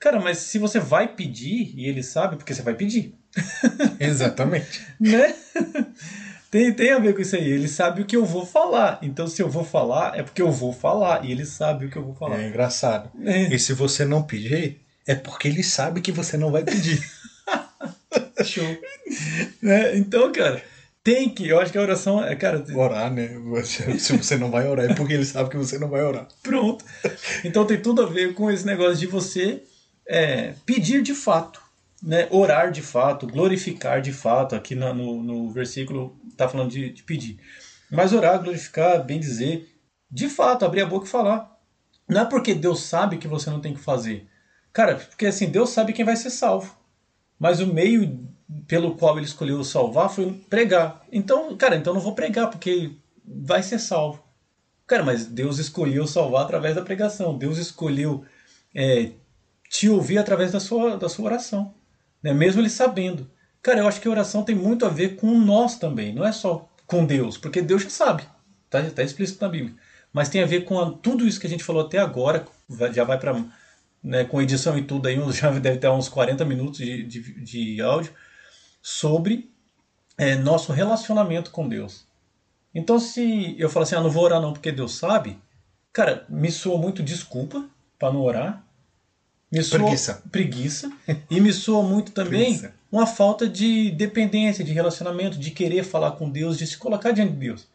Cara, 0.00 0.18
mas 0.18 0.38
se 0.38 0.58
você 0.58 0.80
vai 0.80 1.06
pedir 1.14 1.72
e 1.76 1.86
ele 1.86 2.02
sabe, 2.02 2.34
porque 2.34 2.52
você 2.52 2.62
vai 2.62 2.74
pedir 2.74 3.14
Exatamente. 4.00 4.84
né? 4.98 5.34
Tem, 6.52 6.70
tem 6.70 6.92
a 6.92 6.98
ver 6.98 7.14
com 7.14 7.22
isso 7.22 7.34
aí. 7.34 7.50
Ele 7.50 7.66
sabe 7.66 8.02
o 8.02 8.04
que 8.04 8.14
eu 8.14 8.26
vou 8.26 8.44
falar. 8.44 8.98
Então, 9.00 9.26
se 9.26 9.40
eu 9.40 9.48
vou 9.48 9.64
falar, 9.64 10.18
é 10.18 10.22
porque 10.22 10.42
eu 10.42 10.52
vou 10.52 10.70
falar. 10.70 11.24
E 11.24 11.32
ele 11.32 11.46
sabe 11.46 11.86
o 11.86 11.88
que 11.88 11.96
eu 11.96 12.04
vou 12.04 12.14
falar. 12.14 12.38
É 12.38 12.46
engraçado. 12.46 13.10
É. 13.24 13.44
E 13.44 13.58
se 13.58 13.72
você 13.72 14.04
não 14.04 14.22
pedir, 14.22 14.78
é 15.06 15.14
porque 15.14 15.48
ele 15.48 15.62
sabe 15.62 16.02
que 16.02 16.12
você 16.12 16.36
não 16.36 16.52
vai 16.52 16.62
pedir. 16.62 17.02
Show. 18.44 18.64
Né? 19.62 19.96
Então, 19.96 20.32
cara, 20.32 20.62
tem 21.04 21.28
que. 21.28 21.48
Eu 21.48 21.60
acho 21.60 21.70
que 21.70 21.78
a 21.78 21.82
oração 21.82 22.22
é, 22.24 22.34
cara, 22.34 22.64
Orar, 22.74 23.12
né? 23.12 23.30
Se 23.98 24.16
você 24.16 24.36
não 24.36 24.50
vai 24.50 24.66
orar, 24.66 24.90
é 24.90 24.94
porque 24.94 25.12
ele 25.12 25.24
sabe 25.24 25.50
que 25.50 25.56
você 25.56 25.78
não 25.78 25.88
vai 25.88 26.02
orar. 26.02 26.26
pronto. 26.42 26.84
Então 27.44 27.64
tem 27.64 27.80
tudo 27.80 28.02
a 28.02 28.06
ver 28.06 28.34
com 28.34 28.50
esse 28.50 28.66
negócio 28.66 28.96
de 28.96 29.06
você 29.06 29.62
é, 30.08 30.54
pedir 30.66 31.02
de 31.02 31.14
fato. 31.14 31.61
Né? 32.02 32.26
Orar 32.30 32.70
de 32.72 32.82
fato, 32.82 33.26
glorificar 33.26 34.00
de 34.00 34.12
fato. 34.12 34.54
Aqui 34.54 34.74
na- 34.74 34.92
no, 34.92 35.22
no 35.22 35.50
versículo 35.50 36.16
tá 36.36 36.48
falando 36.48 36.70
de, 36.70 36.90
de 36.90 37.02
pedir. 37.02 37.38
Mas 37.90 38.12
orar, 38.12 38.42
glorificar, 38.42 39.04
bem 39.04 39.20
dizer, 39.20 39.68
de 40.10 40.28
fato, 40.28 40.64
abrir 40.64 40.82
a 40.82 40.86
boca 40.86 41.06
e 41.06 41.10
falar. 41.10 41.50
Não 42.08 42.22
é 42.22 42.24
porque 42.24 42.54
Deus 42.54 42.80
sabe 42.80 43.18
que 43.18 43.28
você 43.28 43.50
não 43.50 43.60
tem 43.60 43.74
que 43.74 43.80
fazer. 43.80 44.26
Cara, 44.72 44.96
porque 44.96 45.26
assim, 45.26 45.50
Deus 45.50 45.70
sabe 45.70 45.92
quem 45.92 46.04
vai 46.04 46.16
ser 46.16 46.30
salvo. 46.30 46.76
Mas 47.38 47.60
o 47.60 47.66
meio 47.66 48.26
pelo 48.66 48.96
qual 48.96 49.16
ele 49.16 49.26
escolheu 49.26 49.62
salvar 49.64 50.10
foi 50.10 50.32
pregar. 50.50 51.04
Então, 51.10 51.56
cara, 51.56 51.76
então 51.76 51.94
não 51.94 52.00
vou 52.00 52.14
pregar, 52.14 52.50
porque 52.50 52.92
vai 53.24 53.62
ser 53.62 53.78
salvo. 53.78 54.22
Cara, 54.86 55.02
mas 55.04 55.26
Deus 55.26 55.58
escolheu 55.58 56.06
salvar 56.06 56.44
através 56.44 56.74
da 56.74 56.82
pregação. 56.82 57.36
Deus 57.38 57.58
escolheu 57.58 58.24
é, 58.74 59.12
te 59.70 59.88
ouvir 59.88 60.18
através 60.18 60.52
da 60.52 60.60
sua, 60.60 60.96
da 60.96 61.08
sua 61.08 61.26
oração. 61.26 61.74
Né? 62.22 62.32
Mesmo 62.32 62.60
ele 62.60 62.70
sabendo. 62.70 63.30
Cara, 63.62 63.80
eu 63.80 63.88
acho 63.88 64.00
que 64.00 64.08
oração 64.08 64.42
tem 64.44 64.54
muito 64.54 64.84
a 64.84 64.88
ver 64.88 65.16
com 65.16 65.38
nós 65.38 65.78
também. 65.78 66.14
Não 66.14 66.24
é 66.26 66.32
só 66.32 66.68
com 66.86 67.04
Deus, 67.04 67.36
porque 67.38 67.62
Deus 67.62 67.82
já 67.82 67.90
sabe. 67.90 68.24
Tá, 68.70 68.82
tá 68.90 69.02
explícito 69.02 69.42
na 69.44 69.48
Bíblia. 69.50 69.74
Mas 70.12 70.28
tem 70.28 70.42
a 70.42 70.46
ver 70.46 70.64
com 70.64 70.78
a- 70.80 70.90
tudo 70.92 71.26
isso 71.26 71.40
que 71.40 71.46
a 71.46 71.50
gente 71.50 71.64
falou 71.64 71.82
até 71.86 71.98
agora. 71.98 72.44
já 72.92 73.04
vai 73.04 73.18
para. 73.18 73.42
Né, 74.02 74.24
com 74.24 74.42
edição 74.42 74.76
e 74.76 74.82
tudo 74.82 75.06
aí, 75.06 75.16
já 75.32 75.50
deve 75.52 75.78
ter 75.78 75.88
uns 75.88 76.08
40 76.08 76.44
minutos 76.44 76.78
de, 76.78 77.04
de, 77.04 77.20
de 77.44 77.80
áudio. 77.80 78.12
Sobre 78.82 79.50
é, 80.18 80.36
nosso 80.36 80.72
relacionamento 80.72 81.50
com 81.50 81.68
Deus. 81.68 82.06
Então, 82.74 82.98
se 82.98 83.56
eu 83.58 83.70
falar 83.70 83.84
assim, 83.84 83.96
ah, 83.96 84.00
não 84.00 84.10
vou 84.10 84.24
orar 84.24 84.40
não 84.40 84.52
porque 84.52 84.72
Deus 84.72 84.94
sabe, 84.96 85.38
cara, 85.92 86.26
me 86.28 86.50
soa 86.50 86.78
muito 86.78 87.02
desculpa 87.02 87.68
para 87.98 88.12
não 88.12 88.20
orar. 88.22 88.64
Me 89.52 89.62
soa 89.62 89.80
Preguiça. 89.80 90.22
preguiça. 90.32 90.92
E 91.30 91.40
me 91.40 91.52
soa 91.52 91.82
muito 91.82 92.12
também 92.12 92.44
Preguiça. 92.56 92.74
uma 92.90 93.06
falta 93.06 93.46
de 93.48 93.90
dependência, 93.90 94.64
de 94.64 94.72
relacionamento, 94.72 95.38
de 95.38 95.50
querer 95.50 95.84
falar 95.84 96.12
com 96.12 96.30
Deus, 96.30 96.56
de 96.56 96.66
se 96.66 96.78
colocar 96.78 97.12
diante 97.12 97.32
de 97.32 97.38
Deus. 97.38 97.68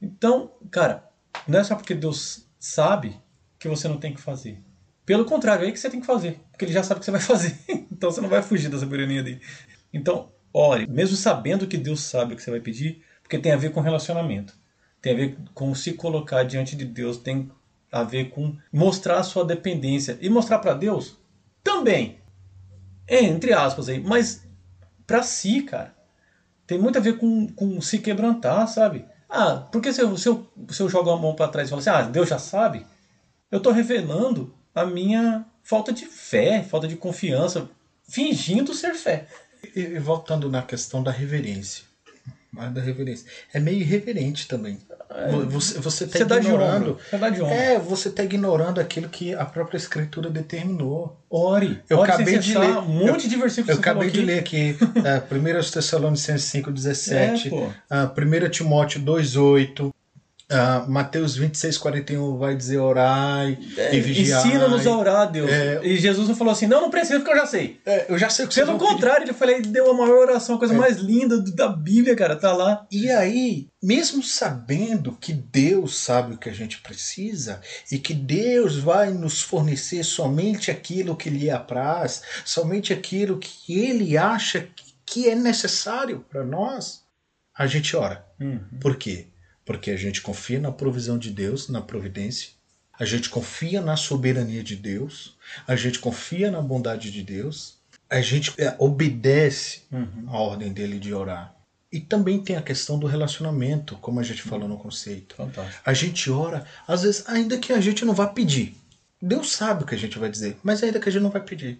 Então, 0.00 0.52
cara, 0.70 1.08
não 1.48 1.58
é 1.58 1.64
só 1.64 1.74
porque 1.74 1.94
Deus 1.94 2.46
sabe 2.58 3.16
que 3.58 3.66
você 3.68 3.88
não 3.88 3.96
tem 3.98 4.12
que 4.12 4.20
fazer. 4.20 4.58
Pelo 5.06 5.24
contrário, 5.24 5.62
é 5.62 5.66
aí 5.66 5.72
que 5.72 5.78
você 5.80 5.88
tem 5.88 6.00
que 6.00 6.06
fazer. 6.06 6.38
Porque 6.52 6.64
ele 6.66 6.72
já 6.72 6.82
sabe 6.82 7.00
que 7.00 7.06
você 7.06 7.12
vai 7.12 7.20
fazer. 7.20 7.56
Então 7.96 8.10
você 8.10 8.20
não 8.20 8.28
vai 8.28 8.42
fugir 8.42 8.68
da 8.68 8.78
soberania 8.78 9.22
dele. 9.22 9.40
Então, 9.90 10.28
ore, 10.52 10.86
mesmo 10.86 11.16
sabendo 11.16 11.66
que 11.66 11.78
Deus 11.78 12.00
sabe 12.00 12.34
o 12.34 12.36
que 12.36 12.42
você 12.42 12.50
vai 12.50 12.60
pedir, 12.60 13.02
porque 13.22 13.38
tem 13.38 13.52
a 13.52 13.56
ver 13.56 13.70
com 13.72 13.80
relacionamento. 13.80 14.52
Tem 15.00 15.14
a 15.14 15.16
ver 15.16 15.36
com 15.54 15.74
se 15.74 15.94
colocar 15.94 16.42
diante 16.44 16.76
de 16.76 16.84
Deus, 16.84 17.16
tem 17.16 17.50
a 17.90 18.02
ver 18.02 18.30
com 18.30 18.56
mostrar 18.72 19.22
sua 19.22 19.44
dependência. 19.44 20.18
E 20.20 20.28
mostrar 20.28 20.58
para 20.58 20.74
Deus 20.74 21.16
também. 21.62 22.18
É, 23.06 23.20
entre 23.20 23.52
aspas 23.52 23.88
aí, 23.88 24.00
mas 24.00 24.42
para 25.06 25.22
si, 25.22 25.62
cara. 25.62 25.94
Tem 26.66 26.78
muito 26.78 26.98
a 26.98 27.00
ver 27.00 27.16
com, 27.16 27.46
com 27.48 27.80
se 27.80 28.00
quebrantar, 28.00 28.66
sabe? 28.66 29.04
Ah, 29.28 29.68
porque 29.70 29.92
se 29.92 30.00
eu, 30.00 30.16
se 30.16 30.28
eu, 30.28 30.46
se 30.70 30.82
eu 30.82 30.88
jogo 30.88 31.10
a 31.10 31.16
mão 31.16 31.34
para 31.34 31.50
trás 31.50 31.68
e 31.68 31.70
falo 31.70 31.80
assim, 31.80 31.90
ah, 31.90 32.02
Deus 32.02 32.28
já 32.28 32.38
sabe, 32.38 32.84
eu 33.50 33.60
tô 33.60 33.70
revelando 33.70 34.52
a 34.74 34.84
minha 34.84 35.44
falta 35.62 35.92
de 35.92 36.06
fé, 36.06 36.62
falta 36.62 36.88
de 36.88 36.96
confiança, 36.96 37.68
fingindo 38.08 38.74
ser 38.74 38.94
fé. 38.94 39.26
E, 39.74 39.80
e 39.80 39.98
voltando 39.98 40.50
na 40.50 40.62
questão 40.62 41.02
da 41.02 41.10
reverência. 41.10 41.84
Mais 42.56 42.72
da 42.72 42.80
reverência. 42.80 43.26
É 43.52 43.60
meio 43.60 43.78
irreverente 43.80 44.48
também. 44.48 44.78
Você, 45.50 45.78
você 45.78 46.06
tá 46.06 46.18
Você 46.18 46.24
ignorando. 46.40 46.98
dá 47.12 47.30
de 47.30 47.40
ombro. 47.40 47.54
É, 47.54 47.78
você 47.78 48.10
tá 48.10 48.24
ignorando 48.24 48.80
aquilo 48.80 49.08
que 49.08 49.34
a 49.34 49.44
própria 49.44 49.76
escritura 49.76 50.28
determinou. 50.28 51.16
Ore. 51.30 51.80
Eu 51.88 51.98
Ore 51.98 52.10
acabei 52.10 52.38
de 52.38 52.56
ler- 52.58 52.78
Um 52.78 53.06
monte 53.06 53.28
de 53.28 53.36
versículos 53.36 53.76
Eu 53.76 53.80
acabei 53.80 54.10
de 54.10 54.20
ler 54.20 54.38
aqui, 54.40 54.76
é, 55.04 55.18
1 55.34 55.70
Tessalonicenses 55.70 56.50
5,17, 56.50 57.46
É, 57.46 57.50
pô. 57.50 57.68
ah, 57.90 58.06
1 58.16 58.48
Timóteo 58.50 59.00
2,8, 59.00 59.92
ah, 60.48 60.84
Mateus 60.88 61.34
26, 61.36 61.76
41 61.78 62.36
vai 62.38 62.54
dizer 62.56 62.78
orai 62.78 63.58
É, 63.76 63.94
e 63.96 64.00
vigiai. 64.00 64.38
Ensina-nos 64.46 64.86
a 64.86 64.96
orar, 64.96 65.30
Deus. 65.30 65.50
É. 65.50 65.80
E 65.84 65.96
Jesus 65.98 66.28
não 66.28 66.36
falou 66.36 66.52
assim, 66.52 66.66
não, 66.68 66.80
não 66.82 66.90
precisa 66.90 67.18
porque 67.18 67.32
eu 67.32 67.36
já 67.38 67.46
sei. 67.46 67.80
É, 67.84 68.06
eu 68.08 68.16
já 68.18 68.30
sei 68.30 68.44
o 68.44 68.48
que 68.48 68.54
Pelo 68.54 68.78
pedir. 68.78 68.86
contrário, 68.92 69.24
ele 69.24 69.32
falou, 69.32 69.54
ele 69.54 69.68
deu 69.68 69.90
a 69.90 69.94
maior 69.94 70.18
oração, 70.18 70.54
a 70.54 70.58
coisa 70.58 70.72
É. 70.74 70.76
mais 70.76 70.98
linda 70.98 71.40
da 71.40 71.68
Bíblia, 71.68 72.14
cara, 72.14 72.36
tá 72.36 72.52
lá. 72.52 72.86
E 72.92 73.10
aí, 73.10 73.66
mesmo 73.82 74.22
sabendo 74.22 75.12
que 75.20 75.32
Deus 75.32 75.96
sabe 75.96 76.34
o 76.34 76.38
que 76.38 76.48
a 76.48 76.54
gente 76.54 76.78
precisa 76.80 77.60
e 77.90 77.98
que 77.98 78.14
Deus 78.14 78.76
vai 78.76 79.10
nos 79.10 79.42
fornecer 79.42 80.04
somente 80.04 80.70
aquilo 80.70 81.16
que 81.16 81.28
lhe 81.28 81.50
apraz, 81.50 82.22
somente 82.44 82.92
aquilo 82.92 83.38
que 83.38 83.80
ele 83.80 84.16
acha 84.16 84.68
que- 85.04 85.28
é 85.28 85.34
necessário 85.34 86.24
para 86.30 86.44
nós, 86.44 87.02
a 87.56 87.66
gente 87.66 87.96
ora. 87.96 88.24
Por 88.80 88.96
quê? 88.96 89.26
Porque 89.66 89.90
a 89.90 89.96
gente 89.96 90.22
confia 90.22 90.58
na 90.60 90.72
provisão 90.72 91.18
de 91.18 91.28
Deus, 91.30 91.68
na 91.68 91.82
providência. 91.82 92.50
A 92.98 93.04
gente 93.04 93.28
confia 93.28 93.82
na 93.82 93.96
soberania 93.96 94.62
de 94.62 94.74
Deus. 94.76 95.34
A 95.66 95.76
gente 95.76 95.98
confia 95.98 96.50
na 96.50 96.62
bondade 96.62 97.10
de 97.10 97.22
Deus. 97.22 97.76
A 98.08 98.20
gente 98.22 98.54
é, 98.56 98.74
obedece 98.78 99.82
Uhum. 99.92 100.24
a 100.28 100.38
ordem 100.38 100.72
dele 100.72 100.98
de 100.98 101.12
orar. 101.12 101.54
E 101.92 102.00
também 102.00 102.40
tem 102.40 102.56
a 102.56 102.62
questão 102.62 102.98
do 102.98 103.06
relacionamento, 103.06 103.96
como 103.96 104.20
a 104.20 104.22
gente 104.22 104.42
falou 104.42 104.68
no 104.68 104.78
conceito. 104.78 105.34
Fantástico. 105.34 105.82
A 105.84 105.92
gente 105.92 106.30
ora, 106.30 106.64
às 106.86 107.02
vezes, 107.02 107.24
ainda 107.28 107.58
que 107.58 107.72
a 107.72 107.80
gente 107.80 108.04
não 108.04 108.14
vá 108.14 108.26
pedir. 108.26 108.74
Deus 109.20 109.52
sabe 109.52 109.82
o 109.82 109.86
que 109.86 109.94
a 109.94 109.98
gente 109.98 110.18
vai 110.18 110.30
dizer, 110.30 110.56
mas 110.62 110.82
ainda 110.82 111.00
que 111.00 111.08
a 111.08 111.12
gente 111.12 111.22
não 111.22 111.30
vai 111.30 111.42
pedir. 111.42 111.78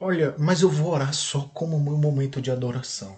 Olha, 0.00 0.34
mas 0.38 0.62
eu 0.62 0.68
vou 0.68 0.90
orar 0.92 1.14
só 1.14 1.42
como 1.54 1.78
meu 1.78 1.96
momento 1.96 2.40
de 2.42 2.50
adoração. 2.50 3.16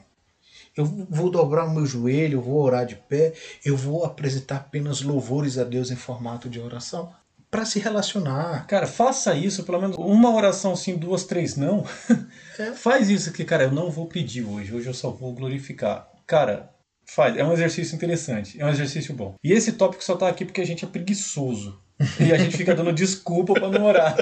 Eu 0.76 0.84
vou 1.08 1.30
dobrar 1.30 1.66
o 1.66 1.70
meu 1.72 1.86
joelho, 1.86 2.38
eu 2.38 2.42
vou 2.42 2.60
orar 2.60 2.84
de 2.84 2.96
pé, 2.96 3.32
eu 3.64 3.76
vou 3.76 4.04
apresentar 4.04 4.56
apenas 4.56 5.02
louvores 5.02 5.56
a 5.56 5.64
Deus 5.64 5.90
em 5.90 5.96
formato 5.96 6.48
de 6.48 6.58
oração 6.58 7.12
para 7.54 7.64
se 7.64 7.78
relacionar. 7.78 8.66
Cara, 8.66 8.84
faça 8.84 9.32
isso, 9.36 9.62
pelo 9.62 9.80
menos 9.80 9.96
uma 9.96 10.34
oração 10.34 10.74
sim, 10.74 10.96
duas, 10.96 11.22
três 11.24 11.56
não. 11.56 11.84
É. 12.56 12.70
Faz 12.70 13.10
isso 13.10 13.32
que, 13.32 13.44
cara, 13.44 13.64
eu 13.64 13.72
não 13.72 13.90
vou 13.90 14.06
pedir 14.06 14.44
hoje, 14.44 14.72
hoje 14.72 14.86
eu 14.86 14.94
só 14.94 15.10
vou 15.10 15.32
glorificar. 15.32 16.08
Cara, 16.24 16.70
faz, 17.04 17.36
é 17.36 17.44
um 17.44 17.52
exercício 17.52 17.96
interessante, 17.96 18.60
é 18.60 18.64
um 18.64 18.68
exercício 18.68 19.12
bom. 19.12 19.34
E 19.42 19.52
esse 19.52 19.72
tópico 19.72 20.04
só 20.04 20.14
tá 20.14 20.28
aqui 20.28 20.44
porque 20.44 20.60
a 20.60 20.64
gente 20.64 20.84
é 20.84 20.88
preguiçoso. 20.88 21.80
E 22.20 22.32
a 22.32 22.38
gente 22.38 22.56
fica 22.56 22.72
dando 22.72 22.92
desculpa 22.94 23.54
para 23.54 23.68
não 23.68 23.84
orar. 23.84 24.16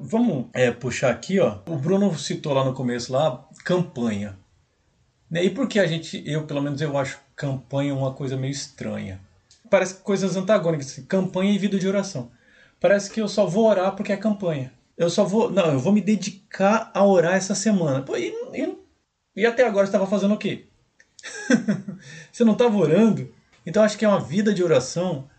Vamos 0.00 0.46
é, 0.52 0.72
puxar 0.72 1.12
aqui, 1.12 1.38
ó. 1.38 1.60
O 1.68 1.76
Bruno 1.76 2.18
citou 2.18 2.52
lá 2.52 2.64
no 2.64 2.74
começo 2.74 3.12
lá 3.12 3.48
campanha. 3.64 4.36
Né, 5.32 5.44
E 5.46 5.50
por 5.50 5.66
que 5.66 5.80
a 5.80 5.86
gente, 5.86 6.22
eu 6.26 6.46
pelo 6.46 6.60
menos 6.60 6.78
eu 6.82 6.96
acho 6.98 7.18
campanha 7.34 7.94
uma 7.94 8.12
coisa 8.12 8.36
meio 8.36 8.50
estranha. 8.52 9.18
Parece 9.70 9.94
coisas 9.94 10.36
antagônicas, 10.36 10.88
assim, 10.88 11.06
campanha 11.06 11.50
e 11.54 11.58
vida 11.58 11.78
de 11.78 11.88
oração. 11.88 12.30
Parece 12.78 13.10
que 13.10 13.18
eu 13.18 13.26
só 13.26 13.46
vou 13.46 13.64
orar 13.66 13.96
porque 13.96 14.12
é 14.12 14.16
campanha. 14.18 14.70
Eu 14.94 15.08
só 15.08 15.24
vou, 15.24 15.50
não, 15.50 15.72
eu 15.72 15.78
vou 15.78 15.90
me 15.90 16.02
dedicar 16.02 16.90
a 16.92 17.02
orar 17.02 17.34
essa 17.34 17.54
semana. 17.54 18.02
Pô, 18.02 18.14
e, 18.14 18.28
e- 18.52 18.76
e 19.34 19.46
até 19.46 19.66
agora 19.66 19.86
estava 19.86 20.06
fazendo 20.06 20.34
o 20.34 20.38
quê? 20.38 20.66
você 22.30 22.44
não 22.44 22.52
estava 22.52 22.76
orando? 22.76 23.32
Então 23.64 23.82
acho 23.82 23.96
que 23.96 24.04
é 24.04 24.08
uma 24.08 24.20
vida 24.20 24.52
de 24.52 24.62
oração, 24.62 25.30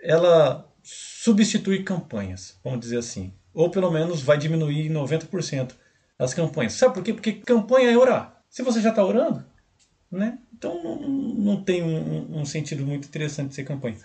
ela 0.00 0.68
substitui 0.84 1.82
campanhas, 1.82 2.56
vamos 2.62 2.78
dizer 2.78 2.98
assim. 2.98 3.32
Ou 3.52 3.70
pelo 3.70 3.90
menos 3.90 4.22
vai 4.22 4.38
diminuir 4.38 4.86
em 4.86 4.90
90% 4.90 5.74
as 6.16 6.32
campanhas. 6.32 6.74
Sabe 6.74 6.94
por 6.94 7.02
quê? 7.02 7.12
Porque 7.12 7.32
campanha 7.32 7.90
é 7.90 7.96
orar. 7.96 8.41
Se 8.52 8.62
você 8.62 8.82
já 8.82 8.90
está 8.90 9.02
orando, 9.02 9.42
né? 10.10 10.38
Então 10.52 10.84
não, 10.84 10.96
não 11.00 11.62
tem 11.62 11.82
um, 11.82 12.40
um 12.40 12.44
sentido 12.44 12.84
muito 12.84 13.08
interessante 13.08 13.48
de 13.48 13.54
ser 13.54 13.64
campanha. 13.64 13.96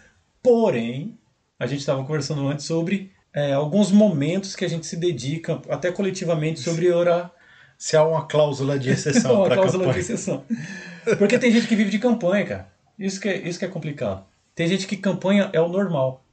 Porém, 0.42 1.18
a 1.60 1.68
gente 1.68 1.80
estava 1.82 2.02
conversando 2.06 2.48
antes 2.48 2.66
sobre 2.66 3.12
é, 3.34 3.52
alguns 3.52 3.92
momentos 3.92 4.56
que 4.56 4.64
a 4.64 4.70
gente 4.70 4.88
se 4.88 4.96
dedica, 4.96 5.62
até 5.70 5.92
coletivamente, 5.92 6.62
sobre 6.62 6.90
orar. 6.90 7.30
Se 7.78 7.98
há 7.98 8.06
uma 8.08 8.26
cláusula 8.26 8.80
de 8.80 8.90
exceção 8.90 9.36
Uma 9.44 9.50
cláusula 9.50 9.84
de 9.84 9.90
campanha. 9.90 10.00
exceção. 10.00 10.46
Porque 11.20 11.38
tem 11.38 11.52
gente 11.52 11.68
que 11.68 11.76
vive 11.76 11.90
de 11.90 12.00
campanha, 12.00 12.46
cara. 12.46 12.74
Isso 12.98 13.20
que 13.20 13.28
é, 13.28 13.46
isso 13.46 13.60
que 13.60 13.66
é 13.66 13.68
complicado. 13.68 14.26
Tem 14.56 14.66
gente 14.66 14.88
que 14.88 14.96
campanha 14.96 15.50
é 15.52 15.60
o 15.60 15.68
normal. 15.68 16.24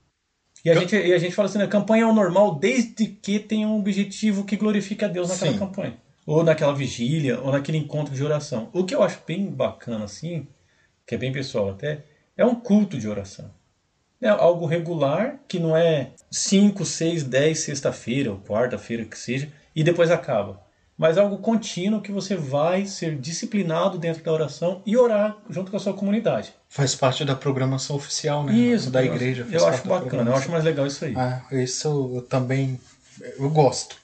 E 0.65 0.71
a, 0.71 0.75
gente, 0.77 0.95
e 0.95 1.12
a 1.12 1.19
gente 1.19 1.35
fala 1.35 1.49
assim, 1.49 1.59
né, 1.59 1.67
campanha 1.67 2.05
é 2.05 2.07
o 2.07 2.15
normal 2.15 2.55
desde 2.55 3.07
que 3.07 3.41
tenha 3.41 3.67
um 3.67 3.77
objetivo 3.77 4.45
que 4.45 4.57
glorifique 4.57 5.05
a 5.05 5.09
Deus 5.09 5.29
naquela 5.29 5.53
Sim. 5.53 5.59
campanha. 5.59 6.04
Ou 6.27 6.43
naquela 6.43 6.75
vigília, 6.75 7.41
ou 7.41 7.53
naquele 7.53 7.79
encontro 7.79 8.14
de 8.14 8.25
oração. 8.25 8.68
O 8.72 8.85
que 8.85 8.95
eu 8.95 9.03
acho 9.03 9.20
bem 9.27 9.47
bacana, 9.51 10.05
assim, 10.05 10.47
que 11.07 11.14
é 11.14 11.18
bem 11.18 11.33
pessoal 11.33 11.70
até, 11.70 12.05
é 12.37 12.45
um 12.45 12.55
culto 12.55 12.99
de 12.99 13.09
oração. 13.09 13.51
É 14.20 14.29
algo 14.29 14.64
regular, 14.64 15.39
que 15.47 15.59
não 15.59 15.77
é 15.77 16.12
5, 16.31 16.85
6, 16.85 17.25
10, 17.25 17.59
sexta-feira, 17.59 18.31
ou 18.31 18.39
quarta-feira 18.39 19.05
que 19.05 19.18
seja, 19.18 19.51
e 19.77 19.85
depois 19.85 20.11
acaba. 20.11 20.62
Mas 20.97 21.18
algo 21.18 21.39
contínuo 21.39 22.01
que 22.01 22.12
você 22.12 22.37
vai 22.37 22.87
ser 22.87 23.18
disciplinado 23.18 23.99
dentro 23.99 24.22
da 24.22 24.33
oração 24.33 24.81
e 24.87 24.97
orar 24.97 25.37
junto 25.51 25.70
com 25.70 25.77
a 25.77 25.81
sua 25.81 25.93
comunidade. 25.93 26.55
Faz 26.68 26.95
parte 26.95 27.25
da 27.25 27.35
programação 27.35 27.97
oficial, 27.97 28.45
né? 28.45 28.55
Isso, 28.55 28.91
da 28.91 29.05
igreja. 29.05 29.47
Eu 29.51 29.66
acho 29.66 29.87
bacana, 29.87 30.31
eu 30.31 30.37
acho 30.37 30.51
mais 30.51 30.62
legal 30.62 30.87
isso 30.87 31.05
aí. 31.05 31.14
Ah, 31.16 31.43
isso 31.51 32.12
eu 32.14 32.22
também 32.22 32.81
eu 33.39 33.51
gosto. 33.51 33.97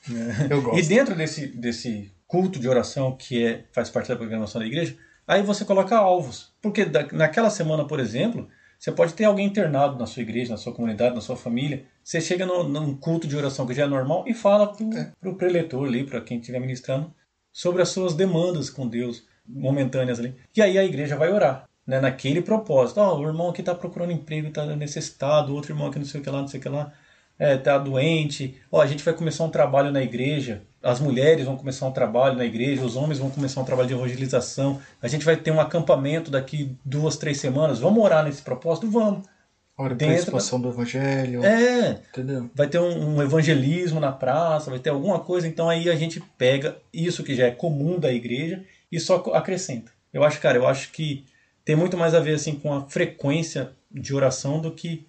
Eu 0.48 0.62
gosto. 0.62 0.78
E 0.78 0.82
dentro 0.86 1.14
desse, 1.14 1.46
desse 1.46 2.10
culto 2.26 2.58
de 2.58 2.68
oração 2.68 3.16
que 3.16 3.44
é, 3.44 3.64
faz 3.72 3.90
parte 3.90 4.08
da 4.08 4.16
programação 4.16 4.60
da 4.60 4.66
igreja, 4.66 4.96
aí 5.26 5.42
você 5.42 5.64
coloca 5.64 5.96
alvos. 5.96 6.52
Porque 6.62 6.84
da- 6.84 7.06
naquela 7.12 7.50
semana, 7.50 7.84
por 7.86 7.98
exemplo, 8.00 8.48
você 8.78 8.90
pode 8.92 9.14
ter 9.14 9.24
alguém 9.24 9.46
internado 9.46 9.98
na 9.98 10.06
sua 10.06 10.22
igreja, 10.22 10.52
na 10.52 10.56
sua 10.56 10.72
comunidade, 10.72 11.14
na 11.14 11.20
sua 11.20 11.36
família. 11.36 11.84
Você 12.02 12.20
chega 12.20 12.46
no, 12.46 12.64
num 12.68 12.96
culto 12.96 13.26
de 13.26 13.36
oração 13.36 13.66
que 13.66 13.74
já 13.74 13.84
é 13.84 13.86
normal 13.86 14.24
e 14.26 14.32
fala 14.34 14.72
pro, 14.72 14.92
É. 14.96 15.12
pro 15.20 15.34
preletor 15.36 15.86
ali, 15.86 16.04
para 16.04 16.20
quem 16.20 16.38
estiver 16.38 16.60
ministrando, 16.60 17.12
sobre 17.52 17.82
as 17.82 17.88
suas 17.88 18.14
demandas 18.14 18.70
com 18.70 18.86
Deus, 18.88 19.24
momentâneas 19.46 20.18
ali. 20.20 20.34
E 20.56 20.62
aí 20.62 20.78
a 20.78 20.84
igreja 20.84 21.16
vai 21.16 21.32
orar. 21.32 21.68
Né, 21.86 21.98
naquele 21.98 22.40
propósito, 22.40 23.00
ó, 23.00 23.18
o 23.18 23.26
irmão 23.26 23.48
aqui 23.48 23.62
está 23.62 23.74
procurando 23.74 24.12
emprego, 24.12 24.46
está 24.48 24.64
necessitado, 24.76 25.52
outro 25.52 25.72
irmão 25.72 25.88
aqui 25.88 25.98
não 25.98 26.06
sei 26.06 26.20
o 26.20 26.22
que 26.22 26.30
lá, 26.30 26.40
não 26.40 26.46
sei 26.46 26.60
o 26.60 26.62
que 26.62 26.68
lá, 26.68 26.92
é, 27.40 27.56
tá 27.56 27.78
doente, 27.78 28.54
ó, 28.70 28.82
a 28.82 28.86
gente 28.86 29.02
vai 29.02 29.14
começar 29.14 29.44
um 29.44 29.48
trabalho 29.48 29.90
na 29.90 30.02
igreja, 30.02 30.62
as 30.82 31.00
mulheres 31.00 31.46
vão 31.46 31.56
começar 31.56 31.86
um 31.86 31.90
trabalho 31.90 32.36
na 32.36 32.44
igreja, 32.44 32.84
os 32.84 32.96
homens 32.96 33.18
vão 33.18 33.30
começar 33.30 33.62
um 33.62 33.64
trabalho 33.64 33.88
de 33.88 33.94
evangelização, 33.94 34.78
a 35.00 35.08
gente 35.08 35.24
vai 35.24 35.36
ter 35.36 35.50
um 35.50 35.58
acampamento 35.58 36.30
daqui 36.30 36.76
duas, 36.84 37.16
três 37.16 37.38
semanas, 37.40 37.78
vamos 37.78 38.04
orar 38.04 38.22
nesse 38.22 38.42
propósito? 38.42 38.90
Vamos. 38.90 39.26
Para 39.74 39.94
dentro- 39.94 40.16
expansão 40.16 40.60
do 40.60 40.68
evangelho. 40.68 41.42
É, 41.42 42.02
Entendeu? 42.10 42.50
vai 42.54 42.68
ter 42.68 42.78
um, 42.78 43.16
um 43.16 43.22
evangelismo 43.22 43.98
na 43.98 44.12
praça, 44.12 44.68
vai 44.68 44.78
ter 44.78 44.90
alguma 44.90 45.20
coisa, 45.20 45.48
então 45.48 45.70
aí 45.70 45.88
a 45.88 45.96
gente 45.96 46.20
pega 46.36 46.76
isso 46.92 47.24
que 47.24 47.34
já 47.34 47.46
é 47.46 47.50
comum 47.50 47.98
da 47.98 48.12
igreja 48.12 48.62
e 48.92 49.00
só 49.00 49.16
acrescenta. 49.32 49.90
Eu 50.12 50.22
acho, 50.22 50.38
cara, 50.40 50.58
eu 50.58 50.66
acho 50.68 50.92
que 50.92 51.24
tem 51.64 51.74
muito 51.74 51.96
mais 51.96 52.14
a 52.14 52.20
ver 52.20 52.34
assim 52.34 52.56
com 52.56 52.74
a 52.74 52.82
frequência 52.82 53.70
de 53.90 54.14
oração 54.14 54.60
do 54.60 54.70
que 54.72 55.06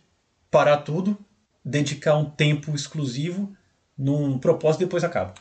parar 0.50 0.78
tudo, 0.78 1.18
dedicar 1.64 2.16
um 2.18 2.26
tempo 2.26 2.74
exclusivo 2.76 3.52
num 3.98 4.38
propósito 4.38 4.82
e 4.82 4.86
depois 4.86 5.04
acaba. 5.04 5.34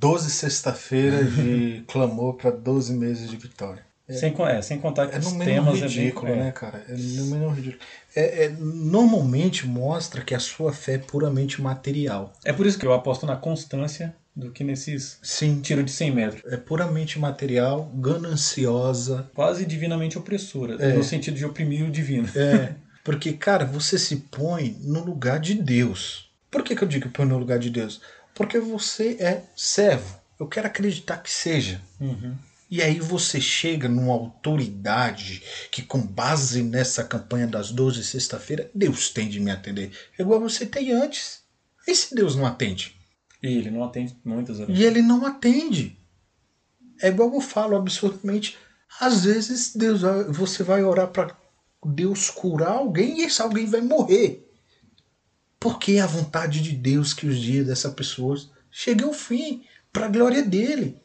12 0.00 0.30
sexta-feiras 0.30 1.34
de 1.34 1.82
clamor 1.88 2.34
para 2.36 2.50
12 2.50 2.92
meses 2.94 3.28
de 3.30 3.36
vitória. 3.36 3.86
Sem, 4.08 4.32
con- 4.32 4.48
é, 4.48 4.62
sem 4.62 4.78
contar 4.80 5.06
que 5.06 5.16
É 5.16 5.18
os 5.18 5.32
temas 5.34 5.80
ridículo, 5.80 6.28
é 6.28 6.30
bem, 6.32 6.40
é. 6.40 6.44
né, 6.46 6.52
cara? 6.52 6.82
É 6.88 6.92
no 6.94 7.24
mínimo 7.26 7.50
ridículo. 7.50 7.82
É, 8.16 8.44
é- 8.46 8.48
normalmente 8.58 9.66
mostra 9.66 10.22
que 10.22 10.34
a 10.34 10.38
sua 10.40 10.72
fé 10.72 10.94
é 10.94 10.98
puramente 10.98 11.60
material. 11.60 12.32
É 12.42 12.52
por 12.52 12.64
isso 12.66 12.78
que 12.78 12.86
eu 12.86 12.92
aposto 12.94 13.26
na 13.26 13.36
constância 13.36 14.16
do 14.34 14.50
que 14.50 14.64
nesses 14.64 15.18
Sim, 15.22 15.60
tiro 15.60 15.82
de 15.82 15.90
100 15.90 16.10
metros. 16.14 16.42
é 16.52 16.56
puramente 16.56 17.18
material, 17.18 17.84
gananciosa. 17.96 19.28
Quase 19.34 19.66
divinamente 19.66 20.16
opressora, 20.16 20.76
É. 20.82 20.94
no 20.94 21.04
sentido 21.04 21.36
de 21.36 21.44
oprimir 21.44 21.84
o 21.84 21.90
divino. 21.90 22.28
É, 22.34 22.74
porque, 23.04 23.32
cara, 23.32 23.64
você 23.64 23.98
se 23.98 24.16
põe 24.16 24.76
no 24.80 25.02
lugar 25.04 25.40
de 25.40 25.54
Deus. 25.54 26.30
Por 26.50 26.62
que, 26.62 26.74
que 26.76 26.82
eu 26.82 26.88
digo 26.88 27.06
que 27.08 27.14
põe 27.14 27.26
no 27.26 27.38
lugar 27.38 27.58
de 27.58 27.70
Deus? 27.70 28.00
Porque 28.34 28.58
você 28.58 29.16
é 29.20 29.42
servo. 29.56 30.18
Eu 30.38 30.46
quero 30.46 30.66
acreditar 30.66 31.18
que 31.18 31.30
seja. 31.30 31.80
Uhum. 32.00 32.36
E 32.70 32.82
aí 32.82 33.00
você 33.00 33.40
chega 33.40 33.88
numa 33.88 34.12
autoridade 34.12 35.42
que, 35.70 35.82
com 35.82 36.00
base 36.00 36.62
nessa 36.62 37.02
campanha 37.02 37.46
das 37.46 37.70
12 37.70 38.04
sexta-feira, 38.04 38.70
Deus 38.74 39.08
tem 39.10 39.28
de 39.28 39.40
me 39.40 39.50
atender. 39.50 39.90
É 40.18 40.22
igual 40.22 40.38
você 40.40 40.66
tem 40.66 40.92
antes. 40.92 41.40
E 41.86 41.94
se 41.94 42.14
Deus 42.14 42.36
não 42.36 42.44
atende? 42.46 42.94
E 43.42 43.46
ele 43.46 43.70
não 43.70 43.84
atende 43.84 44.14
muitas 44.24 44.58
orações. 44.58 44.78
E 44.78 44.84
ele 44.84 45.00
não 45.00 45.24
atende. 45.24 45.96
É 47.00 47.08
igual 47.08 47.32
eu 47.32 47.40
falo 47.40 47.76
absurdamente. 47.76 48.56
Às 49.00 49.24
vezes 49.24 49.74
Deus, 49.74 50.02
vai- 50.02 50.24
você 50.24 50.62
vai 50.62 50.82
orar 50.84 51.08
para 51.08 51.34
Deus 51.84 52.30
curar 52.30 52.72
alguém 52.72 53.20
e 53.20 53.24
esse 53.24 53.40
alguém 53.40 53.66
vai 53.66 53.80
morrer. 53.80 54.44
Porque 55.60 55.92
é 55.92 56.00
a 56.00 56.06
vontade 56.06 56.60
de 56.60 56.72
Deus 56.72 57.12
que 57.12 57.26
os 57.26 57.38
dias 57.38 57.66
dessa 57.66 57.90
pessoa 57.90 58.36
cheguem 58.70 59.06
ao 59.06 59.12
fim, 59.12 59.64
para 59.92 60.06
a 60.06 60.10
glória 60.10 60.42
dele. 60.42 61.00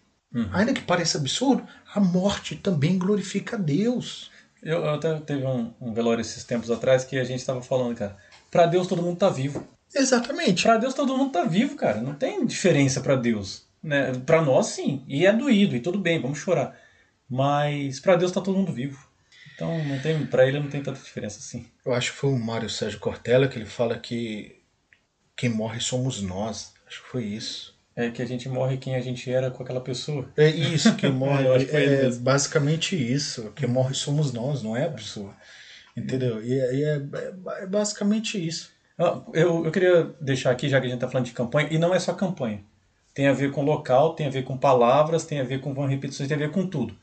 Ainda 0.52 0.74
que 0.74 0.82
pareça 0.82 1.18
absurdo, 1.18 1.64
a 1.94 2.00
morte 2.00 2.56
também 2.56 2.98
glorifica 2.98 3.56
a 3.56 3.60
Deus. 3.60 4.32
Eu, 4.62 4.80
eu 4.80 4.90
até 4.92 5.14
teve 5.20 5.46
um, 5.46 5.72
um 5.80 5.94
velório 5.94 6.22
esses 6.22 6.44
tempos 6.44 6.72
atrás 6.72 7.04
que 7.04 7.20
a 7.20 7.24
gente 7.24 7.46
tava 7.46 7.62
falando, 7.62 7.96
cara. 7.96 8.18
Pra 8.50 8.66
Deus 8.66 8.88
todo 8.88 9.02
mundo 9.02 9.18
tá 9.18 9.30
vivo. 9.30 9.68
Exatamente. 9.94 10.64
Pra 10.64 10.78
Deus 10.78 10.94
todo 10.94 11.16
mundo 11.16 11.32
tá 11.32 11.44
vivo, 11.44 11.76
cara. 11.76 12.02
Não 12.02 12.16
tem 12.16 12.46
diferença 12.46 13.02
pra 13.02 13.16
Deus. 13.16 13.68
Né? 13.82 14.14
Pra 14.26 14.42
nós, 14.42 14.68
sim. 14.68 15.04
E 15.08 15.26
é 15.26 15.34
doído, 15.34 15.76
e 15.76 15.80
tudo 15.80 16.00
bem, 16.00 16.20
vamos 16.20 16.40
chorar. 16.40 16.76
Mas 17.30 18.00
pra 18.00 18.16
Deus 18.16 18.32
tá 18.32 18.42
todo 18.42 18.58
mundo 18.58 18.72
vivo. 18.72 19.08
Então, 19.56 19.84
não 19.86 20.00
tem, 20.00 20.26
pra 20.26 20.48
ele 20.48 20.60
não 20.60 20.70
tem 20.70 20.82
tanta 20.82 21.00
diferença 21.00 21.40
assim. 21.40 21.66
Eu 21.86 21.94
acho 21.94 22.12
que 22.12 22.18
foi 22.18 22.30
o 22.32 22.40
Mário 22.40 22.70
Sérgio 22.70 23.00
Cortella 23.00 23.48
que 23.48 23.58
ele 23.58 23.66
fala 23.66 23.98
que 24.00 24.56
quem 25.36 25.50
morre 25.50 25.80
somos 25.80 26.22
nós. 26.22 26.74
Acho 26.88 27.02
que 27.04 27.10
foi 27.10 27.24
isso. 27.26 27.74
É 27.96 28.10
que 28.10 28.22
a 28.22 28.26
gente 28.26 28.50
morre 28.50 28.78
quem 28.78 28.96
a 28.96 29.00
gente 29.02 29.32
era 29.32 29.52
com 29.52 29.62
aquela 29.62 29.82
pessoa. 29.82 30.28
É 30.36 30.50
isso, 30.50 30.96
quem 30.96 31.12
morre 31.14 31.46
é 31.72 32.10
basicamente 32.10 32.96
isso. 32.96 33.52
Quem 33.56 33.68
morre 33.70 33.94
somos 33.94 34.34
nós, 34.34 34.64
não 34.64 34.76
é 34.76 34.86
a 34.86 34.92
pessoa. 34.92 35.36
Entendeu? 35.96 36.44
E, 36.44 36.60
é, 36.60 36.76
e 36.76 36.84
é- 36.84 36.96
é- 36.98 37.64
é 37.64 37.68
basicamente 37.68 38.44
isso. 38.44 38.72
Ah, 38.98 39.22
Eu, 39.34 39.66
eu 39.66 39.72
queria 39.72 40.06
deixar 40.20 40.52
aqui, 40.52 40.68
já 40.70 40.80
que 40.80 40.88
a 40.88 40.90
gente 40.90 40.98
está 40.98 41.08
falando 41.08 41.26
de 41.28 41.34
campanha, 41.34 41.68
e 41.72 41.78
não 41.78 41.94
é 41.94 42.00
só 42.00 42.14
campanha. 42.14 42.64
Tem 43.14 43.28
a 43.28 43.34
ver 43.34 43.52
com 43.52 43.64
local, 43.64 44.16
tem 44.16 44.26
a 44.26 44.30
ver 44.32 44.44
com 44.44 44.58
palavras, 44.58 45.24
tem 45.24 45.40
a 45.40 45.44
ver 45.44 45.62
com 45.62 45.72
repetições, 45.86 46.28
tem 46.28 46.36
a 46.36 46.40
ver 46.40 46.52
com 46.52 46.66
tudo. 46.66 46.98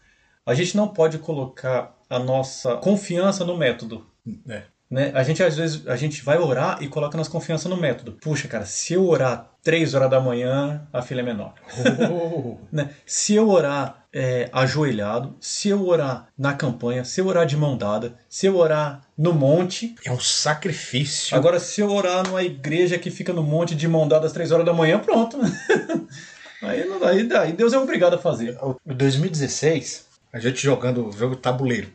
A 0.46 0.54
gente 0.54 0.76
não 0.76 0.88
pode 0.88 1.18
colocar 1.18 1.96
a 2.08 2.18
nossa 2.18 2.76
confiança 2.76 3.44
no 3.44 3.56
método. 3.56 4.06
É. 4.48 4.62
Né? 4.90 5.12
A 5.14 5.22
gente 5.22 5.40
às 5.40 5.56
vezes 5.56 5.86
a 5.86 5.94
gente 5.94 6.24
vai 6.24 6.36
orar 6.36 6.82
e 6.82 6.88
coloca 6.88 7.16
nossa 7.16 7.30
confiança 7.30 7.68
no 7.68 7.76
método. 7.76 8.18
Puxa, 8.20 8.48
cara, 8.48 8.66
se 8.66 8.94
eu 8.94 9.06
orar 9.06 9.48
3 9.62 9.94
horas 9.94 10.10
da 10.10 10.18
manhã, 10.18 10.88
a 10.92 11.00
filha 11.00 11.20
é 11.20 11.22
menor. 11.22 11.54
né? 12.72 12.90
Se 13.06 13.34
eu 13.36 13.48
orar 13.48 14.06
é, 14.12 14.48
ajoelhado, 14.52 15.36
se 15.40 15.68
eu 15.68 15.86
orar 15.86 16.26
na 16.36 16.54
campanha, 16.54 17.04
se 17.04 17.20
eu 17.20 17.28
orar 17.28 17.46
de 17.46 17.56
mão 17.56 17.76
dada, 17.76 18.14
se 18.28 18.46
eu 18.46 18.56
orar 18.56 19.02
no 19.16 19.32
monte, 19.32 19.94
É 20.04 20.10
um 20.10 20.18
sacrifício. 20.18 21.36
Agora, 21.36 21.60
se 21.60 21.80
eu 21.80 21.90
orar 21.92 22.26
numa 22.26 22.42
igreja 22.42 22.98
que 22.98 23.12
fica 23.12 23.32
no 23.32 23.44
monte 23.44 23.76
de 23.76 23.86
mão 23.86 24.08
dada 24.08 24.26
às 24.26 24.32
três 24.32 24.50
horas 24.50 24.66
da 24.66 24.72
manhã, 24.72 24.98
pronto. 24.98 25.38
aí, 26.62 26.82
aí, 27.04 27.32
aí 27.36 27.52
Deus 27.52 27.72
é 27.72 27.78
obrigado 27.78 28.14
a 28.14 28.18
fazer. 28.18 28.58
Em 28.84 28.94
2016, 28.94 30.09
a 30.32 30.38
gente 30.38 30.62
jogando 30.62 31.10
jogo 31.12 31.36
tabuleiro. 31.36 31.88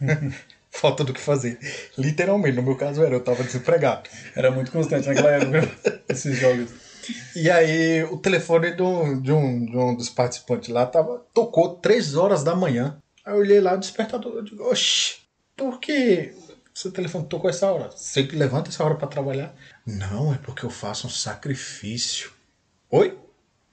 Falta 0.70 1.02
do 1.02 1.12
que 1.12 1.20
fazer. 1.20 1.58
Literalmente, 1.98 2.56
no 2.56 2.62
meu 2.62 2.76
caso 2.76 3.02
era, 3.02 3.14
eu 3.14 3.24
tava 3.24 3.42
desempregado. 3.42 4.08
Era 4.36 4.50
muito 4.50 4.70
constante 4.70 5.08
naquela 5.08 5.30
época, 5.30 6.02
esses 6.08 6.38
jogos. 6.38 6.70
E 7.34 7.50
aí 7.50 8.04
o 8.04 8.16
telefone 8.16 8.72
do, 8.72 9.20
de, 9.20 9.32
um, 9.32 9.66
de 9.66 9.76
um 9.76 9.94
dos 9.96 10.08
participantes 10.08 10.68
lá 10.68 10.86
tava, 10.86 11.24
tocou 11.34 11.74
3 11.76 12.14
horas 12.14 12.44
da 12.44 12.54
manhã. 12.54 12.96
Aí 13.24 13.34
eu 13.34 13.40
olhei 13.40 13.60
lá 13.60 13.74
o 13.74 13.78
despertador, 13.78 14.34
eu 14.36 14.42
digo, 14.42 14.62
oxi, 14.64 15.16
por 15.56 15.80
que 15.80 16.32
seu 16.72 16.92
telefone 16.92 17.26
tocou 17.26 17.50
essa 17.50 17.70
hora? 17.70 17.90
Você 17.90 18.22
que 18.24 18.36
levanta 18.36 18.70
essa 18.70 18.84
hora 18.84 18.94
para 18.94 19.08
trabalhar? 19.08 19.54
Não, 19.84 20.32
é 20.32 20.38
porque 20.38 20.64
eu 20.64 20.70
faço 20.70 21.06
um 21.06 21.10
sacrifício. 21.10 22.30
Oi? 22.90 23.18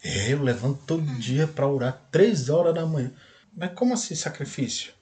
É, 0.03 0.33
eu 0.33 0.41
levanto 0.41 0.81
todo 0.85 1.05
dia 1.19 1.47
para 1.47 1.67
orar 1.67 2.01
3 2.11 2.49
horas 2.49 2.73
da 2.73 2.85
manhã. 2.85 3.11
Mas 3.57 3.71
como 3.73 3.95
assim 3.95 4.13
sacrifício? 4.13 4.93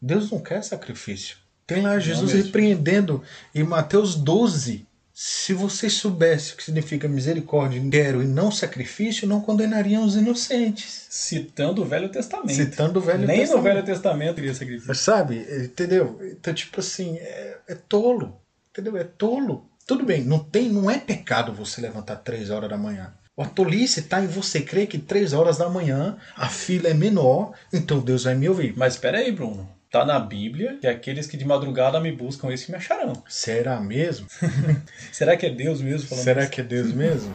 Deus 0.00 0.30
não 0.30 0.40
quer 0.40 0.64
sacrifício. 0.64 1.36
Tem 1.66 1.82
lá 1.82 1.98
Jesus 1.98 2.32
repreendendo 2.32 3.22
em 3.54 3.62
Mateus 3.62 4.14
12. 4.14 4.88
Se 5.12 5.52
vocês 5.52 5.92
soubessem 5.92 6.54
o 6.54 6.56
que 6.56 6.64
significa 6.64 7.06
misericórdia, 7.06 7.82
quero 7.90 8.22
e 8.22 8.26
não 8.26 8.50
sacrifício, 8.50 9.28
não 9.28 9.42
condenariam 9.42 10.02
os 10.02 10.16
inocentes. 10.16 11.06
Citando 11.10 11.82
o 11.82 11.84
Velho 11.84 12.08
Testamento. 12.08 12.54
Citando 12.54 12.98
o 12.98 13.02
Velho 13.02 13.26
Nem 13.26 13.40
Testamento. 13.40 13.56
no 13.58 13.62
Velho 13.62 13.84
Testamento 13.84 14.34
queria 14.36 14.54
sacrifício. 14.54 14.88
Mas 14.88 15.00
sabe, 15.00 15.46
entendeu? 15.62 16.18
Então, 16.32 16.54
tipo 16.54 16.80
assim, 16.80 17.18
é, 17.18 17.58
é 17.68 17.74
tolo. 17.74 18.40
Entendeu? 18.70 18.96
É 18.96 19.04
tolo. 19.04 19.68
Tudo 19.86 20.06
bem, 20.06 20.24
não, 20.24 20.38
tem, 20.38 20.70
não 20.70 20.90
é 20.90 20.98
pecado 20.98 21.52
você 21.52 21.82
levantar 21.82 22.16
três 22.16 22.48
horas 22.48 22.70
da 22.70 22.78
manhã. 22.78 23.12
A 23.40 23.46
tolice 23.46 24.00
está 24.00 24.22
em 24.22 24.26
você 24.26 24.60
crer 24.60 24.86
que 24.86 24.98
três 24.98 25.32
horas 25.32 25.56
da 25.56 25.66
manhã 25.66 26.18
a 26.36 26.46
fila 26.46 26.88
é 26.88 26.92
menor, 26.92 27.52
então 27.72 27.98
Deus 27.98 28.24
vai 28.24 28.34
me 28.34 28.46
ouvir. 28.46 28.74
Mas 28.76 28.92
espera 28.92 29.16
aí, 29.16 29.32
Bruno. 29.32 29.66
Tá 29.90 30.04
na 30.04 30.20
Bíblia 30.20 30.76
que 30.78 30.86
aqueles 30.86 31.26
que 31.26 31.38
de 31.38 31.46
madrugada 31.46 31.98
me 31.98 32.12
buscam, 32.12 32.52
esse 32.52 32.70
me 32.70 32.76
acharão. 32.76 33.14
Será 33.26 33.80
mesmo? 33.80 34.26
Será 35.10 35.38
que 35.38 35.46
é 35.46 35.50
Deus 35.50 35.80
mesmo 35.80 36.06
falando 36.06 36.24
Será 36.24 36.42
isso? 36.42 36.50
que 36.50 36.60
é 36.60 36.64
Deus 36.64 36.92
mesmo? 36.92 37.34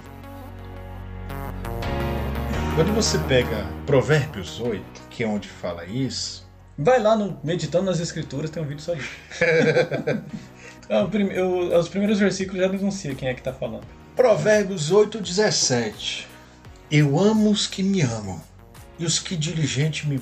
Quando 2.75 2.93
você 2.93 3.17
pega 3.27 3.65
Provérbios 3.87 4.59
8, 4.59 4.83
que 5.09 5.23
é 5.23 5.27
onde 5.27 5.47
fala 5.47 5.85
isso, 5.85 6.45
Vai 6.77 7.01
lá 7.01 7.15
no 7.15 7.39
Meditando 7.43 7.85
nas 7.85 7.99
Escrituras, 7.99 8.51
tem 8.51 8.61
um 8.61 8.67
vídeo 8.67 8.83
só 8.83 8.93
disso. 8.93 9.09
Os 11.79 11.89
primeiros 11.89 12.19
versículos 12.19 12.61
já 12.61 12.67
denuncia 12.67 13.15
quem 13.15 13.29
é 13.29 13.33
que 13.33 13.41
tá 13.41 13.53
falando. 13.53 14.04
Provérbios 14.15 14.91
8, 14.91 15.19
17. 15.19 16.25
Eu 16.89 17.19
amo 17.19 17.49
os 17.49 17.67
que 17.67 17.83
me 17.83 17.99
amam, 17.99 18.41
e 18.97 19.05
os 19.05 19.19
que 19.19 19.35
diligente 19.35 20.07
me 20.07 20.17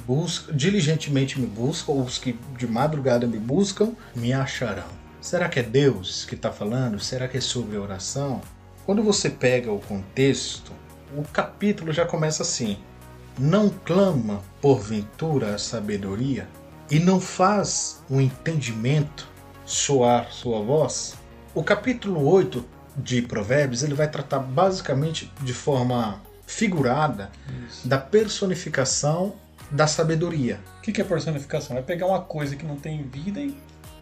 diligentemente 0.51 1.39
me 1.39 1.45
buscam, 1.45 1.91
ou 1.91 2.01
os 2.01 2.17
que 2.17 2.33
de 2.57 2.65
madrugada 2.65 3.27
me 3.27 3.37
buscam, 3.37 3.91
me 4.15 4.33
acharão. 4.33 4.87
Será 5.21 5.47
que 5.47 5.59
é 5.59 5.63
Deus 5.63 6.25
que 6.25 6.33
está 6.33 6.51
falando? 6.51 6.99
Será 6.99 7.27
que 7.27 7.37
é 7.37 7.41
sobre 7.41 7.77
oração? 7.77 8.41
Quando 8.83 9.03
você 9.03 9.29
pega 9.29 9.71
o 9.71 9.79
contexto, 9.79 10.71
o 11.15 11.21
capítulo 11.21 11.93
já 11.93 12.03
começa 12.03 12.41
assim: 12.41 12.79
Não 13.37 13.69
clama 13.69 14.41
porventura 14.59 15.53
a 15.53 15.59
sabedoria, 15.59 16.49
e 16.89 16.97
não 16.97 17.19
faz 17.19 18.03
o 18.09 18.19
entendimento 18.19 19.29
soar 19.63 20.31
sua 20.31 20.63
voz? 20.63 21.13
O 21.53 21.63
capítulo 21.63 22.27
8 22.27 22.72
de 22.97 23.21
Provérbios 23.21 23.83
ele 23.83 23.93
vai 23.93 24.07
tratar 24.09 24.39
basicamente 24.39 25.31
de 25.41 25.53
forma 25.53 26.21
figurada 26.45 27.29
da 27.83 27.97
personificação 27.97 29.33
da 29.71 29.87
sabedoria. 29.87 30.59
O 30.79 30.81
que 30.81 30.91
que 30.91 31.01
é 31.01 31.03
personificação? 31.03 31.77
É 31.77 31.81
pegar 31.81 32.05
uma 32.07 32.21
coisa 32.21 32.55
que 32.55 32.65
não 32.65 32.75
tem 32.75 33.01
vida 33.03 33.39
e 33.39 33.57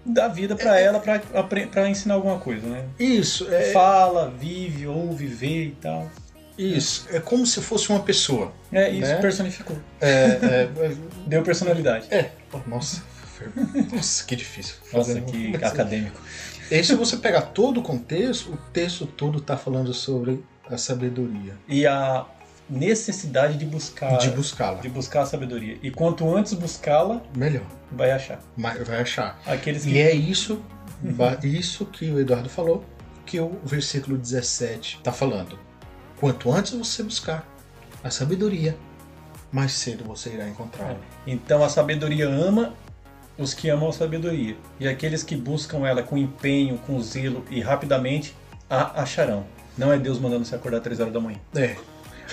dar 0.06 0.28
vida 0.28 0.56
pra 0.56 0.80
ela 0.80 1.00
pra, 1.00 1.22
apre- 1.36 1.68
pra 1.68 1.88
ensinar 1.89 2.16
alguma 2.16 2.39
coisa, 2.39 2.68
né? 2.68 2.86
Isso, 3.00 3.48
é, 3.54 3.72
Fala, 3.72 4.30
vive, 4.38 4.88
ouve, 4.88 5.28
vê 5.28 5.66
e 5.66 5.72
tal. 5.80 6.10
isso. 6.58 7.06
É 7.12 7.20
como 7.20 7.46
se 7.46 7.62
fosse 7.62 7.89
uma 7.89 8.02
pessoa. 8.02 8.52
É, 8.72 8.89
isso 8.89 9.08
Né? 9.12 9.16
personificou. 9.22 9.78
É, 10.02 10.10
é, 10.10 10.70
Deu 11.28 11.44
personalidade. 11.44 12.08
é. 12.12 12.32
Nossa, 12.68 13.02
nossa, 13.94 14.24
que 14.26 14.36
difícil. 14.36 14.76
Nossa, 14.92 15.14
Fazendo- 15.14 15.32
que 15.32 15.56
acadêmico. 15.64 16.20
E 16.72 16.76
aí, 16.76 16.84
se 16.86 16.96
você 16.96 17.18
pegar 17.18 17.42
todo 17.42 17.82
o 17.82 17.84
contexto, 17.84 18.54
o 18.54 18.58
texto 18.72 19.06
todo 19.06 19.40
está 19.40 19.58
falando 19.58 19.94
sobre 19.94 20.42
a 20.70 20.78
sabedoria, 20.78 21.54
E 21.68 21.86
a 21.86 22.26
necessidade 22.70 23.58
de 23.58 23.66
buscar 23.66 24.18
de 24.18 24.30
buscá-la. 24.30 24.80
de 24.80 24.88
buscar 24.88 25.24
a 25.24 25.26
sabedoria. 25.26 25.78
E 25.84 25.92
quanto 25.92 26.34
antes 26.34 26.54
buscá-la, 26.54 27.22
Melhor, 27.36 27.66
vai 27.92 28.12
achar. 28.12 28.40
vai 28.56 29.02
achar. 29.02 29.38
Aqueles 29.46 29.84
que 29.84 29.90
E 29.92 29.98
é 30.00 30.14
isso, 30.14 30.62
isso 31.44 31.86
que 31.88 32.10
o 32.10 32.18
Eduardo 32.18 32.48
falou, 32.48 32.86
que 33.26 33.38
o 33.38 33.60
versículo 33.66 34.18
17 34.18 35.00
está 35.00 35.12
falando. 35.12 35.60
Quanto 36.22 36.50
antes 36.50 36.72
você 36.72 37.04
buscar 37.04 37.46
a 38.02 38.10
sabedoria, 38.10 38.78
mais 39.52 39.74
cedo 39.74 40.06
você 40.06 40.30
irá 40.30 40.48
encontrá-la. 40.48 41.00
Então 41.28 41.62
a 41.62 41.68
sabedoria 41.68 42.30
ama 42.30 42.74
os 43.38 43.54
que 43.54 43.70
amam 43.70 43.90
a 43.90 43.94
sabedoria. 43.94 44.56
E 44.80 44.88
aqueles 44.88 45.24
que 45.24 45.36
buscam 45.36 45.88
ela 45.88 46.04
com 46.04 46.18
empenho, 46.18 46.78
com 46.80 47.02
zelo 47.02 47.44
e 47.50 47.60
rapidamente 47.62 48.36
a 48.70 49.02
acharão. 49.02 49.46
Não 49.78 49.92
é 49.92 49.98
Deus 49.98 50.20
mandando 50.20 50.46
você 50.46 50.56
acordar 50.56 50.80
três 50.82 51.00
horas 51.00 51.14
da 51.14 51.20
manhã. 51.20 51.40
É. 51.56 51.76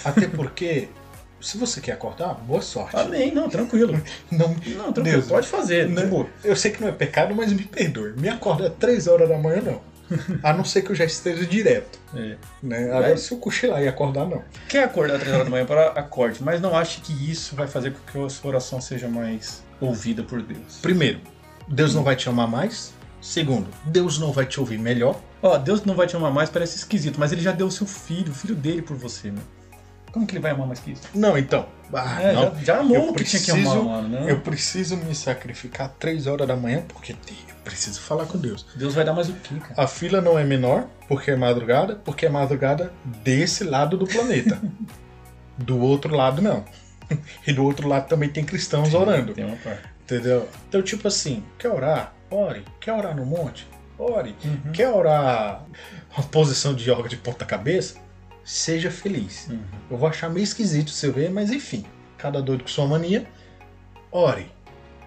Até 0.04 0.26
porque, 0.26 0.88
se 1.40 1.56
você 1.56 1.80
quer 1.80 1.92
acordar, 1.92 2.34
boa 2.34 2.60
sorte. 2.62 2.96
Amém, 2.96 3.32
não, 3.32 3.48
tranquilo. 3.48 4.00
Não, 4.30 4.48
Não, 4.48 4.92
tranquilo, 4.92 5.02
Deus, 5.04 5.26
pode 5.26 5.48
fazer, 5.48 5.86
de 5.86 5.94
né? 5.94 6.06
boa. 6.06 6.26
Eu 6.44 6.54
sei 6.54 6.70
que 6.70 6.80
não 6.80 6.88
é 6.88 6.92
pecado, 6.92 7.34
mas 7.34 7.52
me 7.52 7.64
perdoe. 7.64 8.12
Me 8.18 8.28
acorda 8.28 8.68
às 8.68 8.74
3 8.74 9.06
horas 9.08 9.28
da 9.28 9.38
manhã, 9.38 9.62
não. 9.62 9.80
A 10.42 10.52
não 10.52 10.64
ser 10.64 10.82
que 10.82 10.90
eu 10.90 10.94
já 10.96 11.04
esteja 11.04 11.44
direto. 11.44 11.98
É. 12.14 12.36
Né? 12.62 12.84
Agora, 12.84 13.16
se 13.16 13.32
eu 13.32 13.38
cochilar 13.38 13.82
e 13.82 13.88
acordar, 13.88 14.26
não. 14.26 14.42
Quer 14.68 14.84
acordar 14.84 15.18
três 15.18 15.32
horas 15.32 15.44
da 15.44 15.50
manhã 15.50 15.66
para 15.66 15.88
acorde, 15.90 16.42
mas 16.42 16.60
não 16.60 16.76
ache 16.76 17.00
que 17.00 17.30
isso 17.30 17.54
vai 17.54 17.66
fazer 17.66 17.92
com 17.92 17.98
que 18.10 18.24
a 18.24 18.28
sua 18.28 18.50
oração 18.50 18.80
seja 18.80 19.08
mais 19.08 19.62
ouvida 19.80 20.22
por 20.22 20.42
Deus. 20.42 20.78
Primeiro, 20.82 21.20
Deus 21.66 21.94
não 21.94 22.02
vai 22.02 22.16
te 22.16 22.28
amar 22.28 22.48
mais. 22.48 22.92
Segundo, 23.20 23.66
Deus 23.84 24.18
não 24.18 24.32
vai 24.32 24.46
te 24.46 24.60
ouvir 24.60 24.78
melhor. 24.78 25.20
Ó, 25.42 25.56
Deus 25.58 25.84
não 25.84 25.94
vai 25.94 26.06
te 26.06 26.14
amar 26.16 26.32
mais, 26.32 26.48
parece 26.50 26.76
esquisito, 26.76 27.18
mas 27.18 27.32
ele 27.32 27.40
já 27.40 27.52
deu 27.52 27.66
o 27.66 27.70
seu 27.70 27.86
filho, 27.86 28.30
o 28.30 28.34
filho 28.34 28.54
dele 28.54 28.80
por 28.82 28.96
você, 28.96 29.30
meu. 29.30 29.42
Como 30.12 30.26
que 30.26 30.34
ele 30.34 30.40
vai 30.42 30.52
amar 30.52 30.66
mais 30.66 30.80
que 30.80 30.92
isso? 30.92 31.02
Não, 31.14 31.36
então. 31.36 31.66
Ah, 31.92 32.22
É, 32.22 32.32
não. 32.32 32.42
já, 32.42 32.54
já 32.64 32.78
amou 32.80 33.10
o 33.10 33.14
que 33.14 33.24
tinha 33.24 33.42
que 33.42 33.50
amar, 33.50 33.76
mano. 33.76 34.08
Né? 34.08 34.30
Eu 34.30 34.40
preciso 34.40 34.96
me 34.96 35.14
sacrificar 35.14 35.88
três 35.98 36.26
horas 36.26 36.46
da 36.46 36.56
manhã 36.56 36.82
porque 36.88 37.12
eu 37.12 37.16
preciso 37.64 38.00
falar 38.00 38.26
com 38.26 38.38
Deus. 38.38 38.66
Deus 38.74 38.94
vai 38.94 39.04
dar 39.04 39.12
mais 39.12 39.28
o 39.28 39.34
quê, 39.34 39.56
cara? 39.60 39.74
A 39.76 39.86
fila 39.86 40.20
não 40.20 40.38
é 40.38 40.44
menor 40.44 40.86
porque 41.06 41.30
é 41.30 41.36
madrugada, 41.36 41.96
porque 41.96 42.26
é 42.26 42.28
madrugada 42.28 42.92
desse 43.04 43.64
lado 43.64 43.96
do 43.96 44.06
planeta. 44.06 44.60
do 45.58 45.78
outro 45.78 46.14
lado, 46.14 46.40
não. 46.40 46.64
E 47.46 47.52
do 47.52 47.64
outro 47.64 47.88
lado 47.88 48.08
também 48.08 48.28
tem 48.28 48.44
cristãos 48.44 48.94
orando. 48.94 49.32
Tem 49.34 49.44
uma 49.44 49.56
parte. 49.56 49.82
Entendeu? 50.02 50.48
Então, 50.68 50.82
tipo 50.82 51.06
assim, 51.06 51.44
quer 51.58 51.68
orar? 51.70 52.14
Ore. 52.30 52.64
Quer 52.80 52.92
orar 52.92 53.16
no 53.16 53.26
monte? 53.26 53.66
Ore. 53.98 54.34
Uhum. 54.44 54.72
Quer 54.72 54.88
orar 54.88 55.64
uma 56.16 56.26
posição 56.28 56.74
de 56.74 56.90
yoga 56.90 57.08
de 57.08 57.16
ponta 57.16 57.44
cabeça? 57.44 57.98
Seja 58.44 58.90
feliz. 58.90 59.48
Uhum. 59.48 59.62
Eu 59.90 59.98
vou 59.98 60.08
achar 60.08 60.30
meio 60.30 60.44
esquisito 60.44 60.90
se 60.90 61.06
eu 61.06 61.12
ver, 61.12 61.30
mas 61.30 61.50
enfim. 61.50 61.84
Cada 62.16 62.40
doido 62.40 62.62
com 62.62 62.68
sua 62.68 62.86
mania. 62.86 63.26
Ore. 64.10 64.50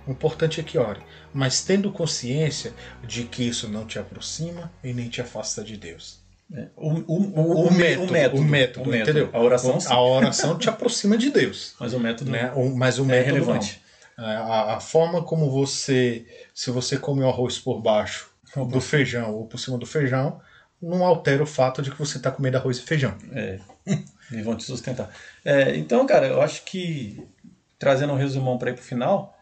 O 0.06 0.12
importante 0.12 0.60
é 0.60 0.64
que 0.64 0.78
ore. 0.78 1.00
Mas 1.34 1.64
tendo 1.64 1.92
consciência 1.92 2.74
de 3.04 3.24
que 3.24 3.48
isso 3.48 3.68
não 3.68 3.86
te 3.86 3.98
aproxima 3.98 4.72
e 4.84 4.94
nem 4.94 5.10
te 5.10 5.22
afasta 5.22 5.64
de 5.64 5.78
Deus. 5.78 6.21
É. 6.54 6.68
O, 6.76 6.90
o, 6.90 7.14
o, 7.14 7.68
o, 7.68 7.72
método, 7.74 8.14
o 8.42 8.44
método, 8.44 8.96
entendeu? 8.96 9.30
A 9.32 9.40
oração, 9.40 9.80
sim. 9.80 9.92
A 9.92 10.02
oração 10.02 10.58
te 10.58 10.68
aproxima 10.70 11.18
de 11.18 11.30
Deus. 11.30 11.76
Mas 11.80 11.94
o 11.94 12.00
método 12.00 12.30
Né? 12.32 12.52
O- 12.56 12.76
Mas 12.76 13.00
o 13.00 13.04
é 13.04 13.06
método 13.06 13.34
relevante. 13.36 13.82
não. 14.18 14.26
A, 14.26 14.76
a 14.76 14.80
forma 14.80 15.24
como 15.24 15.50
você, 15.50 16.26
se 16.54 16.70
você 16.70 16.98
come 16.98 17.22
o 17.24 17.28
arroz 17.30 17.58
por 17.58 17.82
baixo 17.82 18.30
do 18.70 18.82
feijão 18.82 19.34
ou 19.34 19.48
por 19.48 19.58
cima 19.58 19.78
do 19.78 19.86
feijão, 19.86 20.40
não 20.82 21.06
altera 21.06 21.42
o 21.42 21.46
fato 21.48 21.82
de 21.82 21.90
que 21.90 21.98
você 21.98 22.18
está 22.18 22.30
comendo 22.30 22.58
arroz 22.58 22.78
e 22.78 22.82
feijão. 22.82 23.16
É, 23.32 23.60
e 24.32 24.42
vão 24.42 24.56
te 24.56 24.64
sustentar. 24.64 25.10
É, 25.46 25.76
então, 25.78 26.06
cara, 26.06 26.28
eu 26.28 26.42
acho 26.42 26.64
que, 26.66 27.26
trazendo 27.80 28.14
um 28.14 28.18
resumão 28.18 28.58
para 28.58 28.72
ir 28.72 28.74
pro 28.74 28.84
final, 28.84 29.36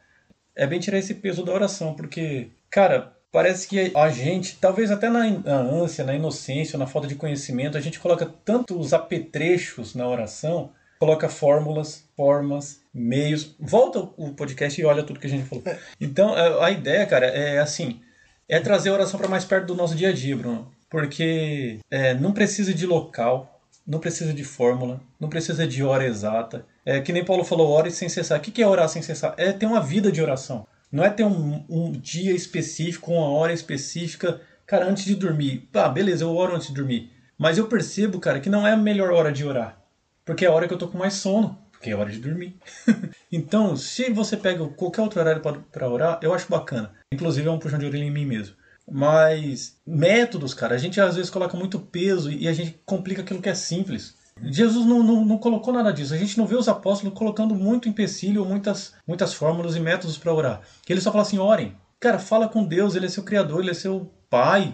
é 0.55 0.67
bem 0.67 0.79
tirar 0.79 0.99
esse 0.99 1.15
peso 1.15 1.43
da 1.43 1.51
oração, 1.53 1.93
porque, 1.95 2.51
cara, 2.69 3.13
parece 3.31 3.67
que 3.67 3.91
a 3.95 4.09
gente, 4.09 4.57
talvez 4.57 4.91
até 4.91 5.09
na, 5.09 5.23
ânsia, 5.45 6.03
na 6.03 6.15
inocência, 6.15 6.79
na 6.79 6.87
falta 6.87 7.07
de 7.07 7.15
conhecimento, 7.15 7.77
a 7.77 7.81
gente 7.81 7.99
coloca 7.99 8.25
tantos 8.43 8.93
apetrechos 8.93 9.95
na 9.95 10.07
oração, 10.07 10.71
coloca 10.99 11.29
fórmulas, 11.29 12.03
formas, 12.15 12.81
meios. 12.93 13.55
Volta 13.59 13.99
o 14.17 14.33
podcast 14.33 14.79
e 14.79 14.85
olha 14.85 15.03
tudo 15.03 15.19
que 15.19 15.27
a 15.27 15.29
gente 15.29 15.47
falou. 15.47 15.63
Então, 15.99 16.33
a, 16.61 16.71
ideia, 16.71 17.05
cara, 17.05 17.27
é 17.27 17.59
assim, 17.59 18.01
é 18.47 18.59
trazer 18.59 18.89
a 18.89 18.93
oração 18.93 19.19
para 19.19 19.29
mais 19.29 19.45
perto 19.45 19.67
do 19.67 19.75
nosso 19.75 19.95
dia 19.95 20.09
a 20.09 20.13
dia, 20.13 20.35
Bruno. 20.35 20.71
Porque 20.89 21.79
é, 21.89 22.15
não 22.15 22.31
precisa 22.31 22.73
de 22.73 22.85
local, 22.85 23.61
não 23.85 23.99
precisa 23.99 24.33
de 24.33 24.43
fórmula, 24.43 24.99
não 25.19 25.29
precisa 25.29 25.67
de 25.67 25.83
hora 25.83 26.05
exata. 26.05 26.65
É 26.85 26.99
que 26.99 27.13
nem 27.13 27.23
Paulo 27.23 27.43
falou, 27.43 27.69
ore 27.69 27.91
sem 27.91 28.09
cessar. 28.09 28.39
O 28.39 28.41
que 28.41 28.61
é 28.61 28.67
orar 28.67 28.89
sem 28.89 29.01
cessar? 29.01 29.35
É 29.37 29.51
ter 29.51 29.67
uma 29.67 29.81
vida 29.81 30.11
de 30.11 30.21
oração. 30.21 30.65
Não 30.91 31.03
é 31.03 31.09
ter 31.09 31.23
um, 31.23 31.63
um 31.69 31.91
dia 31.91 32.33
específico, 32.33 33.11
uma 33.11 33.29
hora 33.29 33.53
específica. 33.53 34.41
Cara, 34.65 34.87
antes 34.87 35.05
de 35.05 35.15
dormir. 35.15 35.69
Ah, 35.73 35.89
beleza, 35.89 36.23
eu 36.23 36.35
oro 36.35 36.55
antes 36.55 36.67
de 36.67 36.73
dormir. 36.73 37.11
Mas 37.37 37.57
eu 37.57 37.67
percebo, 37.67 38.19
cara, 38.19 38.39
que 38.39 38.49
não 38.49 38.67
é 38.67 38.71
a 38.71 38.77
melhor 38.77 39.11
hora 39.11 39.31
de 39.31 39.45
orar. 39.45 39.79
Porque 40.25 40.45
é 40.45 40.47
a 40.47 40.51
hora 40.51 40.67
que 40.67 40.73
eu 40.73 40.77
tô 40.77 40.87
com 40.87 40.97
mais 40.97 41.13
sono. 41.13 41.57
Porque 41.71 41.91
é 41.91 41.95
hora 41.95 42.11
de 42.11 42.19
dormir. 42.19 42.57
então, 43.31 43.75
se 43.77 44.09
você 44.11 44.35
pega 44.35 44.67
qualquer 44.67 45.01
outro 45.01 45.19
horário 45.19 45.41
para 45.41 45.89
orar, 45.89 46.19
eu 46.21 46.33
acho 46.33 46.49
bacana. 46.49 46.91
Inclusive 47.13 47.47
é 47.47 47.51
um 47.51 47.59
puxão 47.59 47.79
de 47.79 47.85
orelha 47.85 48.03
em 48.03 48.11
mim 48.11 48.25
mesmo. 48.25 48.55
Mas 48.91 49.77
métodos, 49.85 50.53
cara, 50.53 50.75
a 50.75 50.77
gente 50.77 50.99
às 50.99 51.15
vezes 51.15 51.29
coloca 51.29 51.55
muito 51.55 51.79
peso 51.79 52.31
e 52.31 52.47
a 52.47 52.53
gente 52.53 52.79
complica 52.85 53.21
aquilo 53.21 53.41
que 53.41 53.49
é 53.49 53.53
simples. 53.53 54.15
Jesus 54.43 54.85
não, 54.85 55.03
não, 55.03 55.25
não 55.25 55.37
colocou 55.37 55.73
nada 55.73 55.91
disso. 55.91 56.13
A 56.13 56.17
gente 56.17 56.37
não 56.37 56.45
vê 56.45 56.55
os 56.55 56.67
apóstolos 56.67 57.17
colocando 57.17 57.55
muito 57.55 57.89
empecilho, 57.89 58.45
muitas, 58.45 58.93
muitas 59.07 59.33
fórmulas 59.33 59.75
e 59.75 59.79
métodos 59.79 60.17
para 60.17 60.33
orar. 60.33 60.61
Ele 60.87 61.01
só 61.01 61.11
fala 61.11 61.23
assim: 61.23 61.37
orem. 61.37 61.75
Cara, 61.99 62.17
fala 62.17 62.47
com 62.47 62.63
Deus, 62.63 62.95
ele 62.95 63.07
é 63.07 63.09
seu 63.09 63.23
criador, 63.23 63.59
ele 63.59 63.71
é 63.71 63.73
seu 63.73 64.09
pai, 64.29 64.73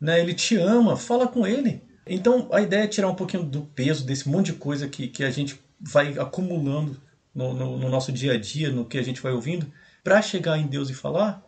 né? 0.00 0.20
ele 0.20 0.32
te 0.32 0.56
ama, 0.56 0.96
fala 0.96 1.28
com 1.28 1.46
ele. 1.46 1.82
Então 2.06 2.48
a 2.50 2.60
ideia 2.60 2.84
é 2.84 2.88
tirar 2.88 3.08
um 3.08 3.14
pouquinho 3.14 3.44
do 3.44 3.62
peso 3.62 4.06
desse 4.06 4.28
monte 4.28 4.46
de 4.46 4.54
coisa 4.54 4.88
que, 4.88 5.06
que 5.08 5.22
a 5.22 5.30
gente 5.30 5.60
vai 5.78 6.18
acumulando 6.18 7.00
no, 7.34 7.52
no, 7.52 7.78
no 7.78 7.88
nosso 7.88 8.10
dia 8.10 8.32
a 8.32 8.38
dia, 8.38 8.70
no 8.70 8.86
que 8.86 8.98
a 8.98 9.02
gente 9.02 9.20
vai 9.20 9.32
ouvindo, 9.32 9.70
para 10.02 10.22
chegar 10.22 10.58
em 10.58 10.66
Deus 10.66 10.88
e 10.88 10.94
falar 10.94 11.42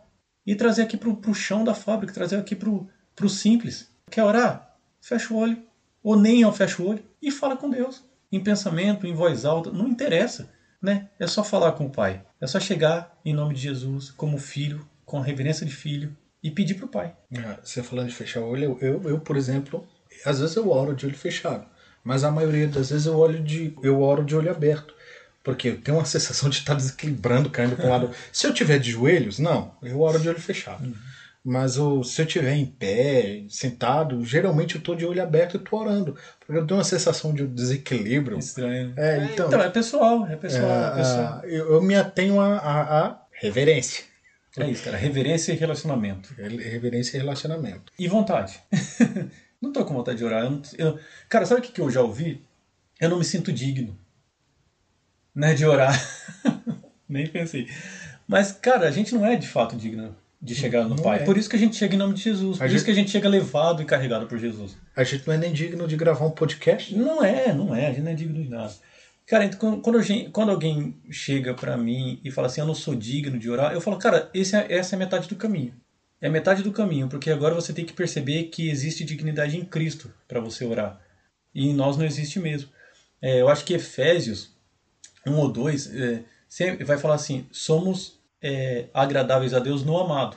e 0.47 0.55
trazer 0.55 0.83
aqui 0.83 0.97
pro, 0.97 1.17
pro 1.17 1.35
chão 1.35 1.65
da 1.65 1.75
fábrica, 1.75 2.13
trazer 2.13 2.37
aqui 2.37 2.55
pro, 2.55 2.89
pro 3.17 3.29
simples. 3.29 3.91
Quer 4.11 4.25
orar? 4.25 4.77
Fecha 5.01 5.33
o 5.33 5.39
olho, 5.39 5.63
ou 6.05 6.15
nem 6.15 6.43
ao 6.43 6.53
fecha 6.53 6.83
o 6.83 6.87
olho, 6.87 7.03
e 7.21 7.31
fala 7.31 7.57
com 7.57 7.71
Deus. 7.71 8.05
Em 8.31 8.39
pensamento, 8.39 9.07
em 9.07 9.15
voz 9.15 9.47
alta, 9.47 9.71
não 9.73 9.89
interessa. 9.89 10.53
Né? 10.83 11.09
É 11.19 11.27
só 11.27 11.43
falar 11.43 11.73
com 11.73 11.87
o 11.87 11.91
Pai. 11.91 12.23
É 12.39 12.47
só 12.47 12.61
chegar 12.61 13.19
em 13.25 13.33
nome 13.33 13.55
de 13.55 13.63
Jesus, 13.63 14.11
como 14.11 14.37
filho, 14.37 14.87
com 15.07 15.19
a 15.19 15.25
reverência 15.25 15.65
de 15.65 15.75
filho, 15.75 16.15
e 16.43 16.51
pedir 16.51 16.75
pro 16.75 16.89
Pai. 16.89 17.17
Ah, 17.39 17.59
Você 17.65 17.83
falando 17.83 18.09
de 18.09 18.15
fechar 18.15 18.41
o 18.41 18.49
olho, 18.49 18.77
eu, 18.83 19.03
eu, 19.05 19.19
por 19.19 19.35
exemplo, 19.35 19.87
às 20.27 20.41
vezes 20.41 20.55
eu 20.57 20.69
oro 20.71 20.95
de 20.95 21.07
olho 21.07 21.17
fechado, 21.17 21.67
mas 22.05 22.23
a 22.23 22.31
maioria 22.31 22.69
das 22.69 22.91
vezes 22.91 23.07
eu, 23.07 23.17
olho 23.17 23.43
de, 23.43 23.75
eu 23.83 24.03
oro 24.03 24.23
de 24.23 24.37
olho 24.37 24.51
aberto. 24.51 24.95
Porque 25.43 25.69
eu 25.69 25.81
tenho 25.81 25.97
uma 25.97 26.05
sensação 26.07 26.51
de 26.51 26.59
estar 26.59 26.75
desequilibrando, 26.75 27.49
caindo 27.49 27.77
para 27.77 27.87
um 27.87 27.91
lado. 27.91 28.11
Se 28.31 28.47
eu 28.47 28.53
tiver 28.53 28.79
de 28.79 28.91
joelhos, 28.91 29.39
não, 29.39 29.75
eu 29.83 30.01
oro 30.01 30.19
de 30.19 30.29
olho 30.29 30.41
fechado. 30.41 30.95
Mas 31.47 31.77
o- 31.77 32.03
se 32.03 32.23
eu 32.23 32.27
tiver 32.27 32.55
em 32.55 32.65
pé, 32.65 33.45
sentado, 33.51 34.25
geralmente 34.25 34.77
eu 34.77 34.79
estou 34.79 34.95
de 34.95 35.05
olho 35.05 35.23
aberto 35.23 35.55
e 35.55 35.57
estou 35.59 35.79
orando. 35.81 36.17
Porque 36.41 36.59
eu 36.59 36.67
tenho 36.67 36.79
uma 36.79 36.85
sensação 36.85 37.35
de 37.35 37.47
desequilíbrio. 37.47 38.39
Estranho. 38.39 38.95
É, 38.97 39.27
então, 39.27 39.49
Então, 39.49 39.61
é 39.61 39.69
pessoal, 39.69 40.27
é 40.27 40.37
pessoal, 40.37 40.65
é, 40.71 40.87
ah, 40.87 40.91
pessoal. 40.93 41.25
ah, 41.25 41.41
eu, 41.45 41.73
eu 41.75 41.83
me 41.83 41.95
atenho 41.95 42.41
a, 42.41 42.57
a- 42.57 43.07
a 43.09 43.23
reverência. 43.33 44.05
É 44.57 44.71
isso, 44.71 44.85
cara. 44.85 44.97
Reverência 44.97 45.53
e 45.53 45.57
relacionamento. 45.57 46.33
Reverência 46.35 47.17
e 47.17 47.21
relacionamento. 47.21 47.93
E 47.99 48.09
vontade. 48.09 48.59
não 49.61 49.71
tô 49.73 49.85
com 49.85 49.93
vontade 49.95 50.17
de 50.19 50.25
orar. 50.25 50.45
Eu 50.45 50.51
não- 50.51 50.63
eu- 50.79 50.99
Cara, 51.29 51.45
sabe 51.45 51.61
o 51.61 51.65
que 51.65 51.73
que 51.73 51.81
eu 51.81 51.91
já 51.91 52.01
ouvi? 52.01 52.43
Eu 52.99 53.11
não 53.11 53.19
me 53.19 53.25
sinto 53.25 53.53
digno. 53.53 53.99
Né, 55.35 55.53
de 55.53 55.67
orar. 55.67 55.93
Nem 57.07 57.27
pensei. 57.27 57.69
Mas, 58.27 58.53
cara, 58.53 58.89
a 58.89 58.91
gente 58.91 59.13
não 59.15 59.27
é 59.27 59.37
de 59.37 59.49
fato 59.49 59.77
digno 59.77 60.17
de 60.45 60.55
chegar 60.55 60.83
no 60.85 60.91
Não 60.97 61.03
Pai. 61.03 61.21
é. 61.21 61.25
Por 61.25 61.39
isso 61.39 61.49
que 61.49 61.57
a 61.57 61.59
gente 61.59 61.75
chega 61.75 61.95
em 61.95 61.99
nome 61.99 62.13
de 62.15 62.23
Jesus. 62.23 62.59
Por 62.59 62.65
A 62.65 62.67
isso 62.67 62.77
gente- 62.77 62.85
que 62.85 62.91
a 62.91 62.95
gente 62.95 63.11
chega 63.11 63.29
levado 63.29 63.81
e 63.83 63.85
carregado 63.87 64.27
por 64.27 64.39
Jesus. 64.39 64.77
A 64.95 65.03
gente 65.03 65.27
não 65.27 65.35
é 65.35 65.39
nem 65.39 65.53
digno 65.53 65.89
de 65.89 65.97
gravar 65.97 66.27
um 66.27 66.31
podcast. 66.31 66.95
Não 66.95 67.25
é, 67.25 67.53
não 67.55 67.75
é. 67.75 67.87
A 67.87 67.91
gente 67.91 68.03
não 68.03 68.13
é 68.13 68.15
digno 68.15 68.43
de 68.43 68.49
nada. 68.51 68.73
Cara, 69.27 69.45
então, 69.47 69.81
quando- 69.81 70.03
gente- 70.03 70.29
quando 70.31 70.51
alguém 70.51 70.99
chega 71.11 71.55
pra 71.55 71.79
mim 71.79 72.21
e 72.23 72.31
fala 72.31 72.47
assim, 72.47 72.61
eu 72.61 72.67
não 72.67 72.75
sou 72.75 72.95
digno 72.95 73.39
de 73.39 73.49
orar, 73.49 73.73
eu 73.73 73.81
falo, 73.81 73.97
cara, 73.97 74.29
esse 74.35 74.55
é- 74.55 74.67
essa 74.71 74.95
é 74.95 74.99
metade 74.99 75.27
do 75.29 75.35
caminho. 75.35 75.75
É 76.21 76.29
metade 76.29 76.63
do 76.63 76.71
caminho, 76.73 77.09
porque 77.09 77.31
agora 77.31 77.55
você 77.55 77.73
tem 77.73 77.85
que 77.87 77.93
perceber 77.95 78.45
que 78.45 78.69
existe 78.69 79.03
dignidade 79.03 79.57
em 79.57 79.65
Cristo 79.65 80.13
para 80.29 80.41
você 80.41 80.65
orar. 80.65 81.01
E 81.55 81.69
em 81.69 81.75
nós 81.75 81.97
não 81.97 82.05
existe 82.05 82.39
mesmo. 82.39 82.69
É, 83.23 83.41
eu 83.41 83.49
acho 83.49 83.65
que 83.65 83.73
Efésios 83.73 84.51
1 85.27 85.37
ou 85.37 85.51
2 85.51 85.91
é, 85.95 86.23
vai 86.85 86.99
falar 86.99 87.15
assim: 87.15 87.47
somos 87.51 88.19
é, 88.45 88.89
agradáveis 88.93 89.55
a 89.55 89.59
Deus 89.59 89.83
no 89.83 89.97
amado. 89.99 90.37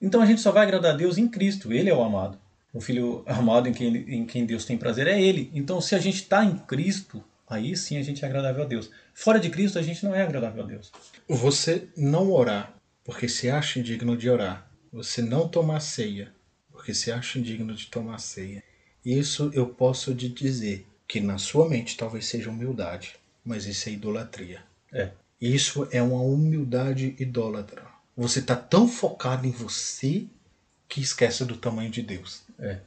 Então 0.00 0.20
a 0.20 0.26
gente 0.26 0.42
só 0.42 0.52
vai 0.52 0.64
agradar 0.64 0.92
a 0.92 0.96
Deus 0.96 1.16
em 1.16 1.26
Cristo, 1.26 1.72
Ele 1.72 1.88
é 1.88 1.94
o 1.94 2.02
amado. 2.02 2.38
O 2.70 2.82
Filho 2.82 3.24
amado 3.26 3.66
em 3.66 3.72
quem, 3.72 3.96
em 3.96 4.26
quem 4.26 4.44
Deus 4.44 4.66
tem 4.66 4.76
prazer 4.76 5.06
é 5.06 5.18
Ele. 5.18 5.50
Então 5.54 5.80
se 5.80 5.94
a 5.94 5.98
gente 5.98 6.16
está 6.16 6.44
em 6.44 6.58
Cristo, 6.58 7.24
aí 7.48 7.74
sim 7.74 7.96
a 7.96 8.02
gente 8.02 8.22
é 8.22 8.28
agradável 8.28 8.62
a 8.62 8.66
Deus. 8.66 8.90
Fora 9.14 9.40
de 9.40 9.48
Cristo 9.48 9.78
a 9.78 9.82
gente 9.82 10.04
não 10.04 10.14
é 10.14 10.22
agradável 10.22 10.62
a 10.62 10.66
Deus. 10.66 10.92
Você 11.26 11.88
não 11.96 12.30
orar 12.30 12.74
porque 13.02 13.26
se 13.26 13.48
acha 13.48 13.78
indigno 13.78 14.14
de 14.14 14.28
orar. 14.28 14.70
Você 14.92 15.22
não 15.22 15.48
tomar 15.48 15.80
ceia 15.80 16.34
porque 16.70 16.92
se 16.92 17.10
acha 17.10 17.38
indigno 17.38 17.74
de 17.74 17.86
tomar 17.86 18.18
ceia. 18.18 18.62
Isso 19.02 19.50
eu 19.54 19.66
posso 19.66 20.14
te 20.14 20.28
dizer 20.28 20.86
que 21.08 21.20
na 21.20 21.38
sua 21.38 21.66
mente 21.66 21.96
talvez 21.96 22.26
seja 22.26 22.50
humildade, 22.50 23.14
mas 23.42 23.64
isso 23.64 23.88
é 23.88 23.92
idolatria. 23.92 24.62
É. 24.92 25.10
Isso 25.40 25.86
é 25.90 26.02
uma 26.02 26.20
humildade 26.20 27.14
idólatra. 27.18 27.84
Você 28.16 28.38
está 28.38 28.56
tão 28.56 28.88
focado 28.88 29.46
em 29.46 29.50
você 29.50 30.26
que 30.88 31.00
esquece 31.00 31.44
do 31.44 31.56
tamanho 31.56 31.90
de 31.90 32.02
Deus, 32.02 32.42
É. 32.58 32.80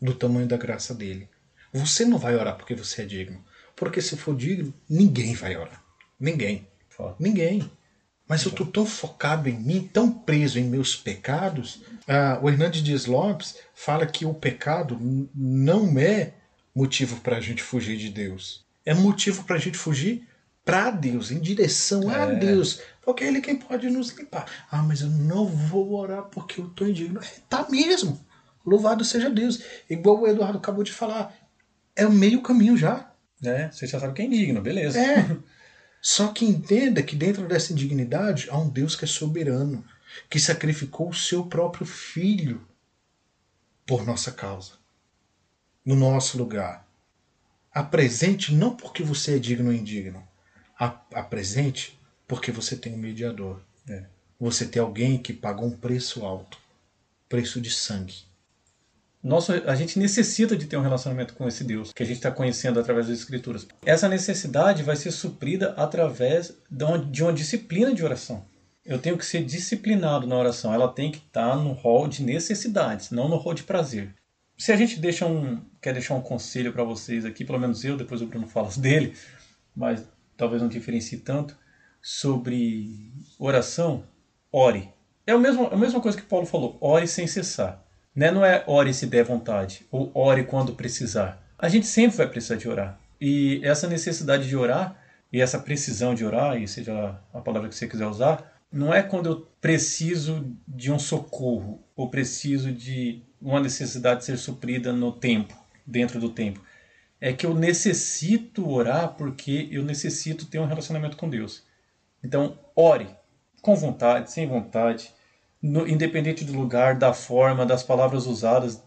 do 0.00 0.14
tamanho 0.14 0.46
da 0.46 0.56
graça 0.56 0.94
dele. 0.94 1.28
Você 1.72 2.04
não 2.04 2.18
vai 2.18 2.36
orar 2.36 2.56
porque 2.56 2.74
você 2.74 3.02
é 3.02 3.04
digno. 3.04 3.44
Porque 3.74 4.00
se 4.00 4.16
for 4.16 4.36
digno, 4.36 4.72
ninguém 4.88 5.34
vai 5.34 5.56
orar. 5.56 5.82
Ninguém. 6.18 6.66
Foda. 6.88 7.16
Ninguém. 7.18 7.70
Mas 8.28 8.42
eu 8.44 8.50
estou 8.50 8.66
tão 8.66 8.86
focado 8.86 9.48
em 9.48 9.58
mim, 9.58 9.88
tão 9.92 10.10
preso 10.10 10.58
em 10.58 10.64
meus 10.64 10.96
pecados. 10.96 11.82
Ah, 12.08 12.38
o 12.42 12.48
Hernandes 12.48 12.82
Dias 12.82 13.06
Lopes 13.06 13.56
fala 13.74 14.06
que 14.06 14.24
o 14.24 14.34
pecado 14.34 14.98
não 15.34 15.98
é 15.98 16.34
motivo 16.74 17.20
para 17.20 17.36
a 17.36 17.40
gente 17.40 17.62
fugir 17.62 17.96
de 17.98 18.10
Deus. 18.10 18.64
É 18.84 18.94
motivo 18.94 19.44
para 19.44 19.56
a 19.56 19.58
gente 19.58 19.76
fugir 19.78 20.26
para 20.66 20.90
Deus, 20.90 21.30
em 21.30 21.38
direção 21.40 22.10
a 22.10 22.24
É. 22.32 22.34
Deus. 22.34 22.80
Porque 23.00 23.22
é 23.22 23.28
Ele 23.28 23.40
quem 23.40 23.56
pode 23.56 23.88
nos 23.88 24.10
limpar. 24.10 24.44
Ah, 24.68 24.82
mas 24.82 25.00
eu 25.00 25.08
não 25.08 25.46
vou 25.46 25.94
orar 25.94 26.24
porque 26.24 26.60
eu 26.60 26.66
estou 26.66 26.88
indigno. 26.88 27.20
É, 27.22 27.28
tá 27.48 27.66
mesmo. 27.70 28.20
Louvado 28.66 29.04
seja 29.04 29.30
Deus. 29.30 29.62
Igual 29.88 30.20
o 30.20 30.26
Eduardo 30.26 30.58
acabou 30.58 30.82
de 30.82 30.92
falar. 30.92 31.32
É 31.94 32.04
o 32.04 32.10
meio 32.12 32.42
caminho 32.42 32.76
já. 32.76 33.12
né? 33.40 33.70
Você 33.70 33.86
já 33.86 34.00
sabe 34.00 34.12
que 34.12 34.22
é 34.22 34.24
indigno, 34.24 34.60
beleza. 34.60 34.98
É. 34.98 35.36
Só 36.02 36.28
que 36.28 36.44
entenda 36.44 37.00
que 37.02 37.14
dentro 37.14 37.46
dessa 37.46 37.72
indignidade 37.72 38.48
há 38.50 38.58
um 38.58 38.68
Deus 38.68 38.96
que 38.96 39.04
é 39.04 39.08
soberano, 39.08 39.84
que 40.28 40.40
sacrificou 40.40 41.10
o 41.10 41.14
seu 41.14 41.46
próprio 41.46 41.86
filho 41.86 42.66
por 43.86 44.04
nossa 44.04 44.32
causa, 44.32 44.72
no 45.84 45.94
nosso 45.94 46.36
lugar. 46.36 46.84
Apresente 47.72 48.52
não 48.52 48.74
porque 48.74 49.02
você 49.02 49.36
é 49.36 49.38
digno 49.38 49.68
ou 49.68 49.72
indigno, 49.74 50.26
apresente 50.78 51.98
porque 52.26 52.50
você 52.50 52.76
tem 52.76 52.94
um 52.94 52.98
mediador. 52.98 53.60
É. 53.88 54.04
Você 54.38 54.66
tem 54.66 54.80
alguém 54.82 55.18
que 55.18 55.32
pagou 55.32 55.66
um 55.66 55.76
preço 55.76 56.24
alto 56.24 56.58
preço 57.28 57.60
de 57.60 57.70
sangue. 57.70 58.14
Nosso, 59.22 59.52
a 59.52 59.74
gente 59.74 59.98
necessita 59.98 60.56
de 60.56 60.66
ter 60.66 60.76
um 60.76 60.82
relacionamento 60.82 61.34
com 61.34 61.48
esse 61.48 61.64
Deus 61.64 61.92
que 61.92 62.02
a 62.02 62.06
gente 62.06 62.16
está 62.16 62.30
conhecendo 62.30 62.78
através 62.78 63.08
das 63.08 63.18
Escrituras. 63.18 63.66
Essa 63.84 64.08
necessidade 64.08 64.84
vai 64.84 64.94
ser 64.94 65.10
suprida 65.10 65.74
através 65.76 66.56
de 66.70 66.84
uma, 66.84 66.98
de 66.98 67.22
uma 67.22 67.32
disciplina 67.32 67.92
de 67.92 68.04
oração. 68.04 68.44
Eu 68.84 69.00
tenho 69.00 69.18
que 69.18 69.26
ser 69.26 69.44
disciplinado 69.44 70.28
na 70.28 70.36
oração. 70.36 70.72
Ela 70.72 70.86
tem 70.86 71.10
que 71.10 71.18
estar 71.18 71.50
tá 71.50 71.56
no 71.56 71.72
rol 71.72 72.06
de 72.06 72.22
necessidades, 72.22 73.10
não 73.10 73.28
no 73.28 73.36
rol 73.36 73.52
de 73.52 73.64
prazer. 73.64 74.14
Se 74.56 74.70
a 74.70 74.76
gente 74.76 75.00
deixa 75.00 75.26
um, 75.26 75.60
quer 75.82 75.92
deixar 75.92 76.14
um 76.14 76.20
conselho 76.20 76.72
para 76.72 76.84
vocês 76.84 77.24
aqui, 77.24 77.44
pelo 77.44 77.58
menos 77.58 77.84
eu, 77.84 77.96
depois 77.96 78.22
o 78.22 78.26
Bruno 78.26 78.46
fala 78.46 78.70
dele, 78.78 79.12
mas 79.74 80.04
talvez 80.36 80.62
não 80.62 80.68
diferencie 80.68 81.18
tanto, 81.18 81.56
sobre 82.00 83.12
oração, 83.38 84.04
ore. 84.52 84.88
É 85.26 85.32
a 85.32 85.38
mesma, 85.38 85.68
a 85.68 85.76
mesma 85.76 86.00
coisa 86.00 86.16
que 86.16 86.24
Paulo 86.24 86.46
falou, 86.46 86.78
ore 86.80 87.08
sem 87.08 87.26
cessar. 87.26 87.84
Né? 88.14 88.30
Não 88.30 88.44
é 88.44 88.62
ore 88.66 88.94
se 88.94 89.06
der 89.06 89.24
vontade, 89.24 89.86
ou 89.90 90.10
ore 90.14 90.44
quando 90.44 90.74
precisar. 90.74 91.42
A 91.58 91.68
gente 91.68 91.86
sempre 91.86 92.16
vai 92.16 92.28
precisar 92.28 92.56
de 92.56 92.68
orar. 92.68 92.98
E 93.20 93.60
essa 93.64 93.88
necessidade 93.88 94.48
de 94.48 94.56
orar, 94.56 94.96
e 95.32 95.40
essa 95.40 95.58
precisão 95.58 96.14
de 96.14 96.24
orar, 96.24 96.60
e 96.60 96.68
seja 96.68 97.18
a 97.32 97.40
palavra 97.40 97.68
que 97.68 97.74
você 97.74 97.88
quiser 97.88 98.06
usar, 98.06 98.56
não 98.70 98.92
é 98.92 99.02
quando 99.02 99.26
eu 99.26 99.48
preciso 99.60 100.46
de 100.66 100.92
um 100.92 100.98
socorro, 100.98 101.82
ou 101.96 102.08
preciso 102.08 102.72
de 102.72 103.22
uma 103.40 103.60
necessidade 103.60 104.24
ser 104.24 104.36
suprida 104.38 104.92
no 104.92 105.12
tempo, 105.12 105.56
dentro 105.86 106.20
do 106.20 106.30
tempo. 106.30 106.60
É 107.20 107.32
que 107.32 107.46
eu 107.46 107.54
necessito 107.54 108.68
orar 108.68 109.14
porque 109.14 109.68
eu 109.70 109.82
necessito 109.82 110.46
ter 110.46 110.58
um 110.58 110.66
relacionamento 110.66 111.16
com 111.16 111.28
Deus. 111.28 111.64
Então, 112.22 112.58
ore, 112.74 113.08
com 113.62 113.74
vontade, 113.74 114.30
sem 114.30 114.46
vontade, 114.46 115.10
no, 115.62 115.88
independente 115.88 116.44
do 116.44 116.52
lugar, 116.52 116.96
da 116.96 117.12
forma, 117.12 117.64
das 117.64 117.82
palavras 117.82 118.26
usadas, 118.26 118.82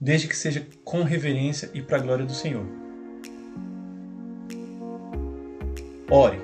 desde 0.00 0.28
que 0.28 0.36
seja 0.36 0.66
com 0.84 1.02
reverência 1.02 1.70
e 1.72 1.80
para 1.80 1.96
a 1.96 2.00
glória 2.00 2.24
do 2.24 2.34
Senhor. 2.34 2.66
Ore, 6.10 6.38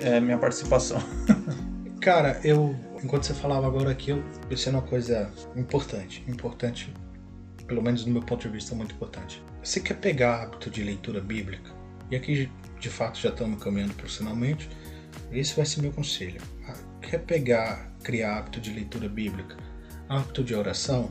é 0.00 0.20
minha 0.20 0.38
participação. 0.38 0.98
Cara, 2.00 2.40
eu, 2.44 2.74
enquanto 3.02 3.24
você 3.24 3.34
falava 3.34 3.66
agora 3.66 3.90
aqui, 3.90 4.10
eu 4.10 4.22
pensei 4.48 4.72
numa 4.72 4.82
coisa 4.82 5.30
importante, 5.56 6.24
importante, 6.28 6.94
pelo 7.66 7.82
menos 7.82 8.04
do 8.04 8.10
meu 8.10 8.22
ponto 8.22 8.40
de 8.42 8.48
vista, 8.48 8.74
muito 8.74 8.94
importante. 8.94 9.42
Você 9.62 9.80
quer 9.80 9.94
pegar 9.94 10.42
hábito 10.42 10.70
de 10.70 10.82
leitura 10.82 11.20
bíblica, 11.20 11.70
e 12.10 12.16
aqui 12.16 12.50
de 12.78 12.88
fato 12.88 13.20
já 13.20 13.28
estamos 13.28 13.62
caminhando 13.62 13.94
profissionalmente, 13.94 14.68
esse 15.30 15.54
vai 15.54 15.66
ser 15.66 15.82
meu 15.82 15.92
conselho. 15.92 16.40
Ah, 16.66 16.74
quer 17.02 17.18
pegar 17.18 17.92
criar 18.02 18.38
hábito 18.38 18.60
de 18.60 18.72
leitura 18.72 19.08
bíblica, 19.08 19.56
hábito 20.08 20.42
de 20.42 20.54
oração, 20.54 21.10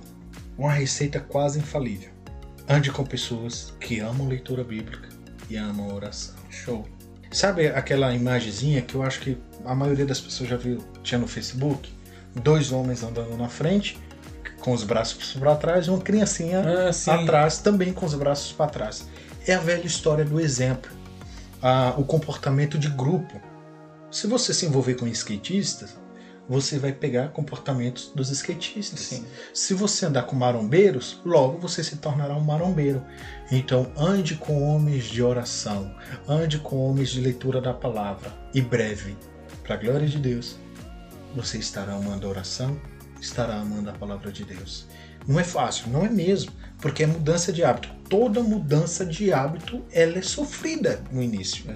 uma 0.58 0.72
receita 0.72 1.20
quase 1.20 1.60
infalível. 1.60 2.10
Ande 2.68 2.92
com 2.92 3.04
pessoas 3.04 3.74
que 3.80 4.00
amam 4.00 4.28
leitura 4.28 4.64
bíblica 4.64 5.10
e 5.50 5.56
amam 5.56 5.94
oração. 5.94 6.36
Show. 6.50 6.88
Sabe 7.32 7.68
aquela 7.68 8.14
imagenzinha 8.14 8.82
que 8.82 8.96
eu 8.96 9.04
acho 9.04 9.22
que 9.22 9.38
a 9.64 9.76
maioria 9.76 10.06
das 10.06 10.20
pessoas 10.20 10.50
já 10.50 10.58
viu, 10.58 10.80
tinha 11.04 11.20
no 11.20 11.28
Facebook? 11.28 11.92
Dois 12.44 12.72
homens 12.72 13.04
andando 13.04 13.38
na 13.38 13.48
frente, 13.48 13.98
com 14.60 14.74
os 14.74 14.84
braços 14.84 15.34
para 15.34 15.56
trás, 15.56 15.88
e 15.88 15.90
uma 15.90 16.00
criancinha 16.00 16.62
ah, 16.62 17.14
atrás, 17.14 17.60
também 17.60 17.94
com 17.94 18.06
os 18.06 18.14
braços 18.14 18.52
para 18.52 18.70
trás. 18.70 19.08
É 19.48 19.54
a 19.54 19.60
velha 19.60 19.86
história 19.86 20.26
do 20.26 20.40
exemplo, 20.40 20.92
ah, 21.62 21.94
o 21.98 22.04
comportamento 22.04 22.78
de 22.78 22.90
grupo. 22.90 23.40
Se 24.12 24.28
você 24.28 24.54
se 24.54 24.66
envolver 24.66 24.96
com 24.96 25.08
skatistas, 25.08 25.98
você 26.50 26.80
vai 26.80 26.92
pegar 26.92 27.30
comportamentos 27.30 28.12
dos 28.16 28.32
skatistas. 28.32 29.00
Sim. 29.00 29.26
Se 29.54 29.76
você 29.76 30.08
andar 30.08 30.24
com 30.24 30.36
marombeiros, 30.36 31.22
logo 31.24 31.60
você 31.60 31.84
se 31.84 31.98
tornará 31.98 32.36
um 32.36 32.44
marombeiro. 32.44 33.04
Então 33.52 33.92
ande 33.96 34.34
com 34.34 34.64
homens 34.64 35.06
de 35.06 35.22
oração, 35.22 35.94
ande 36.28 36.58
com 36.58 36.78
homens 36.90 37.10
de 37.10 37.22
leitura 37.22 37.62
da 37.62 37.72
palavra. 37.72 38.34
E 38.52 38.62
breve, 38.62 39.16
para 39.64 39.76
a 39.76 39.78
glória 39.78 40.08
de 40.08 40.18
Deus, 40.18 40.58
você 41.36 41.60
estará 41.60 41.94
amando 41.94 42.26
a 42.26 42.30
oração, 42.32 42.82
estará 43.22 43.56
amando 43.56 43.90
a 43.90 43.94
palavra 43.94 44.32
de 44.32 44.44
Deus. 44.44 44.88
Não 45.28 45.40
é 45.40 45.44
fácil, 45.44 45.90
não 45.90 46.06
é 46.06 46.10
mesmo, 46.10 46.52
porque 46.80 47.04
é 47.04 47.08
mudança 47.08 47.52
de 47.52 47.64
hábito. 47.64 47.90
Toda 48.10 48.42
mudança 48.42 49.06
de 49.06 49.32
hábito 49.32 49.84
ela 49.92 50.18
é 50.18 50.22
sofrida 50.22 51.02
no 51.12 51.22
início. 51.22 51.70
É. 51.70 51.76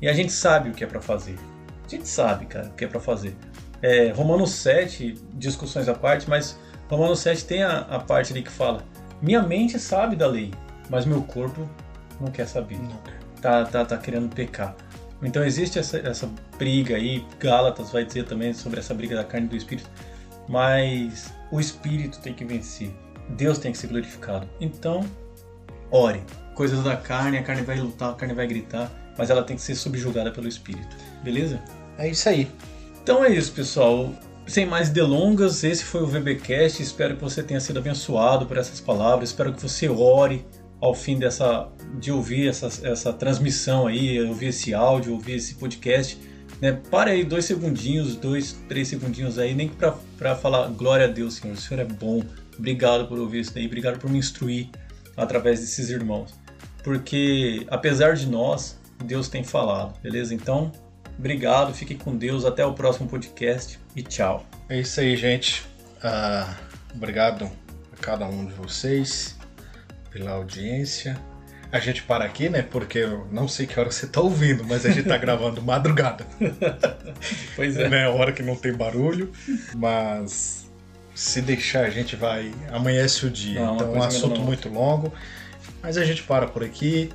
E 0.00 0.08
a 0.08 0.12
gente 0.12 0.32
sabe 0.32 0.70
o 0.70 0.72
que 0.72 0.84
é 0.84 0.86
para 0.86 1.00
fazer. 1.00 1.38
A 1.84 1.88
gente 1.88 2.08
sabe, 2.08 2.46
cara, 2.46 2.68
o 2.68 2.72
que 2.72 2.84
é 2.84 2.88
para 2.88 3.00
fazer. 3.00 3.36
É, 3.80 4.10
Romanos 4.10 4.50
7, 4.50 5.14
discussões 5.34 5.88
à 5.88 5.94
parte, 5.94 6.28
mas 6.28 6.58
Romanos 6.88 7.20
7 7.20 7.44
tem 7.44 7.62
a, 7.62 7.78
a, 7.80 7.98
parte 7.98 8.32
ali 8.32 8.42
que 8.42 8.50
fala: 8.50 8.84
Minha 9.20 9.42
mente 9.42 9.78
sabe 9.78 10.14
da 10.14 10.26
lei, 10.26 10.52
mas 10.90 11.04
meu 11.04 11.22
corpo 11.22 11.68
não 12.20 12.30
quer 12.30 12.46
saber. 12.46 12.78
Não. 12.78 13.00
Tá, 13.40 13.64
tá, 13.64 13.84
tá 13.84 13.96
querendo 13.98 14.32
pecar. 14.32 14.76
Então 15.22 15.44
existe 15.44 15.78
essa, 15.78 15.98
essa 15.98 16.28
briga 16.58 16.96
aí, 16.96 17.24
Gálatas 17.38 17.90
vai 17.90 18.04
dizer 18.04 18.24
também 18.24 18.52
sobre 18.52 18.80
essa 18.80 18.92
briga 18.92 19.16
da 19.16 19.24
carne 19.24 19.46
e 19.46 19.50
do 19.50 19.56
espírito, 19.56 19.88
mas 20.48 21.32
o 21.50 21.60
espírito 21.60 22.20
tem 22.20 22.34
que 22.34 22.44
vencer. 22.44 22.90
Deus 23.30 23.58
tem 23.58 23.72
que 23.72 23.78
ser 23.78 23.88
glorificado. 23.88 24.48
Então, 24.60 25.04
ore. 25.90 26.20
Coisas 26.54 26.82
da 26.84 26.96
carne, 26.96 27.38
a 27.38 27.42
carne 27.42 27.62
vai 27.62 27.78
lutar, 27.78 28.10
a 28.10 28.14
carne 28.14 28.34
vai 28.34 28.46
gritar, 28.46 28.90
mas 29.16 29.30
ela 29.30 29.42
tem 29.42 29.56
que 29.56 29.62
ser 29.62 29.74
subjugada 29.74 30.30
pelo 30.30 30.46
espírito. 30.46 30.96
Beleza? 31.22 31.62
É 31.98 32.08
isso 32.08 32.28
aí. 32.28 32.50
Então 33.02 33.24
é 33.24 33.30
isso, 33.30 33.52
pessoal. 33.52 34.12
Sem 34.46 34.66
mais 34.66 34.90
delongas, 34.90 35.64
esse 35.64 35.84
foi 35.84 36.02
o 36.02 36.06
VBcast. 36.06 36.82
Espero 36.82 37.16
que 37.16 37.22
você 37.22 37.42
tenha 37.42 37.60
sido 37.60 37.78
abençoado 37.78 38.44
por 38.46 38.56
essas 38.56 38.80
palavras. 38.80 39.30
Espero 39.30 39.52
que 39.52 39.62
você 39.62 39.88
ore 39.88 40.44
ao 40.80 40.94
fim 40.94 41.18
dessa 41.18 41.68
de 41.98 42.10
ouvir 42.10 42.48
essa, 42.48 42.66
essa 42.86 43.12
transmissão 43.12 43.86
aí, 43.86 44.20
ouvir 44.20 44.46
esse 44.46 44.74
áudio, 44.74 45.12
ouvir 45.12 45.34
esse 45.34 45.54
podcast. 45.54 46.18
Né? 46.62 46.80
Pare 46.90 47.10
aí 47.10 47.24
dois 47.24 47.44
segundinhos, 47.44 48.16
dois, 48.16 48.52
três 48.68 48.88
segundinhos 48.88 49.38
aí, 49.38 49.54
nem 49.54 49.68
para 49.68 50.34
falar 50.36 50.68
glória 50.68 51.04
a 51.04 51.08
Deus, 51.08 51.34
Senhor. 51.34 51.54
O 51.54 51.60
Senhor 51.60 51.80
é 51.80 51.84
bom. 51.84 52.22
Obrigado 52.56 53.06
por 53.06 53.18
ouvir 53.18 53.40
isso 53.40 53.52
daí. 53.52 53.66
Obrigado 53.66 53.98
por 53.98 54.08
me 54.08 54.18
instruir 54.18 54.68
através 55.16 55.60
desses 55.60 55.90
irmãos. 55.90 56.32
Porque 56.82 57.66
apesar 57.68 58.14
de 58.14 58.26
nós, 58.26 58.78
Deus 59.04 59.28
tem 59.28 59.44
falado, 59.44 60.00
beleza? 60.00 60.34
Então, 60.34 60.72
Obrigado, 61.18 61.74
fiquem 61.74 61.96
com 61.96 62.16
Deus, 62.16 62.44
até 62.44 62.64
o 62.64 62.72
próximo 62.74 63.08
podcast 63.08 63.78
e 63.94 64.02
tchau. 64.02 64.44
É 64.68 64.80
isso 64.80 65.00
aí, 65.00 65.16
gente. 65.16 65.62
Uh, 65.98 66.52
obrigado 66.94 67.50
a 67.92 67.96
cada 68.00 68.26
um 68.26 68.46
de 68.46 68.52
vocês 68.54 69.36
pela 70.10 70.32
audiência. 70.32 71.16
A 71.72 71.78
gente 71.78 72.02
para 72.02 72.24
aqui, 72.24 72.50
né? 72.50 72.62
Porque 72.62 72.98
eu 72.98 73.26
não 73.32 73.48
sei 73.48 73.66
que 73.66 73.80
hora 73.80 73.90
você 73.90 74.04
está 74.04 74.20
ouvindo, 74.20 74.62
mas 74.62 74.84
a 74.84 74.90
gente 74.90 75.00
está 75.00 75.16
gravando 75.16 75.60
madrugada. 75.64 76.26
pois 77.56 77.76
é. 77.76 77.88
Né? 77.88 78.08
Hora 78.08 78.30
que 78.30 78.42
não 78.42 78.54
tem 78.54 78.74
barulho, 78.74 79.32
mas 79.74 80.70
se 81.14 81.40
deixar 81.40 81.84
a 81.84 81.90
gente 81.90 82.14
vai 82.14 82.52
amanhece 82.70 83.24
o 83.24 83.30
dia. 83.30 83.64
Não, 83.64 83.74
então 83.74 83.94
é 83.94 83.98
um 83.98 84.02
assunto 84.02 84.40
muito 84.40 84.68
longo, 84.68 85.12
mas 85.82 85.96
a 85.96 86.04
gente 86.04 86.22
para 86.22 86.46
por 86.46 86.62
aqui. 86.62 87.10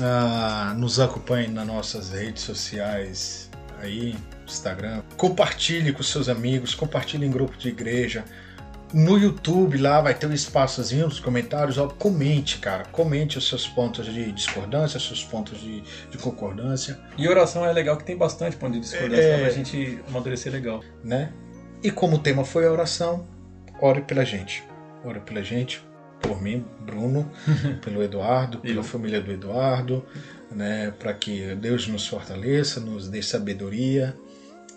Ah, 0.00 0.74
nos 0.76 1.00
acompanhe 1.00 1.48
nas 1.48 1.66
nossas 1.66 2.12
redes 2.12 2.42
sociais 2.42 3.50
aí, 3.80 4.14
Instagram. 4.46 5.02
Compartilhe 5.16 5.92
com 5.92 6.02
seus 6.02 6.28
amigos, 6.28 6.74
compartilhe 6.74 7.26
em 7.26 7.30
grupo 7.30 7.56
de 7.56 7.68
igreja. 7.68 8.24
No 8.92 9.18
YouTube 9.18 9.76
lá 9.76 10.00
vai 10.00 10.14
ter 10.14 10.26
um 10.26 10.32
espaçozinho 10.32 11.06
nos 11.06 11.20
comentários, 11.20 11.76
ó, 11.76 11.88
comente, 11.88 12.58
cara, 12.58 12.84
comente 12.86 13.36
os 13.36 13.46
seus 13.46 13.66
pontos 13.66 14.06
de 14.06 14.32
discordância, 14.32 14.96
os 14.96 15.06
seus 15.06 15.22
pontos 15.22 15.60
de, 15.60 15.82
de 16.10 16.16
concordância. 16.18 16.98
E 17.16 17.28
oração 17.28 17.66
é 17.66 17.72
legal 17.72 17.98
que 17.98 18.04
tem 18.04 18.16
bastante 18.16 18.56
ponto 18.56 18.72
de 18.72 18.80
discordância 18.80 19.22
é, 19.22 19.40
pra 19.40 19.50
gente 19.50 20.00
amadurecer 20.08 20.50
legal. 20.50 20.82
Né? 21.04 21.32
E 21.82 21.90
como 21.90 22.16
o 22.16 22.18
tema 22.18 22.44
foi 22.44 22.66
a 22.66 22.72
oração, 22.72 23.26
ore 23.80 24.00
pela 24.00 24.24
gente. 24.24 24.64
Ore 25.04 25.20
pela 25.20 25.42
gente, 25.42 25.84
por 26.20 26.40
mim, 26.40 26.64
Bruno, 26.80 27.30
pelo 27.84 28.02
Eduardo, 28.02 28.58
pela 28.58 28.82
família 28.82 29.20
do 29.20 29.30
Eduardo, 29.30 30.04
né, 30.50 30.92
para 30.98 31.12
que 31.12 31.54
Deus 31.56 31.86
nos 31.86 32.06
fortaleça, 32.06 32.80
nos 32.80 33.08
dê 33.08 33.22
sabedoria, 33.22 34.16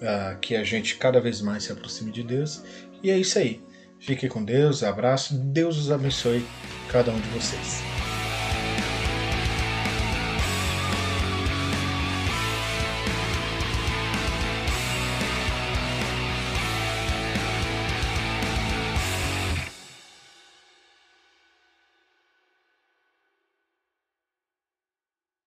uh, 0.02 0.38
que 0.40 0.56
a 0.56 0.64
gente 0.64 0.98
cada 0.98 1.20
vez 1.20 1.42
mais 1.42 1.64
se 1.64 1.72
aproxime 1.72 2.12
de 2.12 2.24
Deus. 2.24 2.62
E 3.02 3.10
é 3.10 3.18
isso 3.18 3.40
aí. 3.40 3.62
Fique 4.02 4.28
com 4.28 4.44
Deus, 4.44 4.82
abraço, 4.82 5.38
Deus 5.38 5.78
os 5.78 5.92
abençoe, 5.92 6.44
cada 6.90 7.12
um 7.12 7.20
de 7.20 7.30
vocês. 7.30 8.01